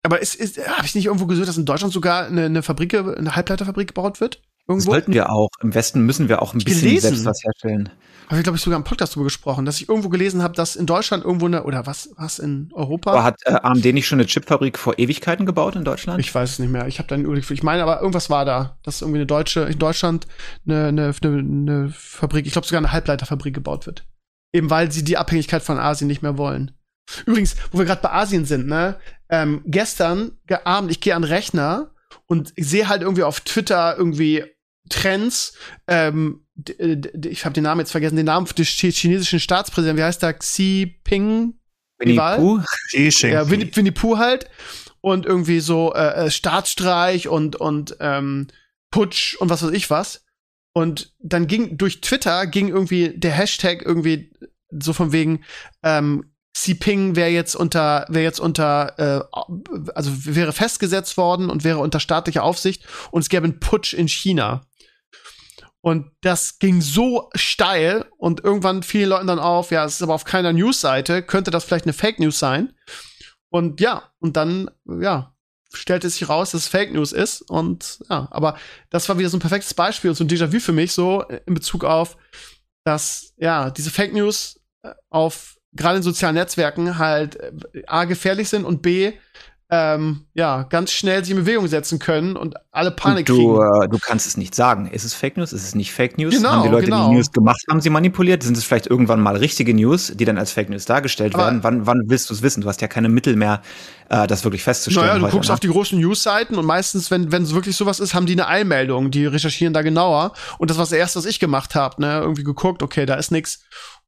[0.03, 2.95] Aber ist, ist, habe ich nicht irgendwo gehört, dass in Deutschland sogar eine, eine Fabrik,
[2.95, 4.43] eine Halbleiterfabrik gebaut wird?
[4.69, 4.91] Irgendwo?
[4.91, 5.49] Sollten wir auch.
[5.63, 7.09] Im Westen müssen wir auch ein bisschen gelesen.
[7.11, 7.89] selbst was herstellen.
[8.27, 10.75] Habe ich, glaube ich, sogar im Podcast drüber gesprochen, dass ich irgendwo gelesen habe, dass
[10.75, 13.13] in Deutschland irgendwo eine, oder was, was in Europa?
[13.13, 16.19] Aber hat äh, AMD nicht schon eine Chipfabrik vor Ewigkeiten gebaut in Deutschland?
[16.19, 16.89] ich weiß es nicht mehr.
[16.89, 17.45] Ich habe da einen Überblick.
[17.45, 20.27] für- Ich meine, aber irgendwas war da, dass irgendwie eine deutsche, in Deutschland
[20.67, 24.05] eine, eine, eine, eine Fabrik, ich glaube sogar eine Halbleiterfabrik gebaut wird.
[24.53, 26.73] Eben weil sie die Abhängigkeit von Asien nicht mehr wollen.
[27.27, 28.97] Übrigens, wo wir gerade bei Asien sind, ne?
[29.29, 31.93] Ähm, gestern ge- Abend, ich gehe an den Rechner
[32.27, 34.45] und sehe halt irgendwie auf Twitter irgendwie
[34.89, 35.55] Trends.
[35.87, 39.99] Ähm, d- ich habe den Namen jetzt vergessen, den Namen des chi- chinesischen Staatspräsidenten.
[40.01, 40.35] Wie heißt der?
[40.35, 41.55] Xi Ping?
[41.99, 42.17] Winnie?
[42.37, 42.61] Pooh?
[42.89, 44.49] Xi Ja, Winnie, Pooh halt.
[45.01, 48.49] Und irgendwie so äh, äh, Staatsstreich und, und ähm,
[48.91, 50.25] Putsch und was weiß ich was.
[50.73, 54.33] Und dann ging durch Twitter ging irgendwie der Hashtag irgendwie
[54.71, 55.45] so von wegen
[55.83, 59.39] ähm, Xi Jinping wäre jetzt unter, wäre jetzt unter, äh,
[59.95, 64.09] also wäre festgesetzt worden und wäre unter staatlicher Aufsicht und es gäbe einen Putsch in
[64.09, 64.67] China.
[65.87, 70.15] Und das ging so steil und irgendwann fielen Leuten dann auf, ja, es ist aber
[70.15, 72.75] auf keiner Newsseite, könnte das vielleicht eine Fake News sein?
[73.51, 75.33] Und ja, und dann, ja,
[75.73, 77.41] stellte sich raus, dass es Fake News ist.
[77.43, 78.59] Und ja, aber
[78.91, 81.55] das war wieder so ein perfektes Beispiel und so ein Déjà-vu für mich, so in
[81.55, 82.17] Bezug auf,
[82.83, 87.53] dass, ja, diese Fake News äh, auf gerade in sozialen Netzwerken halt äh,
[87.87, 89.13] A gefährlich sind und B
[89.69, 93.83] ähm, ja, ganz schnell sich in Bewegung setzen können und alle Panik und du, kriegen.
[93.83, 94.87] Äh, du kannst es nicht sagen.
[94.87, 95.53] Ist es Fake News?
[95.53, 96.37] Ist es nicht Fake News?
[96.37, 97.09] Genau, haben die Leute, genau.
[97.09, 98.45] die News gemacht haben, sie manipuliert?
[98.45, 101.65] Sind es vielleicht irgendwann mal richtige News, die dann als Fake News dargestellt Aber- werden?
[101.65, 102.61] Wann, wann willst du es wissen?
[102.61, 103.61] Du hast ja keine Mittel mehr,
[104.09, 105.07] äh, das wirklich festzustellen.
[105.07, 105.55] Naja, du guckst ne?
[105.55, 108.47] auf die großen News-Seiten und meistens, wenn wenn es wirklich sowas ist, haben die eine
[108.47, 110.33] Eilmeldung, die recherchieren da genauer.
[110.59, 112.21] Und das war das erste, was ich gemacht habe, ne?
[112.21, 113.65] Irgendwie geguckt, okay, da ist nix.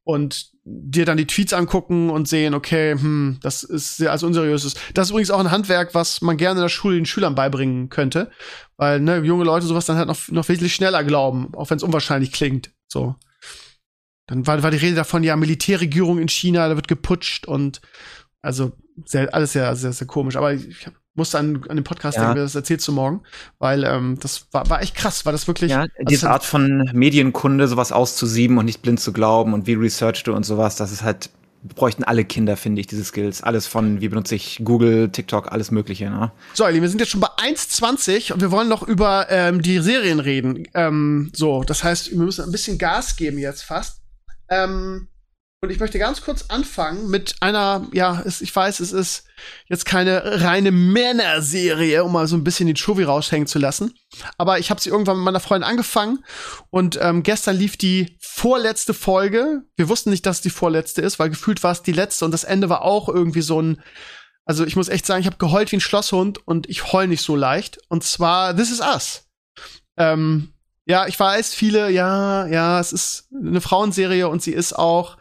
[0.08, 4.72] Und dir dann die Tweets angucken und sehen, okay, hm, das ist sehr als unseriöses.
[4.94, 7.90] Das ist übrigens auch ein Handwerk, was man gerne in der Schule den Schülern beibringen
[7.90, 8.30] könnte.
[8.78, 11.82] Weil, ne, junge Leute sowas dann halt noch, noch wesentlich schneller glauben, auch wenn es
[11.82, 12.70] unwahrscheinlich klingt.
[12.90, 13.16] So.
[14.26, 17.82] Dann war, war die Rede davon, ja, Militärregierung in China, da wird geputscht und
[18.40, 18.72] also
[19.04, 20.36] sehr, alles sehr, sehr, sehr komisch.
[20.36, 22.24] Aber ich hab- musste an, an den Podcast Ja.
[22.24, 23.22] denken, das erzählst du morgen,
[23.58, 25.70] weil ähm, das war, war echt krass, war das wirklich.
[25.70, 29.74] Ja, also diese Art von Medienkunde, sowas auszusieben und nicht blind zu glauben und wie
[29.74, 31.28] researchst du und sowas, das ist halt,
[31.74, 33.42] bräuchten alle Kinder, finde ich, diese Skills.
[33.42, 36.30] Alles von, wie benutze ich Google, TikTok, alles Mögliche, ne?
[36.54, 39.60] So, ihr Lieben, wir sind jetzt schon bei 1,20 und wir wollen noch über ähm,
[39.60, 40.68] die Serien reden.
[40.74, 44.00] Ähm, so, das heißt, wir müssen ein bisschen Gas geben jetzt fast.
[44.48, 45.08] Ähm,
[45.60, 49.24] und ich möchte ganz kurz anfangen mit einer, ja, es, ich weiß, es ist
[49.66, 53.94] jetzt keine reine Männerserie, um mal so ein bisschen die Chuvi raushängen zu lassen.
[54.36, 56.24] Aber ich habe sie irgendwann mit meiner Freundin angefangen
[56.70, 59.62] und ähm, gestern lief die vorletzte Folge.
[59.74, 62.30] Wir wussten nicht, dass es die vorletzte ist, weil gefühlt war es die letzte und
[62.30, 63.82] das Ende war auch irgendwie so ein
[64.44, 67.20] also ich muss echt sagen, ich habe geheult wie ein Schlosshund und ich heul nicht
[67.20, 67.80] so leicht.
[67.88, 69.28] Und zwar This Is Us.
[69.98, 70.54] Ähm,
[70.88, 75.18] ja, ich weiß, viele, ja, ja, es ist eine Frauenserie und sie ist auch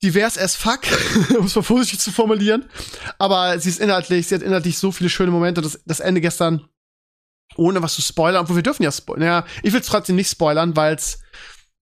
[0.00, 0.80] divers as fuck,
[1.38, 2.64] um es mal vorsichtig zu formulieren.
[3.18, 5.60] Aber sie ist inhaltlich, sie hat inhaltlich so viele schöne Momente.
[5.60, 6.68] Das, das Ende gestern,
[7.56, 9.26] ohne was zu spoilern, obwohl wir dürfen ja spoilern.
[9.26, 11.18] Ja, ich will es trotzdem nicht spoilern, weil es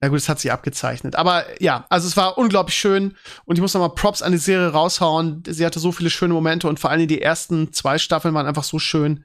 [0.02, 1.16] na gut, es hat sich abgezeichnet.
[1.16, 3.16] Aber ja, also es war unglaublich schön
[3.46, 5.44] und ich muss noch mal Props an die Serie raushauen.
[5.48, 8.64] Sie hatte so viele schöne Momente und vor allem die ersten zwei Staffeln waren einfach
[8.64, 9.24] so schön.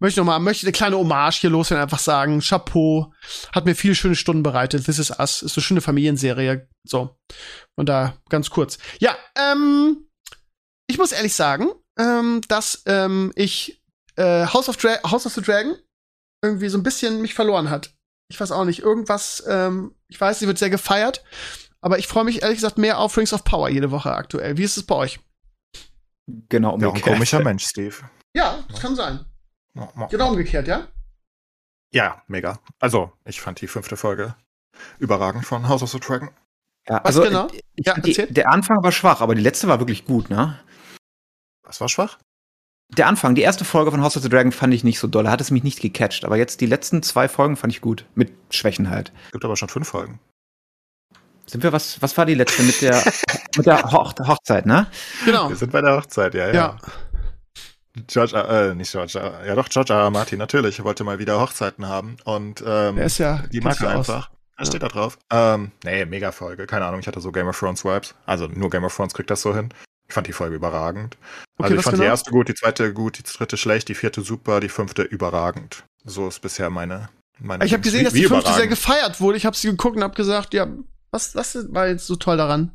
[0.00, 3.12] Möchte noch mal, möchte eine kleine Hommage hier loswerden, einfach sagen, Chapeau,
[3.52, 4.84] hat mir viele schöne Stunden bereitet.
[4.84, 6.68] This is Us, ist eine schöne Familienserie.
[6.84, 7.16] So.
[7.76, 8.78] Und da ganz kurz.
[9.00, 10.08] Ja, ähm,
[10.88, 11.68] ich muss ehrlich sagen,
[11.98, 13.82] ähm, dass ähm, ich
[14.16, 15.76] äh, House, of Dra House of the Dragon
[16.42, 17.90] irgendwie so ein bisschen mich verloren hat.
[18.30, 21.24] Ich weiß auch nicht, irgendwas, ähm, ich weiß, sie wird sehr gefeiert,
[21.80, 24.56] aber ich freue mich ehrlich gesagt mehr auf Rings of Power jede Woche aktuell.
[24.56, 25.18] Wie ist es bei euch?
[26.48, 27.96] Genau, Ja, ein komischer Mensch, Steve.
[28.36, 29.24] Ja, das kann sein.
[30.10, 30.88] Genau umgekehrt, ja?
[31.92, 32.58] Ja, mega.
[32.80, 34.34] Also, ich fand die fünfte Folge
[34.98, 36.30] überragend von House of the Dragon.
[36.88, 37.48] Ja, Was also, genau?
[37.74, 40.58] Ich, Ja, die, der Anfang war schwach, aber die letzte war wirklich gut, ne?
[41.62, 42.18] Was war schwach?
[42.96, 45.24] Der Anfang, die erste Folge von House of the Dragon fand ich nicht so doll,
[45.24, 48.06] da hat es mich nicht gecatcht, aber jetzt die letzten zwei Folgen fand ich gut.
[48.14, 49.12] Mit Schwächen halt.
[49.32, 50.18] Gibt aber schon fünf Folgen.
[51.44, 53.02] Sind wir, was, was war die letzte mit der,
[53.56, 54.86] mit der Hoch Hochzeit, ne?
[55.24, 55.48] Genau.
[55.48, 56.52] Wir sind bei der Hochzeit, ja, ja.
[56.54, 56.76] Ja.
[58.06, 59.12] George, äh, nicht George,
[59.46, 60.10] ja doch, George R.
[60.10, 62.16] Martin, natürlich, wollte mal wieder Hochzeiten haben.
[62.24, 63.42] Und ähm, Der ist ja.
[63.52, 64.10] die mag er du aus.
[64.10, 64.30] einfach.
[64.56, 65.18] Da steht da drauf.
[65.30, 66.66] Ähm, nee, mega Folge.
[66.66, 68.14] Keine Ahnung, ich hatte so Game of Thrones Vibes.
[68.26, 69.68] Also nur Game of Thrones kriegt das so hin.
[70.08, 71.16] Ich fand die Folge überragend.
[71.58, 72.04] Okay, also ich fand genau?
[72.04, 75.84] die erste gut, die zweite gut, die dritte schlecht, die vierte super, die fünfte überragend.
[76.04, 77.08] So ist bisher meine.
[77.38, 79.36] meine Ich habe gesehen, dass die fünfte sehr gefeiert wurde.
[79.36, 80.66] Ich habe sie geguckt und habe gesagt, ja,
[81.10, 82.72] was, was war jetzt so toll daran?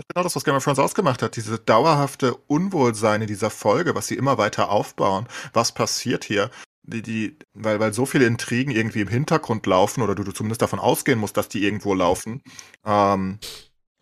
[0.00, 1.36] Das ist genau das, was Game of Thrones ausgemacht hat.
[1.36, 5.26] Diese dauerhafte Unwohlsein in dieser Folge, was sie immer weiter aufbauen.
[5.52, 6.50] Was passiert hier?
[6.82, 10.62] Die, die, weil, weil so viele Intrigen irgendwie im Hintergrund laufen oder du, du zumindest
[10.62, 12.42] davon ausgehen musst, dass die irgendwo laufen.
[12.84, 13.38] Ähm,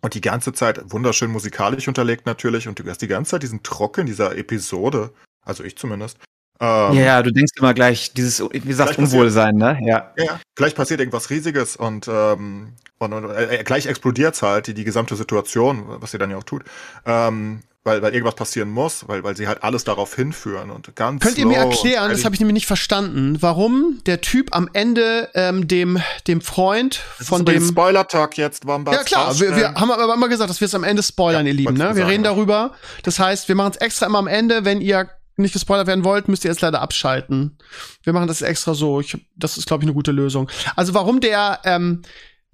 [0.01, 3.63] und die ganze Zeit wunderschön musikalisch unterlegt natürlich und du hast die ganze Zeit diesen
[3.63, 5.11] Trock in dieser Episode,
[5.45, 6.17] also ich zumindest.
[6.61, 9.77] Ähm, ja, du denkst immer gleich, dieses, wie gesagt, Gleich passiert- Unwohlsein, ne?
[9.81, 10.13] Ja.
[10.17, 10.39] Ja.
[10.55, 15.15] Gleich passiert irgendwas Riesiges und, ähm, und, und äh, gleich explodiert's halt, die, die gesamte
[15.15, 16.63] Situation, was sie dann ja auch tut.
[17.05, 21.23] Ähm, weil, weil irgendwas passieren muss, weil, weil sie halt alles darauf hinführen und ganz
[21.23, 25.29] Könnt ihr mir erklären, das habe ich nämlich nicht verstanden, warum der Typ am Ende
[25.33, 27.55] ähm, dem, dem Freund von dem.
[27.55, 28.93] den Spoiler-Talk jetzt, Wombat.
[28.93, 31.51] Ja klar, wir, wir haben aber immer gesagt, dass wir es am Ende spoilern, Ja,
[31.51, 31.73] ihr Lieben.
[31.73, 31.79] Ne?
[31.79, 32.73] Wir sagen, reden darüber.
[33.03, 34.65] Das heißt, wir machen es extra immer am Ende.
[34.65, 37.57] Wenn ihr nicht gespoilert werden wollt, müsst ihr jetzt leider abschalten.
[38.03, 38.99] Wir machen das extra so.
[38.99, 40.49] Ich, das ist, glaube ich, eine gute Lösung.
[40.75, 42.01] Also warum der, ähm,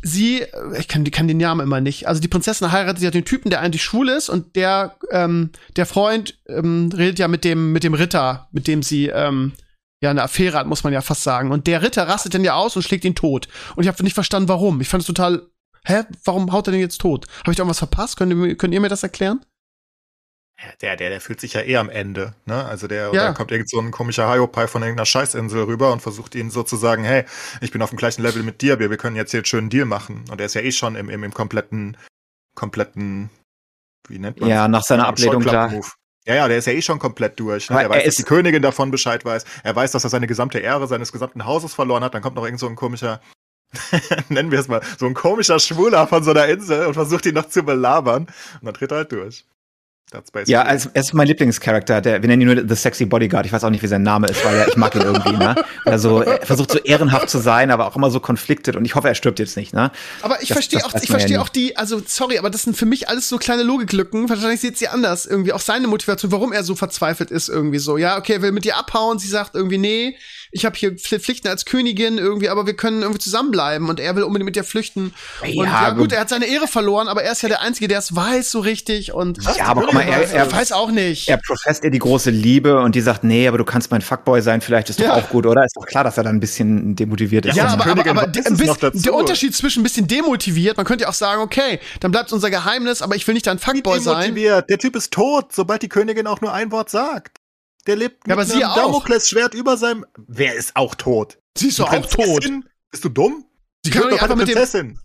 [0.02, 3.26] sie, äh, ich kann, kann den Namen immer nicht, also die Prinzessin heiratet ja den
[3.26, 7.72] Typen, der eigentlich schwul ist und der, ähm, der Freund ähm, redet ja mit dem,
[7.72, 9.54] mit dem Ritter, mit dem sie ähm,
[10.02, 11.52] ja eine Affäre hat, muss man ja fast sagen.
[11.52, 13.48] Und der Ritter rastet dann ja aus und schlägt ihn tot.
[13.76, 14.82] Und ich habe nicht verstanden, warum.
[14.82, 15.48] Ich fand es total,
[15.86, 17.28] hä, warum haut er den jetzt tot?
[17.40, 18.18] Habe ich da irgendwas verpasst?
[18.18, 19.42] Könnt könnt ihr mir das erklären?
[20.82, 22.64] Der, der, der fühlt sich ja eh am Ende, ne?
[22.66, 23.28] Also der, Ja.
[23.28, 27.04] da kommt irgend so ein komischer Hyopai von irgendeiner Scheißinsel rüber und versucht ihn sozusagen,
[27.04, 27.26] hey,
[27.60, 29.70] ich bin auf dem gleichen Level mit dir, wir, wir können jetzt hier einen schönen
[29.70, 30.24] Deal machen.
[30.32, 31.98] Und er ist ja eh schon im, im, im kompletten,
[32.56, 33.30] kompletten,
[34.08, 35.44] wie nennt man Ja, nach seiner Ablehnung.
[35.44, 35.88] Scheuklappen-Move.
[36.26, 37.70] Ja, ja, der ist ja eh schon komplett durch.
[37.70, 37.84] Ne?
[37.84, 39.44] Er weiß, er dass die Königin davon Bescheid weiß.
[39.64, 42.14] Er weiß, dass er seine gesamte Ehre seines gesamten Hauses verloren hat.
[42.16, 43.22] Dann kommt noch irgend so ein komischer,
[44.30, 47.36] nennen wir es mal, so ein komischer Schwuler von so einer Insel und versucht ihn
[47.36, 48.24] noch zu belabern.
[48.60, 49.46] Und dann dreht er halt durch.
[50.46, 50.68] Ja, it.
[50.68, 52.00] also, er ist mein Lieblingscharakter.
[52.00, 53.46] Der, wir nennen ihn nur The Sexy Bodyguard.
[53.46, 55.56] Ich weiß auch nicht, wie sein Name ist, weil er, ich mag ihn irgendwie, ne?
[55.84, 59.08] Also, er versucht so ehrenhaft zu sein, aber auch immer so konfliktet und ich hoffe,
[59.08, 59.92] er stirbt jetzt nicht, ne?
[60.22, 61.44] Aber ich Das- verstehe das auch, ich ja verstehe nie.
[61.44, 64.30] auch die, also sorry, aber das sind für mich alles so kleine Logiklücken.
[64.30, 65.52] Wahrscheinlich sieht sie anders irgendwie.
[65.54, 67.98] Auch seine Motivation, warum er so verzweifelt ist irgendwie so.
[67.98, 69.20] Ja, okay, er will mit ihr abhauen.
[69.20, 70.18] Sie sagt irgendwie, nee,
[70.56, 73.90] ich habe hier Pfli- Pflichten als Königin irgendwie, aber wir können irgendwie zusammenbleiben.
[73.90, 75.14] Und er will unbedingt mit ihr flüchten.
[75.42, 77.90] und Ja, ja, gut, er hat seine Ehre verloren, aber er ist ja der Einzige,
[77.90, 79.12] der es weiß so richtig.
[79.14, 81.28] Und Ja, aber guck mal, er, er er, weiß auch nicht.
[81.28, 84.42] er professt ihr die große Liebe und die sagt, nee, aber du kannst mein Fuckboy
[84.42, 85.16] sein, vielleicht ist doch Ja.
[85.16, 85.66] auch gut, oder?
[85.66, 87.58] Ist doch klar, dass er dann ein bisschen demotiviert ist.
[87.58, 89.02] Ja, aber, aber, Königin aber bisschen, noch dazu.
[89.02, 92.50] der Unterschied zwischen ein bisschen demotiviert, man könnte ja auch sagen, okay, dann bleibt unser
[92.50, 94.22] Geheimnis, aber ich will nicht dein Fuckboy sein.
[94.22, 94.70] Demotiviert.
[94.70, 97.35] Der Typ ist tot, sobald die Königin auch nur ein Wort sagt.
[97.88, 98.76] Der lebt Ja, aber mit sie einem.
[98.76, 100.06] Damoklesschwert über seinem.
[100.28, 101.38] Wer ist auch tot?
[101.58, 102.50] Sie ist doch auch tot.
[102.92, 103.46] Bist du dumm?
[103.84, 105.00] Sie kann doch einfach mit dem, Prinzessin.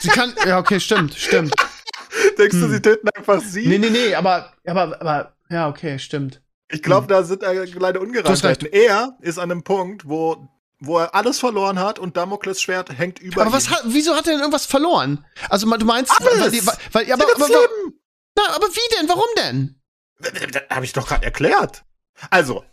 [0.00, 1.54] sie kann, ja, okay, stimmt, stimmt.
[2.38, 2.70] Denkst du, Hm.
[2.72, 3.66] sie töten einfach sie?
[3.66, 6.40] Nee, nee, nee, aber, aber, aber, ja, okay, stimmt.
[6.68, 8.68] Ich glaube, da sind äh, kleine Ungereimtheiten.
[8.72, 10.48] Er ist an einem Punkt, wo,
[10.80, 13.70] wo er alles verloren hat und Damokles Schwert hängt über Aber was ihm.
[13.72, 15.24] hat, wieso hat er denn irgendwas verloren?
[15.48, 16.40] Also, du meinst, Alles!
[16.40, 17.68] weil, weil, weil aber, aber, aber,
[18.36, 19.08] na, aber wie denn?
[19.08, 19.79] Warum denn?
[20.20, 21.84] Das habe ich doch gerade erklärt.
[22.30, 22.64] Also,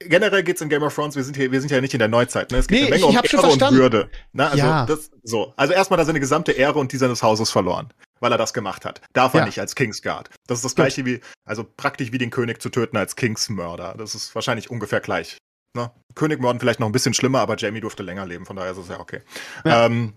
[0.00, 2.08] generell geht's in Game of Thrones, wir sind hier, wir sind ja nicht in der
[2.08, 2.58] Neuzeit, ne?
[2.58, 3.80] Es geht Nee, eine Menge ich- ich um Ehre und verstanden.
[3.80, 4.10] Würde.
[4.32, 4.44] Ne?
[4.50, 4.86] Also, Ja.
[4.86, 5.52] das, so.
[5.56, 8.52] Also erstmal hat er seine gesamte Ehre und die seines Hauses verloren, weil er das
[8.52, 9.00] gemacht hat.
[9.12, 9.46] Darf er Ja.
[9.46, 10.30] nicht als Kingsguard.
[10.46, 13.94] Das ist das gleiche wie, also praktisch wie den König zu töten als Kingsmörder.
[13.98, 15.38] Das ist wahrscheinlich ungefähr gleich.
[15.76, 15.90] Ne?
[16.14, 18.78] König morden vielleicht noch ein bisschen schlimmer, aber Jamie durfte länger leben, von daher ist
[18.78, 19.20] es ja okay.
[19.64, 19.86] Ja.
[19.86, 20.14] Ähm,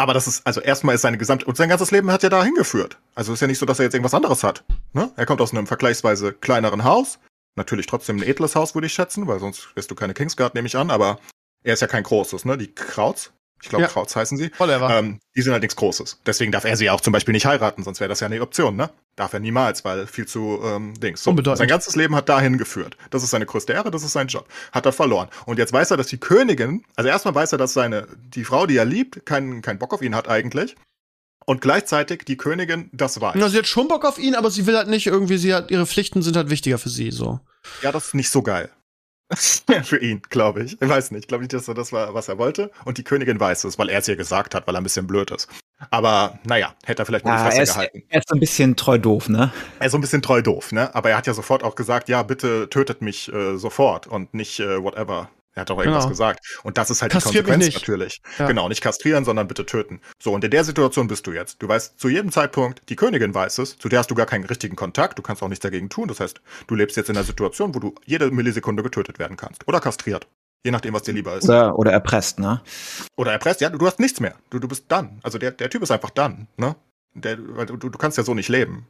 [0.00, 2.42] aber das ist, also erstmal ist seine gesamte, und sein ganzes Leben hat ja da
[2.42, 2.98] hingeführt.
[3.14, 4.64] Also ist ja nicht so, dass er jetzt irgendwas anderes hat.
[4.94, 5.10] Ne?
[5.16, 7.18] Er kommt aus einem vergleichsweise kleineren Haus.
[7.56, 10.66] Natürlich trotzdem ein edles Haus, würde ich schätzen, weil sonst wirst du keine Kingsguard, nehme
[10.66, 11.18] ich an, aber
[11.62, 12.56] er ist ja kein großes, ne?
[12.56, 13.32] Die Krauts,
[13.62, 13.88] ich glaube, Ja.
[13.88, 14.50] Krauts heißen sie.
[14.58, 14.90] Whatever.
[14.90, 16.20] Ähm, die sind halt nichts Großes.
[16.26, 18.76] Deswegen darf er sie auch zum Beispiel nicht heiraten, sonst wäre das ja eine Option,
[18.76, 18.90] ne?
[19.16, 21.22] Darf er niemals, weil viel zu ähm, Dings.
[21.22, 21.58] So, Unbedeutend.
[21.58, 22.96] sein ganzes Leben hat dahin geführt.
[23.10, 24.48] Das ist seine größte Ehre, das ist sein Job.
[24.72, 25.28] Hat er verloren.
[25.46, 28.66] Und jetzt weiß er, dass die Königin, also erstmal weiß er, dass seine, die Frau,
[28.66, 30.74] die er liebt, keinen keinen Bock auf ihn hat eigentlich.
[31.46, 33.34] Und gleichzeitig die Königin das weiß.
[33.36, 35.70] Na, sie hat schon Bock auf ihn, aber sie will halt nicht irgendwie, sie hat,
[35.70, 37.40] ihre Pflichten sind halt wichtiger für sie, so.
[37.82, 38.70] Ja, das ist nicht so geil.
[39.84, 40.80] Für ihn, glaube ich.
[40.80, 41.22] Ich weiß nicht.
[41.22, 42.70] Ich glaube nicht, dass er das war, was er wollte.
[42.84, 45.06] Und die Königin weiß es, weil er es ihr gesagt hat, weil er ein bisschen
[45.06, 45.48] blöd ist.
[45.90, 48.02] Aber naja, hätte er vielleicht mal die Ja, Fresse er, ist, gehalten.
[48.08, 49.52] er ist so ein bisschen treu doof, ne?
[49.78, 50.94] Er ist so ein bisschen treu doof, ne?
[50.94, 54.60] Aber er hat ja sofort auch gesagt, ja, bitte tötet mich äh, sofort und nicht
[54.60, 55.30] äh, whatever.
[55.54, 56.10] Er hat doch irgendwas Genau.
[56.10, 56.60] gesagt.
[56.62, 57.80] Und das ist halt Kastriert die Konsequenz nicht.
[57.88, 58.22] natürlich.
[58.38, 58.46] Ja.
[58.46, 60.00] Genau, nicht kastrieren, sondern bitte töten.
[60.22, 61.60] So, und in der Situation bist du jetzt.
[61.60, 64.44] Du weißt zu jedem Zeitpunkt, die Königin weiß es, zu der hast du gar keinen
[64.44, 66.06] richtigen Kontakt, du kannst auch nichts dagegen tun.
[66.08, 69.66] Das heißt, du lebst jetzt in einer Situation, wo du jede Millisekunde getötet werden kannst.
[69.66, 70.28] Oder kastriert.
[70.64, 71.44] Je nachdem, was dir lieber ist.
[71.48, 72.60] Oder, oder erpresst, ne?
[73.16, 74.34] Oder erpresst, ja, du, du hast nichts mehr.
[74.50, 75.18] Du, du bist dann.
[75.22, 76.76] Also der, der Typ ist einfach dann, ne?
[77.14, 78.86] Der, weil du, du kannst ja so nicht leben.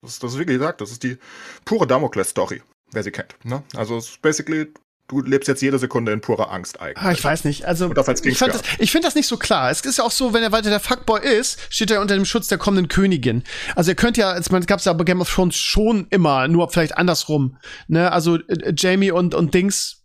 [0.00, 1.18] Das, das ist wie gesagt, das ist die
[1.66, 2.62] pure Damokles-Story,
[2.92, 3.34] wer sie kennt.
[3.44, 3.62] Ne?
[3.76, 4.72] Also es ist basically,
[5.08, 7.04] du lebst jetzt jede Sekunde in purer Angst eigentlich.
[7.04, 7.64] Ah, ich weiß nicht.
[7.64, 9.70] Also, ich, das, ich finde das nicht so klar.
[9.70, 12.26] Es ist ja auch so, wenn er weiter der Fuckboy ist, steht er unter dem
[12.26, 13.42] Schutz der kommenden Königin.
[13.74, 16.68] Also er könnte ja, es gab es ja bei Game of Thrones schon immer, nur
[16.70, 17.56] vielleicht andersrum.
[17.88, 18.12] Ne?
[18.12, 19.98] Also äh, Jamie und, und Dings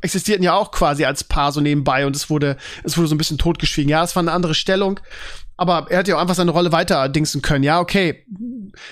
[0.00, 3.18] existierten ja auch quasi als Paar so nebenbei und es wurde, es wurde so ein
[3.18, 3.90] bisschen totgeschwiegen.
[3.90, 4.98] Ja, es war eine andere Stellung.
[5.58, 7.62] Aber er hätte ja auch einfach seine Rolle weiter dingsen können.
[7.62, 8.24] Ja, okay.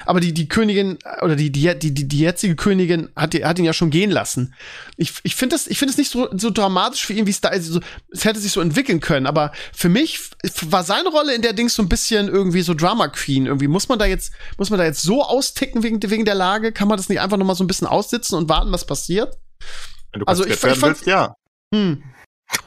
[0.05, 3.73] Aber die, die Königin, oder die, die, die, die, jetzige Königin hat, hat ihn ja
[3.73, 4.55] schon gehen lassen.
[4.99, 7.41] Ich, ich finde das, ich finde es nicht so, so dramatisch für ihn, wie es
[7.41, 7.65] da ist.
[7.67, 7.81] So,
[8.13, 9.27] es hätte sich so entwickeln können.
[9.27, 10.21] Aber für mich
[10.69, 13.47] war seine Rolle in der Dings so ein bisschen irgendwie so Drama Queen.
[13.47, 16.73] Irgendwie muss man da jetzt, muss man da jetzt so austicken wegen, wegen der Lage?
[16.73, 19.39] Kann man das nicht einfach noch mal so ein bisschen aussitzen und warten, was passiert?
[20.13, 21.35] Wenn du also ich- ich fand- willst, ja.
[21.75, 22.03] Hm.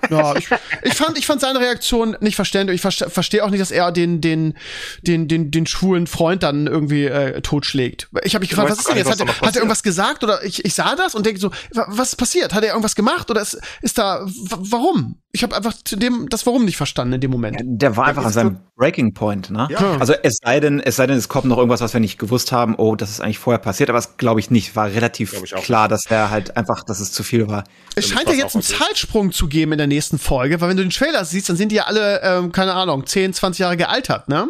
[0.10, 0.48] Ja, ich,
[0.84, 2.76] ich fand, ich fand seine Reaktion nicht verständlich.
[2.84, 4.56] Ich verste- verstehe auch nicht, dass er den, den,
[5.02, 8.10] den, den, den schwulen Freund dann irgendwie äh, totschlägt.
[8.24, 9.10] Ich habe mich gefragt, was ist denn jetzt?
[9.10, 11.86] Hat, er- hat er irgendwas gesagt oder ich, ich sah das und denke so, wa-
[11.90, 12.54] was ist passiert?
[12.54, 15.20] Hat er irgendwas gemacht oder ist, ist da, wa- warum?
[15.36, 17.58] Ich habe einfach zu dem das Warum nicht verstanden in dem Moment.
[17.64, 19.68] Der war einfach an seinem Breaking Point, ne?
[19.72, 19.98] Ja.
[19.98, 22.52] Also es sei denn, es sei denn, es kommt noch irgendwas, was wir nicht gewusst
[22.52, 24.76] haben, oh, das ist eigentlich vorher passiert, aber das glaube ich nicht.
[24.76, 27.64] War relativ klar, dass er halt einfach, dass es zu viel war.
[27.96, 28.62] Es scheint ja jetzt einen.
[28.62, 31.72] Zeitsprung zu geben in der nächsten Folge, weil wenn du den Trailer siehst, dann sind
[31.72, 34.50] die ja alle, ähm, keine Ahnung, 10, 20 Jahre gealtert, ne?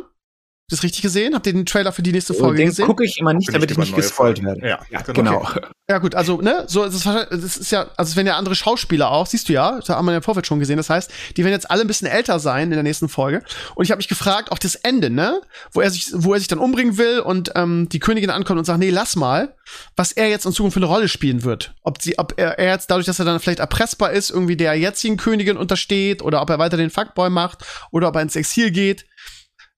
[0.74, 1.36] Das richtig gesehen?
[1.36, 2.88] Habt ihr den Trailer für die nächste Folge Den gesehen?
[2.88, 4.68] gucke ich immer nicht, damit nicht ich nicht gespoilt werde.
[4.68, 5.42] Ja, genau.
[5.42, 5.62] okay.
[5.90, 8.56] Ja gut, also ne, so es ist, es ist ja, also es werden ja andere
[8.56, 10.78] Schauspieler auch, siehst du ja, das haben wir ja im Vorfeld schon gesehen.
[10.78, 13.44] Das heißt, die werden jetzt alle ein bisschen älter sein in der nächsten Folge.
[13.76, 15.42] Und ich habe mich gefragt, auch das Ende, ne,
[15.74, 18.66] wo er sich, wo er sich dann umbringen will und ähm, die Königin ankommt und
[18.66, 19.56] sagt, nee, lass mal,
[19.96, 21.76] was er jetzt in Zukunft für eine Rolle spielen wird.
[21.84, 24.74] Ob sie, ob er, er jetzt dadurch, dass er dann vielleicht erpressbar ist, irgendwie der
[24.76, 28.72] jetzigen Königin untersteht oder ob er weiter den Fuckboy macht oder ob er ins Exil
[28.72, 29.06] geht.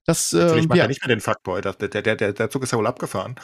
[0.06, 1.60] Das, Natürlich ähm, macht ja, er nicht mehr den Fuckboy.
[1.60, 3.34] Der, der, der, der, Zug ist ja wohl abgefahren.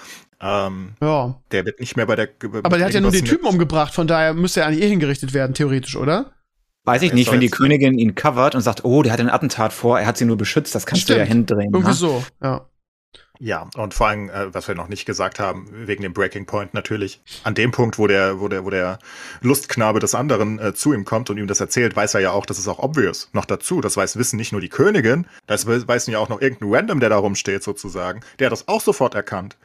[0.41, 1.35] Ähm, ja.
[1.51, 2.29] der wird nicht mehr bei der.
[2.63, 5.35] Aber der hat ja nur den Typen umgebracht, von daher müsste er eigentlich eh hingerichtet
[5.35, 6.33] werden, theoretisch, oder?
[6.85, 9.31] Weiß ich Er nicht, wenn die Königin ihn covert und sagt, oh, der hat ein
[9.31, 11.49] Attentat vor, er hat sie nur beschützt, das kannst du ja Stimmt.
[11.49, 11.73] hindrehen.
[11.73, 11.95] Irgendwie ne?
[11.95, 12.67] so, ja.
[13.45, 16.75] Ja, und vor allem, äh, was wir noch nicht gesagt haben, wegen dem Breaking Point
[16.75, 19.01] natürlich, an dem Punkt, wo der, wo der, wo der
[19.41, 22.47] Lustknabe des anderen äh, zu ihm kommt und ihm das erzählt, weiß er ja auch,
[22.47, 23.31] das ist auch obvious.
[23.33, 26.41] Noch dazu, das weiß wissen nicht nur die Königin, das we- weiß ja auch noch
[26.41, 28.21] irgendein Random, der da rumsteht sozusagen.
[28.39, 29.57] Der hat das auch sofort erkannt.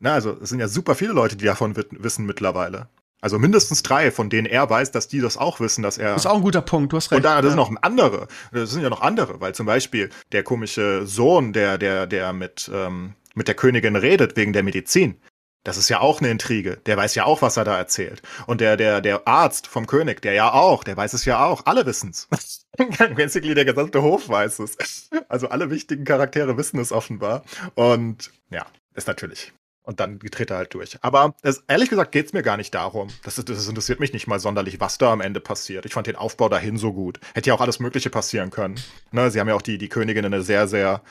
[0.00, 2.88] Na, also es sind ja super viele Leute, die davon wissen mittlerweile.
[3.20, 6.22] Also mindestens drei, von denen er weiß, dass die das auch wissen, dass er Das
[6.22, 7.16] ist auch ein guter Punkt, du hast recht.
[7.16, 7.50] und da, das ja.
[7.50, 8.28] sind noch andere.
[8.52, 12.70] Das sind ja noch andere, weil zum Beispiel der komische Sohn, der, der, der mit,
[12.72, 15.20] ähm, mit der Königin redet wegen der Medizin.
[15.64, 16.78] Das ist ja auch eine Intrige.
[16.86, 18.22] Der weiß ja auch, was er da erzählt.
[18.46, 21.66] Und der, der, der Arzt vom König, der ja auch, der weiß es ja auch.
[21.66, 22.28] Alle wissen's.
[23.16, 25.10] Basically der gesamte Hof weiß es.
[25.28, 27.42] Also alle wichtigen Charaktere wissen es offenbar.
[27.74, 29.52] Und ja, ist natürlich.
[29.88, 30.98] Und dann dreht er halt durch.
[31.00, 33.08] Aber es, ehrlich gesagt geht's mir gar nicht darum.
[33.22, 35.86] Das, das interessiert mich nicht mal sonderlich, was da am Ende passiert.
[35.86, 37.18] Ich fand den Aufbau dahin so gut.
[37.32, 38.78] Hätte ja auch alles Mögliche passieren können.
[39.12, 41.02] Ne, sie haben ja auch die, die Königin in eine sehr, sehr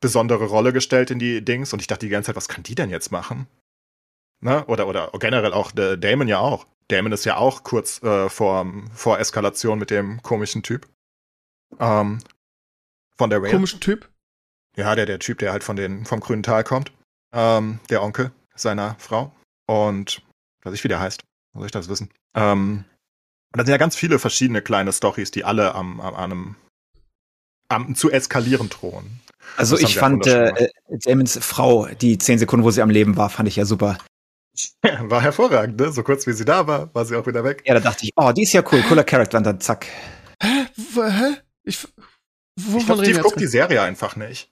[0.00, 1.72] besondere Rolle gestellt in die Dings.
[1.72, 3.46] Und ich dachte die ganze Zeit, was kann die denn jetzt machen?
[4.40, 4.64] Ne?
[4.66, 6.66] Oder, oder generell auch der Damon ja auch.
[6.88, 10.88] Damon ist ja auch kurz äh, vor, vor Eskalation mit dem komischen Typ.
[11.78, 12.18] Ähm,
[13.16, 13.52] von der Rail.
[13.52, 14.10] Komischer Typ.
[14.74, 16.90] Ja, der, der Typ, der halt von den, vom grünen Tal kommt.
[17.32, 19.32] Ähm, der Onkel seiner Frau.
[19.66, 20.22] Und
[20.64, 21.22] weiß ich, wie der heißt.
[21.54, 22.10] Soll ich das wissen?
[22.34, 22.84] Ähm,
[23.52, 26.56] und da sind ja ganz viele verschiedene kleine Stories, die alle am, am, an einem
[27.68, 29.20] am, zu eskalieren drohen.
[29.56, 33.16] Also Das ich fand wunderschön äh, Damons Frau, die zehn Sekunden, wo sie am Leben
[33.16, 33.98] war, fand ich ja super.
[34.82, 35.92] War hervorragend, ne?
[35.92, 37.62] So kurz wie sie da war, war sie auch wieder weg.
[37.64, 39.86] Ja, da dachte ich, oh, die ist ja cool, cooler Charakter und dann zack.
[40.42, 40.66] Hä?
[40.94, 41.36] Hä?
[41.64, 41.88] Ich,
[42.56, 43.46] Ich wovon glaube, reden Steve guckt die?
[43.46, 44.51] Serie einfach nicht.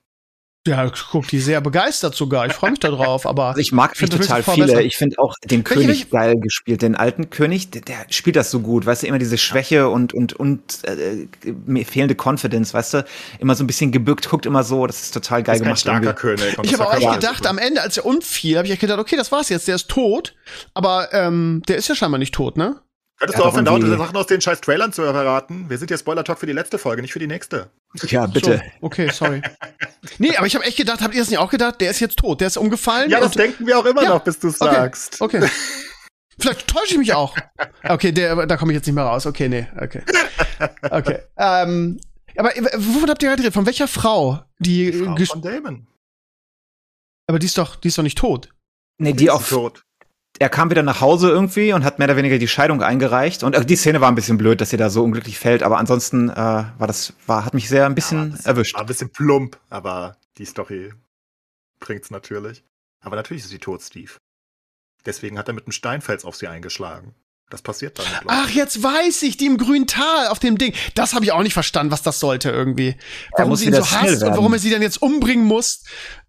[0.67, 2.45] Ja, ich guck die sehr begeistert sogar.
[2.45, 4.83] Ich freue mich da drauf, aber Also ich mag Ich das total viele.
[4.83, 8.37] Ich finde auch den Welche- König welche- geil gespielt, den alten König, der, der spielt
[8.37, 11.27] das so gut, weißt du, immer diese Schwäche und und und äh,
[11.65, 13.05] mir fehlende Confidence, weißt du,
[13.39, 15.81] immer so ein bisschen gebückt, guckt immer so, das ist total geil ist kein gemacht.
[15.81, 16.45] starker irgendwie.
[16.45, 16.59] König.
[16.65, 18.99] ich das habe auch echt gedacht, am Ende, als er umfiel, habe ich echt gedacht,
[18.99, 20.35] okay, das war's jetzt, der ist tot.
[20.75, 22.77] Aber ähm, der ist ja scheinbar nicht tot, ne?
[23.21, 25.69] Könntest Ja, du aufhören, doch dauernde Sachen aus den scheiß Trailern zu verraten?
[25.69, 27.71] Wir sind ja Spoiler-Talk für die letzte Folge, nicht für die nächste.
[28.07, 28.57] Ja, bitte.
[28.81, 29.43] So, okay, sorry.
[30.19, 31.81] nee, aber ich habe echt gedacht, habt ihr das nicht auch gedacht?
[31.83, 33.11] Der ist jetzt tot, der ist umgefallen.
[33.11, 34.75] Ja, das denken wir auch immer Ja, noch, bis du es okay.
[34.75, 35.21] sagst.
[35.21, 35.47] Okay.
[36.39, 37.37] Vielleicht täusche ich mich auch.
[37.87, 39.27] Okay, der, da komme ich jetzt nicht mehr raus.
[39.27, 40.03] Okay, nee, okay.
[40.91, 41.19] Okay.
[41.37, 42.01] Ähm,
[42.37, 43.53] aber wovon habt ihr gerade geredet?
[43.53, 44.43] Von welcher Frau?
[44.59, 45.87] Die, Die Frau von Damon.
[47.27, 48.49] aber die ist doch, die ist doch nicht tot.
[48.99, 49.83] Nee, Die die ist auch tot.
[50.41, 53.43] Er kam wieder nach Hause irgendwie und hat mehr oder weniger die Scheidung eingereicht.
[53.43, 55.77] Und äh, die Szene war ein bisschen blöd, dass sie da so unglücklich fällt, aber
[55.77, 58.75] ansonsten äh, war das, war, hat mich sehr ein bisschen das erwischt.
[58.75, 60.95] War ein bisschen plump, aber die Story
[61.79, 62.65] bringt's natürlich.
[63.03, 64.13] Aber natürlich ist sie tot, Steve.
[65.05, 67.15] Deswegen hat er mit einem Steinfels auf sie eingeschlagen.
[67.51, 68.07] Das passiert dann.
[68.07, 68.31] glaub ich.
[68.31, 70.73] Ach, jetzt weiß ich, die im grünen Tal auf dem Ding.
[70.95, 72.97] Das habe ich auch nicht verstanden, was das sollte irgendwie.
[73.37, 75.83] Warum muss sie ihn so hasst und warum er sie dann jetzt umbringen muss.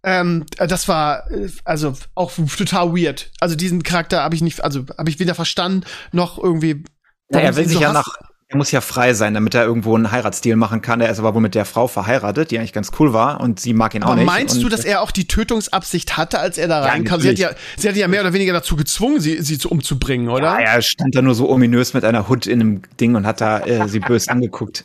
[0.04, 1.28] Ähm, äh, das war
[1.64, 3.30] also auch total weird.
[3.40, 6.84] Also diesen Charakter habe ich nicht, also habe ich weder verstanden noch irgendwie.
[7.30, 8.08] Na, warum er will sich so ja hasst.
[8.08, 11.00] nach, er muss ja frei sein, damit er irgendwo einen Heiratsdeal machen kann.
[11.00, 13.74] Er ist aber wohl mit der Frau verheiratet, die eigentlich ganz cool war und sie
[13.74, 14.26] mag ihn auch Aber nicht.
[14.26, 17.22] meinst du, dass er auch die Tötungsabsicht hatte, als er da Ja, reinkam?
[17.22, 20.28] sie, hat ja, sie hat ja mehr oder weniger dazu gezwungen, sie, sie zu umzubringen,
[20.28, 20.60] oder?
[20.60, 23.40] Ja, er stand da nur so ominös mit einer Hut in einem Ding und hat
[23.40, 24.84] da äh, sie bös angeguckt.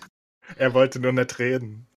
[0.55, 1.88] Er wollte nur nicht reden.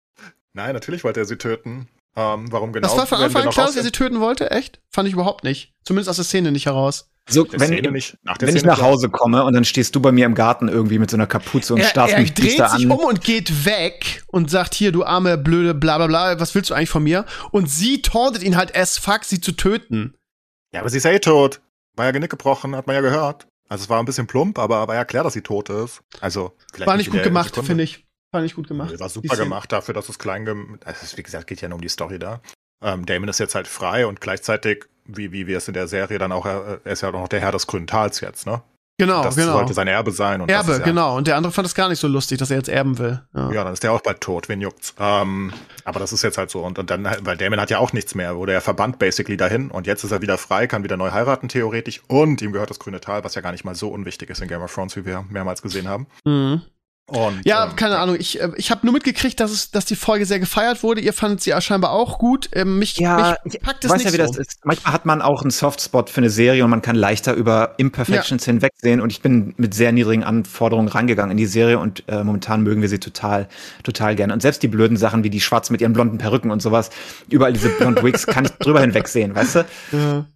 [0.54, 1.88] Nein, natürlich wollte er sie töten.
[2.16, 2.88] Ähm, warum genau?
[2.88, 4.50] das war von werden wir Anfang an klar, dass er sie töten wollte?
[4.50, 4.80] Echt?
[4.90, 5.74] Fand ich überhaupt nicht.
[5.84, 7.10] Zumindest aus der Szene nicht heraus.
[7.28, 10.00] So, wenn, Szene nicht, nach der wenn ich nach Hause komme und dann stehst du
[10.00, 12.52] bei mir im Garten irgendwie mit so einer Kapuze und Er, starrst er mich dreht
[12.52, 12.90] sich an.
[12.90, 16.70] um und geht weg und sagt, hier, du arme, blöde, bla bla bla, was willst
[16.70, 17.26] du eigentlich von mir?
[17.50, 20.14] Und sie tauntet ihn halt as fuck, sie zu töten.
[20.72, 21.60] Ja, aber sie ist ja eh tot.
[21.96, 23.46] War ja Genick gebrochen, hat man ja gehört.
[23.68, 26.00] Also es war ein bisschen plump, aber war ja klar, dass sie tot ist.
[26.20, 28.06] Also vielleicht War nicht gut gemacht, finde ich.
[28.30, 28.98] War nicht gut gemacht.
[28.98, 31.82] War super gemacht dafür, dass es klein gem also Wie gesagt, geht ja nur um
[31.82, 32.40] die Story da.
[32.82, 36.18] Ähm, Damon ist jetzt halt frei und gleichzeitig, wie, wie wir es in der Serie
[36.18, 38.62] dann auch, äh, er ist ja auch noch der Herr des grünen Tals jetzt, ne?
[39.00, 39.52] Genau, das genau.
[39.52, 40.40] sollte sein Erbe sein.
[40.40, 41.16] Und das Erbe, genau.
[41.16, 43.22] Und der andere fand es gar nicht so lustig, dass er jetzt erben will.
[43.32, 43.52] Ja.
[43.52, 44.92] Ja, dann ist der auch bald tot, wen juckt's.
[44.98, 45.52] Ähm,
[45.84, 46.64] aber das ist jetzt halt so.
[46.64, 49.70] Und, und dann, weil Damon hat ja auch nichts mehr, wurde er verbannt basically dahin.
[49.70, 52.02] Und jetzt ist er wieder frei, kann wieder neu heiraten, theoretisch.
[52.08, 54.48] Und ihm gehört das grüne Tal, was ja gar nicht mal so unwichtig ist in
[54.48, 56.08] Game of Thrones, wie wir mehrmals gesehen haben.
[56.24, 56.62] Mhm.
[57.08, 58.16] Und, Ja, ähm, keine Ahnung.
[58.18, 61.00] Ich, äh, ich habe nur mitgekriegt, dass, es, dass die Folge sehr gefeiert wurde.
[61.00, 62.50] Ihr fandet sie ja scheinbar auch gut.
[62.52, 64.32] Ähm, mich, Ja, mich ich packt es weiß nicht ja, wie so.
[64.34, 64.60] das ist.
[64.64, 68.44] Manchmal hat man auch einen Softspot für eine Serie und man kann leichter über Imperfections
[68.44, 69.00] hinwegsehen.
[69.00, 72.82] Und ich bin mit sehr niedrigen Anforderungen rangegangen in die Serie und äh, momentan mögen
[72.82, 73.48] wir sie total,
[73.84, 74.34] total gerne.
[74.34, 76.90] Und selbst die blöden Sachen wie die Schwarzen mit ihren blonden Perücken und sowas,
[77.30, 79.64] überall diese Blond Wigs, kann ich drüber hinwegsehen, weißt du?
[79.92, 80.26] Ja.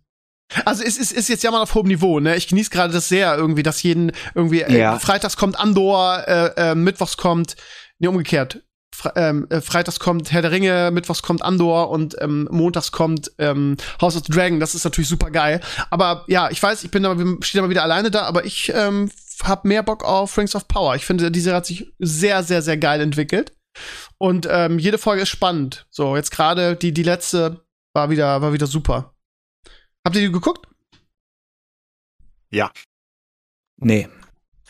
[0.65, 2.37] Also es ist, ist jetzt ja mal auf hohem Niveau, ne?
[2.37, 4.99] Ich genieße gerade das sehr irgendwie, dass jeden irgendwie äh, Ja.
[4.99, 7.57] freitags kommt Andor, äh, äh, mittwochs kommt,
[7.99, 8.63] nee, umgekehrt.
[8.95, 13.33] Fre ähm, äh, freitags kommt Herr der Ringe, mittwochs kommt Andor und ähm, montags kommt
[13.39, 14.61] ähm, House of the Dragon.
[14.61, 15.61] Das ist natürlich super geil.
[15.91, 19.11] Aber ja, ich weiß, ich bin da, stehe aber wieder alleine da, aber ich ähm,
[19.43, 20.95] hab mehr Bock auf Rings of Power.
[20.95, 23.55] Ich finde, die Serie hat sich sehr, sehr, sehr geil entwickelt.
[24.19, 25.87] Und ähm, jede Folge ist spannend.
[25.91, 27.65] So, jetzt gerade die, die letzte
[27.95, 29.12] war wieder, war wieder super.
[30.05, 30.67] Habt ihr die geguckt?
[33.85, 34.09] Nee.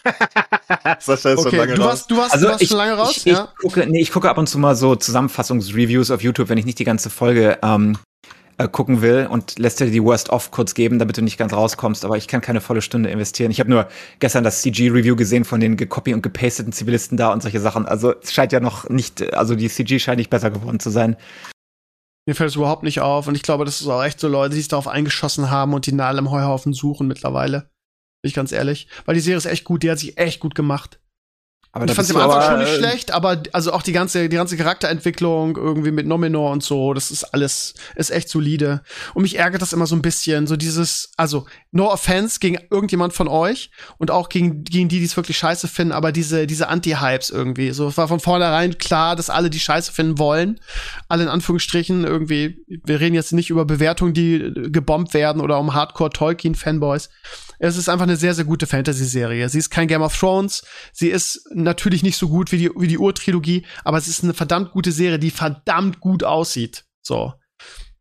[1.00, 1.88] Sascha ist schon Okay, lange du raus.
[1.90, 3.52] warst, du warst, Also du warst ich, schon lange raus, ich, ich, ja?
[3.60, 6.78] gucke, nee, ich gucke ab und zu mal so Zusammenfassungsreviews auf YouTube, wenn ich nicht
[6.78, 7.98] die ganze Folge ähm,
[8.58, 12.04] äh, gucken will und lässt dir die Worst-Off kurz geben, damit du nicht ganz rauskommst.
[12.04, 13.50] Aber ich kann keine volle Stunde investieren.
[13.50, 13.88] Ich habe nur
[14.18, 17.86] gestern das CG-Review gesehen von den gecopy- und gepasteten Zivilisten da und solche Sachen.
[17.86, 21.16] Also es scheint ja noch nicht, also die CG scheint nicht besser geworden zu sein.
[22.26, 24.54] Mir fällt es überhaupt nicht auf und ich glaube, das ist auch echt so Leute,
[24.54, 27.70] die sich darauf eingeschossen haben und die Nadel im Heuhaufen suchen mittlerweile.
[28.22, 28.86] Bin ich ganz ehrlich.
[29.04, 31.00] Weil die Serie ist echt gut, die hat sich echt gut gemacht.
[31.74, 34.28] Aber ich fand bist am Anfang schon nicht äh, schlecht, aber also auch die ganze,
[34.28, 38.82] die ganze Charakterentwicklung irgendwie mit Nominor und so, das ist alles, ist echt solide.
[39.14, 43.14] Und mich ärgert das immer so ein bisschen, so dieses, also no offense gegen irgendjemand
[43.14, 46.68] von euch und auch gegen, gegen die, die es wirklich scheiße finden, aber diese, diese
[46.68, 47.70] Anti-Hypes irgendwie.
[47.70, 50.60] So, es war von vornherein klar, dass alle die scheiße finden wollen.
[51.08, 55.72] Alle in Anführungsstrichen irgendwie, wir reden jetzt nicht über Bewertungen, die gebombt werden oder um
[55.72, 57.08] Hardcore-Tolkien-Fanboys.
[57.64, 59.48] Es ist einfach eine sehr, sehr gute Fantasy-Serie.
[59.48, 60.64] Sie ist kein Game of Thrones.
[60.92, 64.34] Sie ist natürlich nicht so gut wie die, wie die Urtrilogie, aber es ist eine
[64.34, 66.84] verdammt gute Serie, die verdammt gut aussieht.
[67.02, 67.34] So.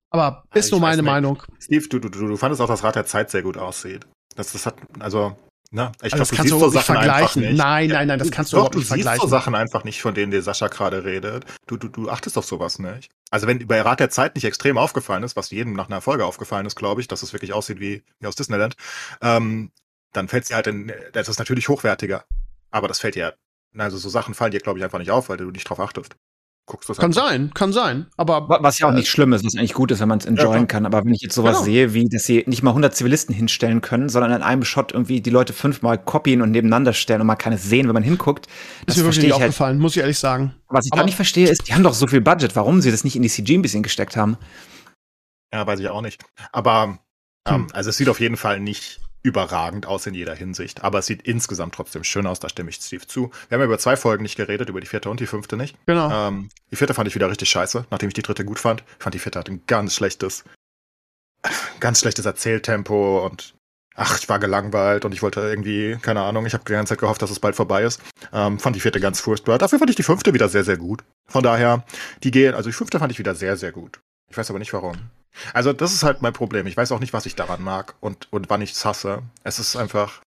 [0.09, 1.03] Aber ist ich nur meine.
[1.03, 1.43] Meinung.
[1.59, 4.07] Steve, du, du, du du fandest auch, dass Rat der Zeit sehr gut aussieht.
[4.35, 5.37] Das, das hat, also,
[5.69, 5.91] ne?
[6.01, 7.41] Ich Also das glaub, kannst du so Sachen vergleichen.
[7.43, 7.57] nicht.
[7.57, 9.21] Nein, nein, nein, das kannst du Doch, überhaupt du nicht siehst vergleichen.
[9.21, 11.45] so Sachen einfach nicht, von denen der Sascha gerade redet.
[11.67, 13.11] Du, du, du achtest auf sowas nicht.
[13.31, 16.25] Also wenn bei Rat der Zeit nicht extrem aufgefallen ist, was jedem nach einer Folge
[16.25, 18.75] aufgefallen ist, glaube ich, dass es wirklich aussieht wie, wie aus Disneyland,
[19.21, 19.71] ähm,
[20.11, 22.25] dann fällt sie halt in, das ist natürlich hochwertiger.
[22.71, 23.37] Aber das fällt dir,
[23.77, 26.15] also so Sachen fallen dir, glaube ich, einfach nicht auf, weil du nicht drauf achtest.
[26.67, 28.05] Guckst du Kann sein, kann sein.
[28.17, 30.25] Aber Wa- Was ja auch nicht schlimm ist, was eigentlich gut ist, wenn man es
[30.25, 30.67] enjoyen klar.
[30.67, 30.85] kann.
[30.85, 31.65] Aber wenn ich jetzt sowas Genau.
[31.65, 35.19] sehe, wie, dass sie nicht mal 100 Zivilisten hinstellen können, sondern in einem Shot irgendwie
[35.21, 38.45] die Leute fünfmal copien und nebeneinander stellen und man kann es sehen, wenn man hinguckt,
[38.85, 39.49] das ist mir wirklich verstehe nicht ich halt.
[39.49, 40.53] aufgefallen, muss ich ehrlich sagen.
[40.69, 42.91] Was ich Aber- da nicht verstehe, ist, die haben doch so viel Budget, warum sie
[42.91, 44.37] das nicht in die CG ein bisschen gesteckt haben.
[45.53, 46.23] Ja, weiß ich auch nicht.
[46.53, 46.99] Aber
[47.47, 47.67] ähm, Hm.
[47.73, 50.83] also es sieht auf jeden Fall nicht überragend aus in jeder Hinsicht.
[50.83, 53.31] Aber es sieht insgesamt trotzdem schön aus, da stimme ich Steve zu.
[53.49, 55.75] Wir haben ja über zwei Folgen nicht geredet, über die vierte und die fünfte nicht.
[55.85, 56.11] Genau.
[56.11, 58.83] Ähm, die vierte fand ich wieder richtig scheiße, nachdem ich die dritte gut fand.
[58.97, 60.43] Ich fand die vierte hat ein ganz schlechtes,
[61.79, 63.55] ganz schlechtes Erzähltempo und
[63.95, 66.99] ach, ich war gelangweilt und ich wollte irgendwie, keine Ahnung, ich habe die ganze Zeit
[66.99, 68.01] gehofft, dass es bald vorbei ist.
[68.33, 69.57] Ähm, fand die vierte ganz furchtbar.
[69.57, 71.03] Dafür fand ich die fünfte wieder sehr, sehr gut.
[71.27, 71.85] Von daher,
[72.23, 73.99] die gehen, also die fünfte fand ich wieder sehr, sehr gut.
[74.29, 74.95] Ich weiß aber nicht warum.
[75.53, 76.67] Also, das ist halt mein Problem.
[76.67, 79.23] Ich weiß auch nicht, was ich daran mag und, und wann ich es hasse.
[79.43, 80.21] Es ist einfach,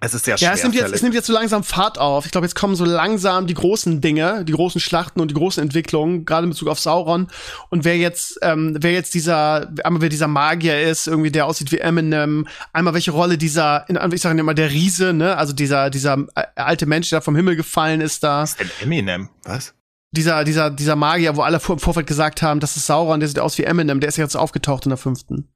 [0.00, 2.26] es ist sehr Ja, es nimmt, jetzt, es nimmt jetzt so langsam Fahrt auf.
[2.26, 5.62] Ich glaube, jetzt kommen so langsam die großen Dinge, die großen Schlachten und die großen
[5.62, 7.28] Entwicklungen, gerade in Bezug auf Sauron.
[7.70, 11.72] Und wer jetzt, ähm, wer jetzt dieser, einmal wer dieser Magier ist, irgendwie der aussieht
[11.72, 15.88] wie Eminem, einmal welche Rolle dieser, in, ich sage immer der Riese, ne, also dieser,
[15.90, 19.30] dieser äh, alte Mensch, der vom Himmel gefallen ist da, Was ist denn Eminem?
[19.44, 19.73] Was?
[20.14, 23.28] Dieser, dieser, dieser Magier, wo alle vor, im Vorfeld gesagt haben, das ist Sauron, der
[23.28, 25.48] sieht aus wie Eminem, der ist jetzt aufgetaucht in der fünften.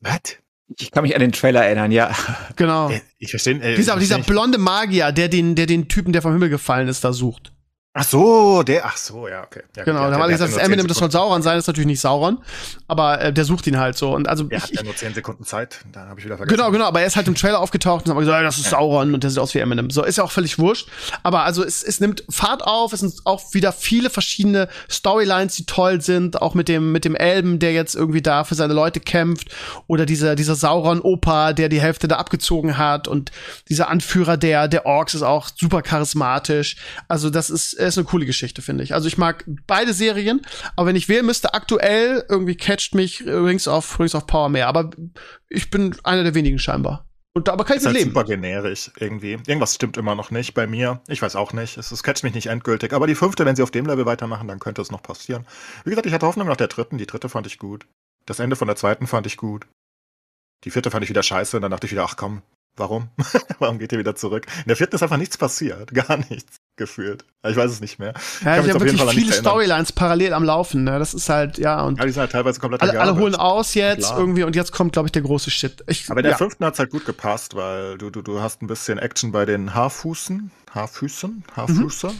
[0.00, 0.36] Was?
[0.78, 2.10] Ich kann mich an den Trailer erinnern, ja.
[2.56, 2.90] Genau.
[2.90, 3.60] Äh, Ich verstehe.
[3.60, 7.04] Äh, dieser, dieser blonde Magier, der den, der den Typen, der vom Himmel gefallen ist,
[7.04, 7.52] da sucht.
[7.98, 9.62] Ach so, der, ach so, ja, okay.
[9.74, 11.10] Ja, genau, da haben alle gesagt, das Eminem, das soll.
[11.10, 12.38] Sauron sein, das ist natürlich nicht Sauron,
[12.88, 14.14] aber äh, der sucht ihn halt so.
[14.14, 16.58] Und also Der ich, hat ja nur 10 Sekunden Zeit, da habe ich wieder vergessen.
[16.58, 19.14] Genau, genau, aber er ist halt im Trailer aufgetaucht und haben gesagt, das ist Sauron
[19.14, 19.88] und der sieht aus wie Eminem.
[19.88, 20.88] So, ist ja auch völlig wurscht.
[21.22, 25.64] Aber also es, es nimmt Fahrt auf, es sind auch wieder viele verschiedene Storylines, die
[25.64, 29.00] toll sind, auch mit dem, mit dem Elben, der jetzt irgendwie da für seine Leute
[29.00, 29.48] kämpft,
[29.86, 33.30] oder dieser, dieser Sauron-Opa, der die Hälfte da abgezogen hat und
[33.70, 36.76] dieser Anführer der, der Orks ist auch super charismatisch.
[37.08, 38.94] Also das ist, ist eine coole Geschichte, finde ich.
[38.94, 40.42] Also ich mag beide Serien,
[40.76, 44.68] aber wenn ich wählen müsste, aktuell irgendwie catcht mich Rings of, Rings of Power mehr.
[44.68, 44.90] Aber
[45.48, 47.06] ich bin einer der wenigen scheinbar.
[47.36, 48.12] Und aber kann ich ist halt leben.
[48.12, 49.32] super generisch irgendwie.
[49.32, 51.02] Irgendwas stimmt immer noch nicht bei mir.
[51.06, 51.76] Ich weiß auch nicht.
[51.76, 52.94] Es, es catcht mich nicht endgültig.
[52.94, 55.46] Aber die fünfte, wenn sie auf dem Level weitermachen, dann könnte es noch passieren.
[55.84, 56.96] Wie gesagt, ich hatte Hoffnung nach der dritten.
[56.96, 57.86] Die dritte fand ich gut.
[58.24, 59.66] Das Ende von der zweiten fand ich gut.
[60.64, 62.40] Die vierte fand ich wieder scheiße und dann dachte ich wieder, ach komm,
[62.74, 63.10] warum?
[63.58, 64.46] warum geht ihr wieder zurück?
[64.60, 65.92] In der vierten ist einfach nichts passiert.
[65.94, 67.24] Gar nichts gefühlt.
[67.48, 68.12] Ich weiß es nicht mehr.
[68.44, 69.32] Ja, ich habe wirklich viele.
[69.32, 70.84] Storylines parallel am Laufen.
[70.84, 70.98] Ne?
[70.98, 73.74] Das ist halt, ja, und Ja, die sind halt teilweise komplett alle, alle holen aus
[73.74, 74.18] jetzt Klar.
[74.18, 75.84] irgendwie und jetzt kommt, glaube ich, der große Shit.
[75.86, 76.38] Ich, Aber in der ja.
[76.38, 79.74] fünften hat's halt gut gepasst, weil du, du, du hast ein bisschen Action bei den
[79.74, 82.10] Haarfußen, Haarfüßen, Haarfüße.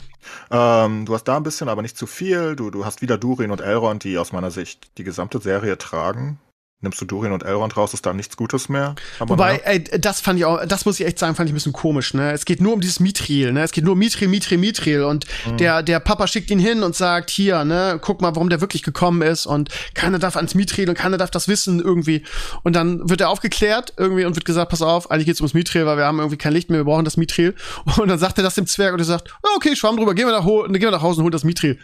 [0.50, 2.56] Ähm, du hast da ein bisschen, aber nicht zu viel.
[2.56, 6.38] Du, du hast wieder Durin und Elrond, die aus meiner Sicht die gesamte Serie tragen.
[6.82, 8.94] Nimmst du Durin und Elrond raus, ist da nichts Gutes mehr.
[9.18, 11.52] Aber Wobei, na, ey, das fand ich auch, das muss ich echt sagen, fand ich
[11.52, 12.32] ein bisschen komisch, ne?
[12.32, 13.62] Es geht nur um dieses Mithril, ne?
[13.62, 15.56] Es geht nur um Mithril, Mithril, Mithril und Mhm.
[15.56, 18.82] der, der Papa schickt ihn hin und sagt, hier, ne, guck mal, warum der wirklich
[18.82, 22.24] gekommen ist und keiner darf ans Mithril und keiner darf das wissen irgendwie.
[22.62, 25.86] Und dann wird er aufgeklärt irgendwie und wird gesagt, pass auf, eigentlich geht's ums Mithril,
[25.86, 27.54] weil wir haben irgendwie kein Licht mehr, wir brauchen das Mithril.
[27.96, 30.26] Und dann sagt er das dem Zwerg und er sagt, oh, okay, schwamm drüber, gehen
[30.26, 31.78] wir nach, gehen wir nach Hause und holen das Mithril.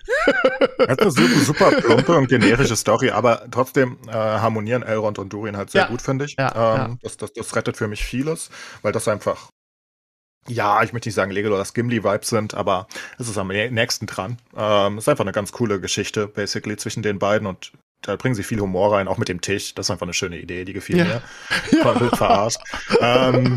[0.79, 5.33] das ist eine super, super plumpe und generische Story, aber trotzdem äh, harmonieren Elrond und
[5.33, 5.89] Durin halt sehr Ja.
[5.89, 6.37] gut, finde ich.
[6.39, 6.97] Ja, ähm, ja.
[7.03, 8.51] Das, das, das rettet für mich vieles,
[8.83, 9.49] weil das einfach
[10.49, 14.39] ja, ich möchte nicht sagen Legolas Gimli-Vibes sind, aber es ist am nä- nächsten dran.
[14.57, 17.71] Ähm, es ist einfach eine ganz coole Geschichte, basically, zwischen den beiden und
[18.05, 19.73] da bringen sie viel Humor rein, auch mit dem Tisch.
[19.77, 21.05] Das ist einfach eine schöne Idee, die gefiel Ja.
[21.05, 21.23] mir.
[21.85, 22.59] War wild verarscht.
[23.01, 23.57] ähm,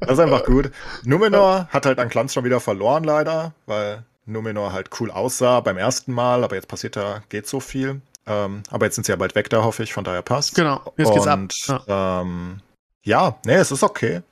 [0.00, 0.72] das ist einfach gut.
[1.04, 5.78] Numenor hat halt an Glanz schon wieder verloren, leider, weil Numenor halt cool aussah beim
[5.78, 8.00] ersten Mal, aber jetzt passiert da, geht so viel.
[8.26, 10.54] Ähm, aber jetzt sind sie ja bald weg da, hoffe ich, von daher passt.
[10.54, 11.38] Genau, jetzt geht's ab.
[11.38, 12.20] Und, Ja.
[12.22, 12.60] Ähm,
[13.04, 14.22] ja, nee, es ist okay.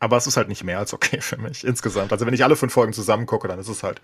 [0.00, 2.12] Aber es ist halt nicht mehr als okay für mich insgesamt.
[2.12, 4.00] Also wenn ich alle fünf Folgen zusammen gucke, dann ist es halt,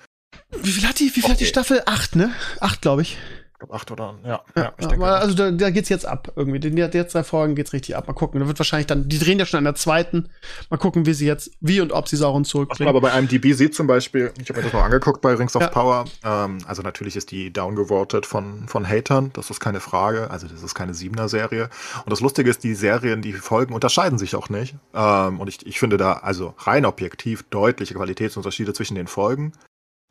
[0.50, 1.46] Wie viel hat die, wie viel hat die Okay.
[1.46, 1.82] Staffel?
[1.86, 2.32] Acht, ne?
[2.60, 3.16] Acht, glaube ich.
[3.62, 5.04] Ich glaub, acht oder ja, ja, ich Ja, denke.
[5.06, 6.58] also da, da geht's jetzt ab irgendwie.
[6.60, 8.06] Die, die jetzt drei Folgen geht's richtig ab.
[8.06, 8.40] Mal gucken.
[8.40, 10.28] Da wird wahrscheinlich dann, die drehen ja schon an der zweiten.
[10.70, 12.88] Mal gucken, wie sie jetzt, wie und ob sie Sauron Was man zurückbringen.
[12.88, 15.62] aber bei IMDb sieht zum Beispiel, ich habe mir das mal angeguckt bei Rings of
[15.62, 15.68] Ja.
[15.68, 20.46] Power, ähm, also natürlich ist die downgevotet von, von Hatern, das ist keine Frage, also
[20.48, 21.68] das ist keine Siebener-Serie.
[22.04, 24.74] Und das Lustige ist, die Serien, die Folgen unterscheiden sich auch nicht.
[24.94, 29.52] Ähm, und ich, ich finde da also rein objektiv deutliche Qualitätsunterschiede zwischen den Folgen.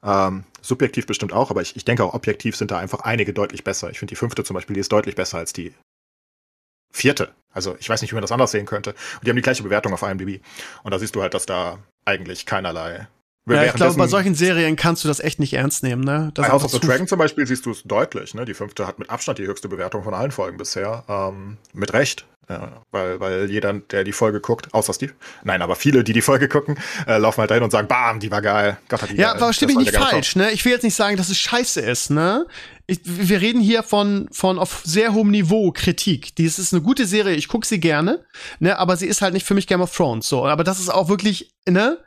[0.04, 3.64] Ähm, subjektiv bestimmt auch, aber ich, ich denke auch objektiv sind da einfach einige deutlich
[3.64, 3.90] besser.
[3.90, 5.74] Ich finde die fünfte zum Beispiel, die ist deutlich besser als die
[6.92, 7.34] vierte.
[7.52, 8.92] Also ich weiß nicht, wie man das anders sehen könnte.
[8.92, 10.42] Und die haben die gleiche Bewertung auf IMDb.
[10.84, 13.08] Und da siehst du halt, dass da eigentlich keinerlei.
[13.48, 16.32] Ja, ich glaube, bei solchen Serien kannst du das echt nicht ernst nehmen, ne?
[16.34, 18.34] Das House of the Dragon zum Beispiel siehst du es deutlich.
[18.34, 18.46] Ne?
[18.46, 21.04] Die fünfte hat mit Abstand die höchste Bewertung von allen Folgen bisher.
[21.08, 22.26] Ähm, mit Recht.
[22.50, 25.14] Ja, weil, weil jeder, der die Folge guckt, außer Steve,
[25.44, 28.32] nein, aber viele, die die Folge gucken, äh, laufen halt dahin und sagen, bam, die
[28.32, 28.80] war geil.
[28.90, 29.44] Gott hat die Ja, geil.
[29.44, 30.50] aber stimme ich nicht falsch, ne?
[30.50, 32.48] Ich will jetzt nicht sagen, dass es scheiße ist, ne?
[32.88, 36.36] Ich, wir reden hier von, von auf sehr hohem Niveau Kritik.
[36.38, 38.26] Die ist eine gute Serie, ich gucke sie gerne,
[38.58, 38.80] ne?
[38.80, 40.48] Aber sie ist halt nicht für mich Game of Thrones, so.
[40.48, 42.00] Aber das ist auch wirklich, ne?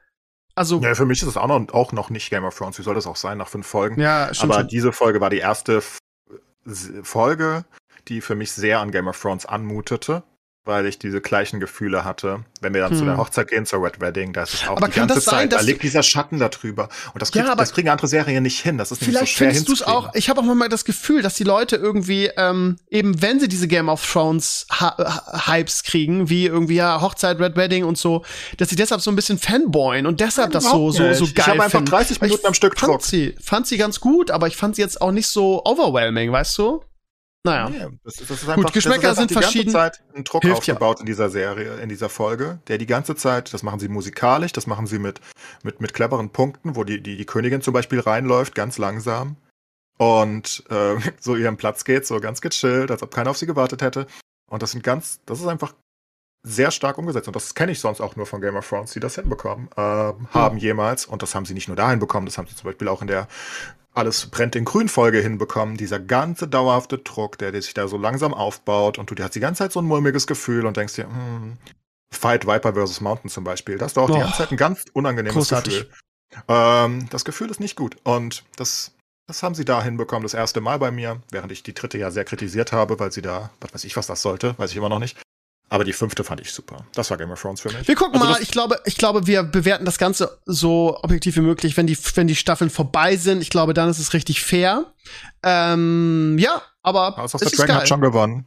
[0.54, 2.78] Also, Ja, für mich ist es auch noch, auch noch nicht Game of Thrones.
[2.78, 4.00] Wie soll das auch sein nach fünf Folgen?
[4.00, 4.68] ja, stimmt Aber schon.
[4.68, 5.82] diese Folge war die erste
[7.02, 7.64] Folge,
[8.08, 10.22] die für mich sehr an Game of Thrones anmutete,
[10.64, 12.44] weil ich diese gleichen Gefühle hatte.
[12.60, 13.06] Wenn wir dann zu Hm.
[13.06, 15.24] der Hochzeit gehen, zur Red Wedding, da ist es auch Aber die kann ganze das
[15.24, 16.88] sein, Zeit, da liegt dieser Schatten da drüber.
[17.12, 18.78] Und das, Ja, kriegt, aber- das kriegen andere Serien nicht hin.
[18.78, 20.14] Das ist nämlich so Vielleicht schwer findest du es auch.
[20.14, 23.66] Ich habe auch mal das Gefühl, dass die Leute irgendwie ähm, eben, wenn sie diese
[23.66, 24.66] Game of Thrones
[25.46, 28.24] Hypes kriegen, wie irgendwie ja Hochzeit, Red Wedding und so,
[28.58, 31.34] dass sie deshalb so ein bisschen fanboyen und deshalb das so so so nicht.
[31.34, 31.90] geil Ich habe einfach finden.
[31.90, 33.02] 30 Weil ich Minuten am Stück fand Druck.
[33.04, 36.56] sie, fand sie ganz gut, aber ich fand sie jetzt auch nicht so overwhelming, weißt
[36.58, 36.82] du?
[37.44, 37.68] Naja.
[37.68, 39.72] Nee, das, ist- das ist einfach, Geschmäcker das ist einfach sind die verschieden.
[39.72, 40.74] ganze Zeit ein Druck Hilft ja.
[40.74, 44.52] aufgebaut in dieser Serie, in dieser Folge, der die ganze Zeit, das machen sie musikalisch,
[44.52, 45.20] das machen sie mit,
[45.64, 49.36] mit, mit cleveren Punkten, wo die, die, die Königin zum Beispiel reinläuft, ganz langsam
[49.98, 53.82] und äh, so ihren Platz geht, so ganz gechillt, als ob keiner auf sie gewartet
[53.82, 54.06] hätte.
[54.48, 55.74] Und das sind ganz, das ist einfach
[56.44, 57.26] sehr stark umgesetzt.
[57.28, 60.28] Und das kenne ich sonst auch nur von Game of Thrones, die das hinbekommen ähm,
[60.32, 61.06] haben jemals.
[61.06, 63.06] Und das haben sie nicht nur dahin bekommen, das haben sie zum Beispiel auch in
[63.08, 63.26] der
[63.94, 65.76] alles brennt in Grün-Folge hinbekommen.
[65.76, 69.40] Dieser ganze dauerhafte Druck, der, der sich da so langsam aufbaut und du hast die
[69.40, 71.58] ganze Zeit so ein mulmiges Gefühl und denkst dir, hm,
[72.14, 73.00] Fight Viper vs.
[73.00, 74.20] Mountain zum Beispiel, da hast du auch die Oh.
[74.20, 75.80] ganze Zeit ein ganz unangenehmes Großartig.
[75.80, 75.94] Gefühl.
[76.48, 77.96] Ähm, das Gefühl ist nicht gut.
[78.04, 78.92] Und das,
[79.26, 82.10] das haben sie da hinbekommen, das erste Mal bei mir, während ich die dritte ja
[82.10, 84.88] sehr kritisiert habe, weil sie da, was weiß ich, was das sollte, weiß ich immer
[84.88, 85.18] noch nicht.
[85.72, 86.84] Aber die fünfte fand ich super.
[86.94, 87.88] Das war Game of Thrones für mich.
[87.88, 91.36] Wir gucken Also mal, das- ich glaube, ich glaube, wir bewerten das Ganze so objektiv
[91.36, 93.40] wie möglich, wenn die, wenn die Staffeln vorbei sind.
[93.40, 94.92] Ich glaube, dann ist es richtig fair.
[95.42, 97.76] Ähm, ja, aber House of the ist Dragon geil.
[97.80, 98.46] hat schon gewonnen.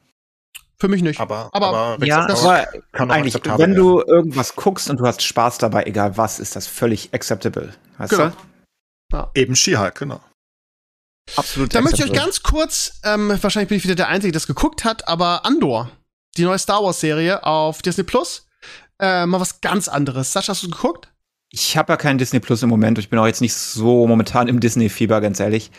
[0.77, 1.19] Für mich nicht.
[1.19, 3.75] Aber, Aber- Rick Ja, aber kann auch eigentlich, wenn werden.
[3.75, 7.73] du irgendwas guckst und du hast Spaß dabei, egal was, ist das völlig acceptable.
[7.97, 8.31] Weißt Genau.
[9.11, 9.27] du?
[9.33, 10.21] Eben She-Hulk, genau.
[11.37, 14.39] Absolut Da möchte ich euch ganz kurz, ähm, wahrscheinlich bin ich wieder der Einzige, der
[14.39, 15.89] das geguckt hat, aber Andor,
[16.37, 18.47] die neue Star Wars Serie auf Disney Plus,
[18.99, 20.31] äh, mal was ganz anderes.
[20.31, 21.11] Sascha, hast du geguckt?
[21.51, 22.97] Ich habe ja keinen Disney Plus im Moment.
[22.97, 25.71] Ich bin auch jetzt nicht so momentan im Disney-Fieber, ganz ehrlich.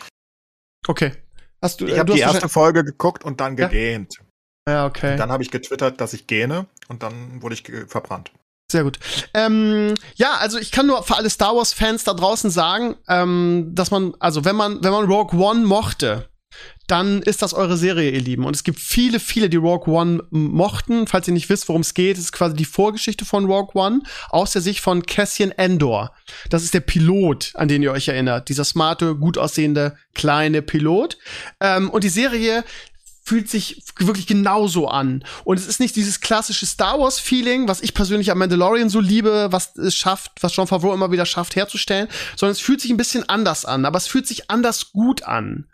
[0.87, 1.13] Okay.
[1.61, 3.69] Hast du, Ich äh, habe die hast erste Folge geguckt und dann Ja?
[3.69, 4.19] gegähnt.
[4.69, 5.17] Ja, okay.
[5.17, 8.33] Dann habe ich getwittert, dass ich gähne und dann wurde ich verbrannt.
[8.71, 8.99] Sehr gut.
[9.33, 13.71] Ähm, ja, also ich kann nur für alle Star Wars Fans da draußen sagen, ähm,
[13.75, 16.29] dass man, also wenn man, wenn man Rogue One mochte,
[16.87, 18.45] dann ist das eure Serie, ihr Lieben.
[18.45, 21.07] Und es gibt viele, viele, die Rogue One mochten.
[21.07, 24.53] Falls ihr nicht wisst, worum es geht, ist quasi die Vorgeschichte von Rogue One aus
[24.53, 26.13] der Sicht von Cassian Endor.
[26.51, 28.49] Das ist der Pilot, an den ihr euch erinnert.
[28.49, 31.19] Dieser smarte, gut aussehende, kleine Pilot.
[31.61, 32.65] Ähm, und die Serie
[33.27, 35.25] fühlt sich wirklich genauso an.
[35.43, 39.01] Und es ist nicht dieses klassische Star Wars Feeling, was ich persönlich am Mandalorian so
[39.01, 42.93] liebe, was es schafft, was John Favreau immer wieder schafft herzustellen, sondern es fühlt sich
[42.93, 45.67] ein bisschen anders an, aber es fühlt sich anders gut an.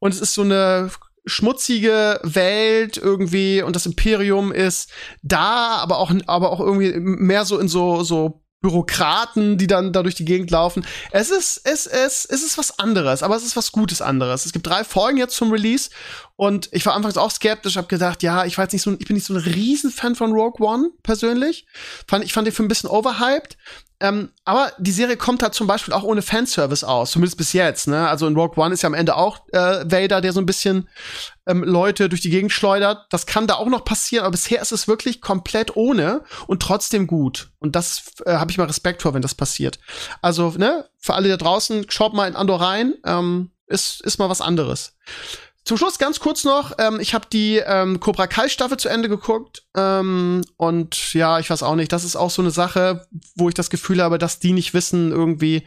[0.00, 0.90] Und es ist so eine
[1.26, 4.90] schmutzige Welt irgendwie und das Imperium ist
[5.22, 10.02] da, aber auch aber auch irgendwie mehr so in so so Bürokraten, die dann da
[10.02, 10.84] durch die Gegend laufen.
[11.12, 14.44] Es ist, es, es, es ist was anderes, aber es ist was Gutes anderes.
[14.44, 15.90] Es gibt drei Folgen jetzt zum Release
[16.34, 19.06] und ich war anfangs auch skeptisch, habe gedacht, ja, ich war jetzt nicht so, ich
[19.06, 21.66] bin nicht so ein Riesenfan von Rogue One persönlich.
[22.08, 23.56] Fand, ich fand den Film ein bisschen overhyped.
[23.98, 27.88] Ähm, aber die Serie kommt halt zum Beispiel auch ohne Fanservice aus, zumindest bis jetzt.
[27.88, 28.06] Ne?
[28.08, 30.88] Also in Rogue One ist ja am Ende auch äh, Vader, der so ein bisschen
[31.46, 33.06] ähm, Leute durch die Gegend schleudert.
[33.10, 37.06] Das kann da auch noch passieren, aber bisher ist es wirklich komplett ohne und trotzdem
[37.06, 37.50] gut.
[37.58, 39.78] Und das äh, habe ich mal Respekt vor, wenn das passiert.
[40.20, 42.94] Also, ne, für alle da draußen, schaut mal in Andor rein.
[43.04, 44.96] Ähm, ist, ist mal was anderes.
[45.66, 49.08] Zum Schluss ganz kurz noch, ähm, ich habe die ähm, Cobra Kai Staffel zu Ende
[49.08, 53.48] geguckt ähm, und ja, ich weiß auch nicht, das ist auch so eine Sache, wo
[53.48, 55.66] ich das Gefühl habe, dass die nicht wissen irgendwie,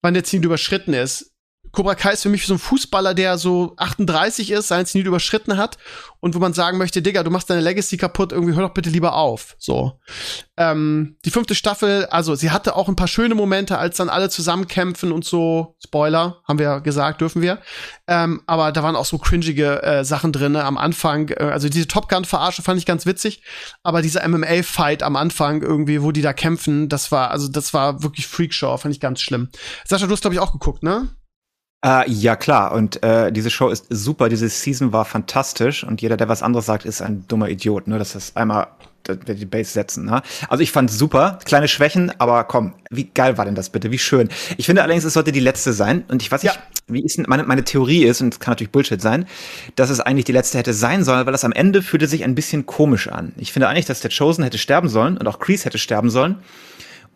[0.00, 1.34] wann der Ziel überschritten ist.
[1.78, 5.56] Cobra Kai ist für mich so ein Fußballer, der so 38 ist, sein Ziel überschritten
[5.58, 5.78] hat
[6.18, 8.90] und wo man sagen möchte, Digga, du machst deine Legacy kaputt, irgendwie hör doch bitte
[8.90, 9.54] lieber auf.
[9.58, 9.92] So.
[10.56, 14.28] Ähm, die fünfte Staffel, also sie hatte auch ein paar schöne Momente, als dann alle
[14.28, 15.76] zusammenkämpfen und so.
[15.80, 17.60] Spoiler, haben wir gesagt, dürfen wir.
[18.08, 21.28] Ähm, aber da waren auch so cringige äh, Sachen drin ne, am Anfang.
[21.28, 23.40] Äh, also diese Top Gun-Verarsche fand ich ganz witzig.
[23.84, 28.02] Aber dieser MMA-Fight am Anfang irgendwie, wo die da kämpfen, das war, also das war
[28.02, 29.48] wirklich Freakshow, fand ich ganz schlimm.
[29.84, 31.08] Sascha, du hast, glaube ich, auch geguckt, ne?
[31.84, 32.72] Äh, ja, klar.
[32.72, 34.28] Und äh, diese Show ist super.
[34.28, 35.84] Diese Season war fantastisch.
[35.84, 37.86] Und jeder, der was anderes sagt, ist ein dummer Idiot.
[37.86, 37.98] Ne?
[37.98, 38.68] Das ist einmal
[39.08, 40.04] die Base setzen.
[40.04, 40.20] Ne?
[40.48, 41.38] Also ich fand super.
[41.44, 43.90] Kleine Schwächen, aber komm, wie geil war denn das bitte?
[43.90, 44.28] Wie schön.
[44.58, 46.04] Ich finde allerdings, es sollte die letzte sein.
[46.08, 46.60] Und ich weiß nicht, Ja.
[46.88, 49.26] wie ist denn, meine, meine Theorie ist, und es kann natürlich Bullshit sein,
[49.76, 52.34] dass es eigentlich die letzte hätte sein sollen, weil das am Ende fühlte sich ein
[52.34, 53.32] bisschen komisch an.
[53.38, 56.36] Ich finde eigentlich, dass der Chosen hätte sterben sollen und auch Kreese hätte sterben sollen.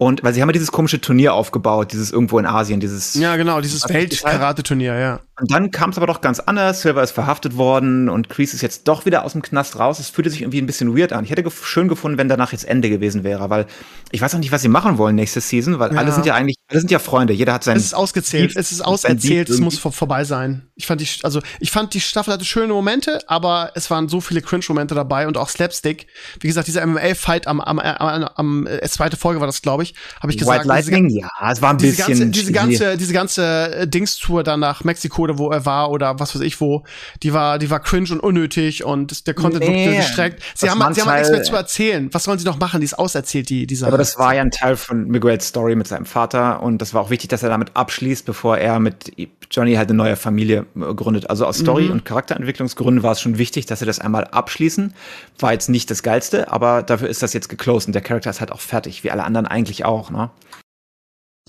[0.03, 3.37] Und weil sie haben ja dieses komische Turnier aufgebaut, dieses irgendwo in Asien, dieses Ja,
[3.37, 3.89] genau, dieses?
[3.89, 5.21] Welt-Karate-Turnier, ja.
[5.43, 6.83] Und dann kam es aber doch ganz anders.
[6.83, 9.99] Silver ist verhaftet worden und Kreese ist jetzt doch wieder aus dem Knast raus.
[9.99, 11.25] Es fühlte sich irgendwie ein bisschen weird an.
[11.25, 13.67] Ich hätte gef schön gefunden, wenn danach jetzt Ende gewesen wäre, weil
[14.13, 15.99] ich weiß auch nicht, was sie machen wollen nächste Season, weil Ja.
[15.99, 17.33] alle sind ja eigentlich, alle sind ja Freunde.
[17.33, 17.77] Jeder hat sein.
[17.77, 20.69] Es ist ausgezählt, es ist ausgezählt, es muss vor, vorbei sein.
[20.77, 24.21] Ich fand die, also ich fand die Staffel hatte schöne Momente, aber es waren so
[24.21, 26.07] viele Cringe-Momente dabei und auch Slapstick.
[26.39, 29.95] Wie gesagt, dieser MMA-Fight am, am, am, am äh, zweite Folge war das, glaube ich,
[30.21, 30.61] habe ich gesagt.
[30.61, 32.19] White Lightning, ja, es war ein diese bisschen.
[32.19, 36.19] ganze, diese ganze, diese ganze äh, Dingstour dann nach Mexiko oder wo er war oder
[36.21, 36.85] was weiß ich wo,
[37.23, 40.43] die war, die war cringe und unnötig und der Content Nee, wurde gestreckt.
[40.55, 42.09] Sie das haben, ein sie haben nichts Teil- mehr zu erzählen.
[42.13, 42.81] Was sollen sie noch machen?
[42.81, 43.89] Die ist auserzählt, die, die Sache.
[43.89, 47.03] aber das war ja ein Teil von Miguels Story mit seinem Vater und das war
[47.03, 49.13] auch wichtig, dass er damit abschließt, bevor er mit
[49.51, 51.29] Johnny halt eine neue Familie äh, gründet.
[51.31, 51.91] Also aus Story- Mhm.
[51.93, 54.95] und Charakterentwicklungsgründen war es schon wichtig, dass sie das einmal abschließen.
[55.39, 58.41] War jetzt nicht das Geilste, aber dafür ist das jetzt geclosed und der Charakter ist
[58.41, 60.31] halt auch fertig, wie alle anderen eigentlich auch, ne?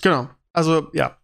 [0.02, 0.28] Genau.
[0.52, 1.16] Also, ja.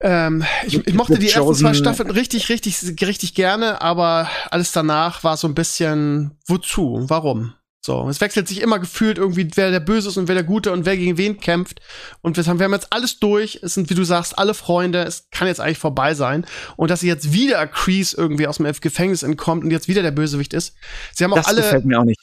[0.00, 5.24] Ähm, ich, ich mochte die ersten zwei Staffeln richtig, richtig, richtig gerne, aber alles danach
[5.24, 7.04] war so ein bisschen, wozu?
[7.08, 7.54] Warum?
[7.86, 10.72] So, es wechselt sich immer gefühlt irgendwie, wer der Böse ist und wer der Gute
[10.72, 11.80] und wer gegen wen kämpft.
[12.20, 13.60] Und wir haben, wir haben jetzt alles durch.
[13.62, 15.04] Es sind, wie du sagst, alle Freunde.
[15.04, 16.46] Es kann jetzt eigentlich vorbei sein.
[16.74, 20.10] Und dass sie jetzt wieder Crease irgendwie aus dem Gefängnis entkommt und jetzt wieder der
[20.10, 20.74] Bösewicht ist.
[21.14, 22.20] Sie haben auch Das alle, gefällt mir auch nicht.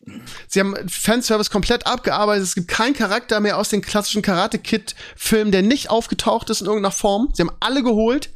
[0.50, 2.44] sie haben Fanservice komplett abgearbeitet.
[2.44, 6.92] Es gibt keinen Charakter mehr aus den klassischen Karate-Kid-Filmen, der nicht aufgetaucht ist in irgendeiner
[6.92, 7.30] Form.
[7.32, 8.32] Sie haben alle geholt.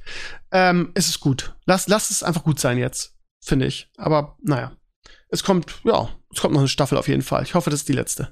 [0.53, 1.55] Ähm, es ist gut.
[1.65, 3.89] Lass, lass es einfach gut sein jetzt, finde ich.
[3.97, 4.71] Aber naja.
[5.29, 7.43] Es kommt, ja, es kommt noch eine Staffel auf jeden Fall.
[7.43, 8.29] Ich hoffe, das ist die letzte.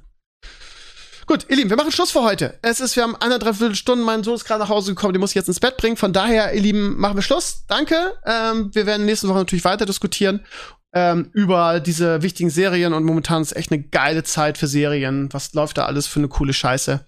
[1.27, 2.59] Gut, ihr Lieben, wir machen Schluss für heute.
[2.61, 5.22] Es ist, wir haben eine, dreiviertel Stunden, mein Sohn ist gerade nach Hause gekommen, den
[5.22, 5.97] muss ich jetzt ins Bett bringen.
[5.97, 7.65] Von daher, ihr Lieben, machen wir Schluss.
[7.67, 8.13] Danke.
[8.26, 10.45] Ähm, wir werden nächste Woche natürlich weiter diskutieren
[10.95, 15.27] ähm, über diese wichtigen Serien und momentan ist echt eine geile Zeit für Serien.
[15.34, 17.05] Was läuft da alles für eine coole Scheiße?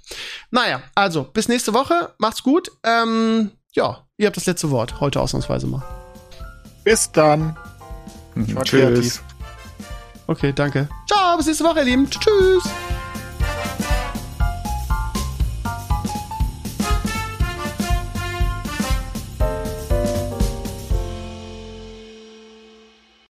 [0.52, 2.14] Naja, also, bis nächste Woche.
[2.18, 2.70] Macht's gut.
[2.84, 5.00] Ähm, ja, ihr habt das letzte Wort.
[5.00, 5.84] Heute ausnahmsweise mal.
[6.84, 7.56] Bis dann.
[8.36, 8.82] Ich war Tschüss.
[8.82, 9.24] kreativ.
[10.28, 10.90] Okay, danke.
[11.08, 12.10] Ciao, bis nächste Woche, ihr Lieben.
[12.10, 12.64] Tschüss.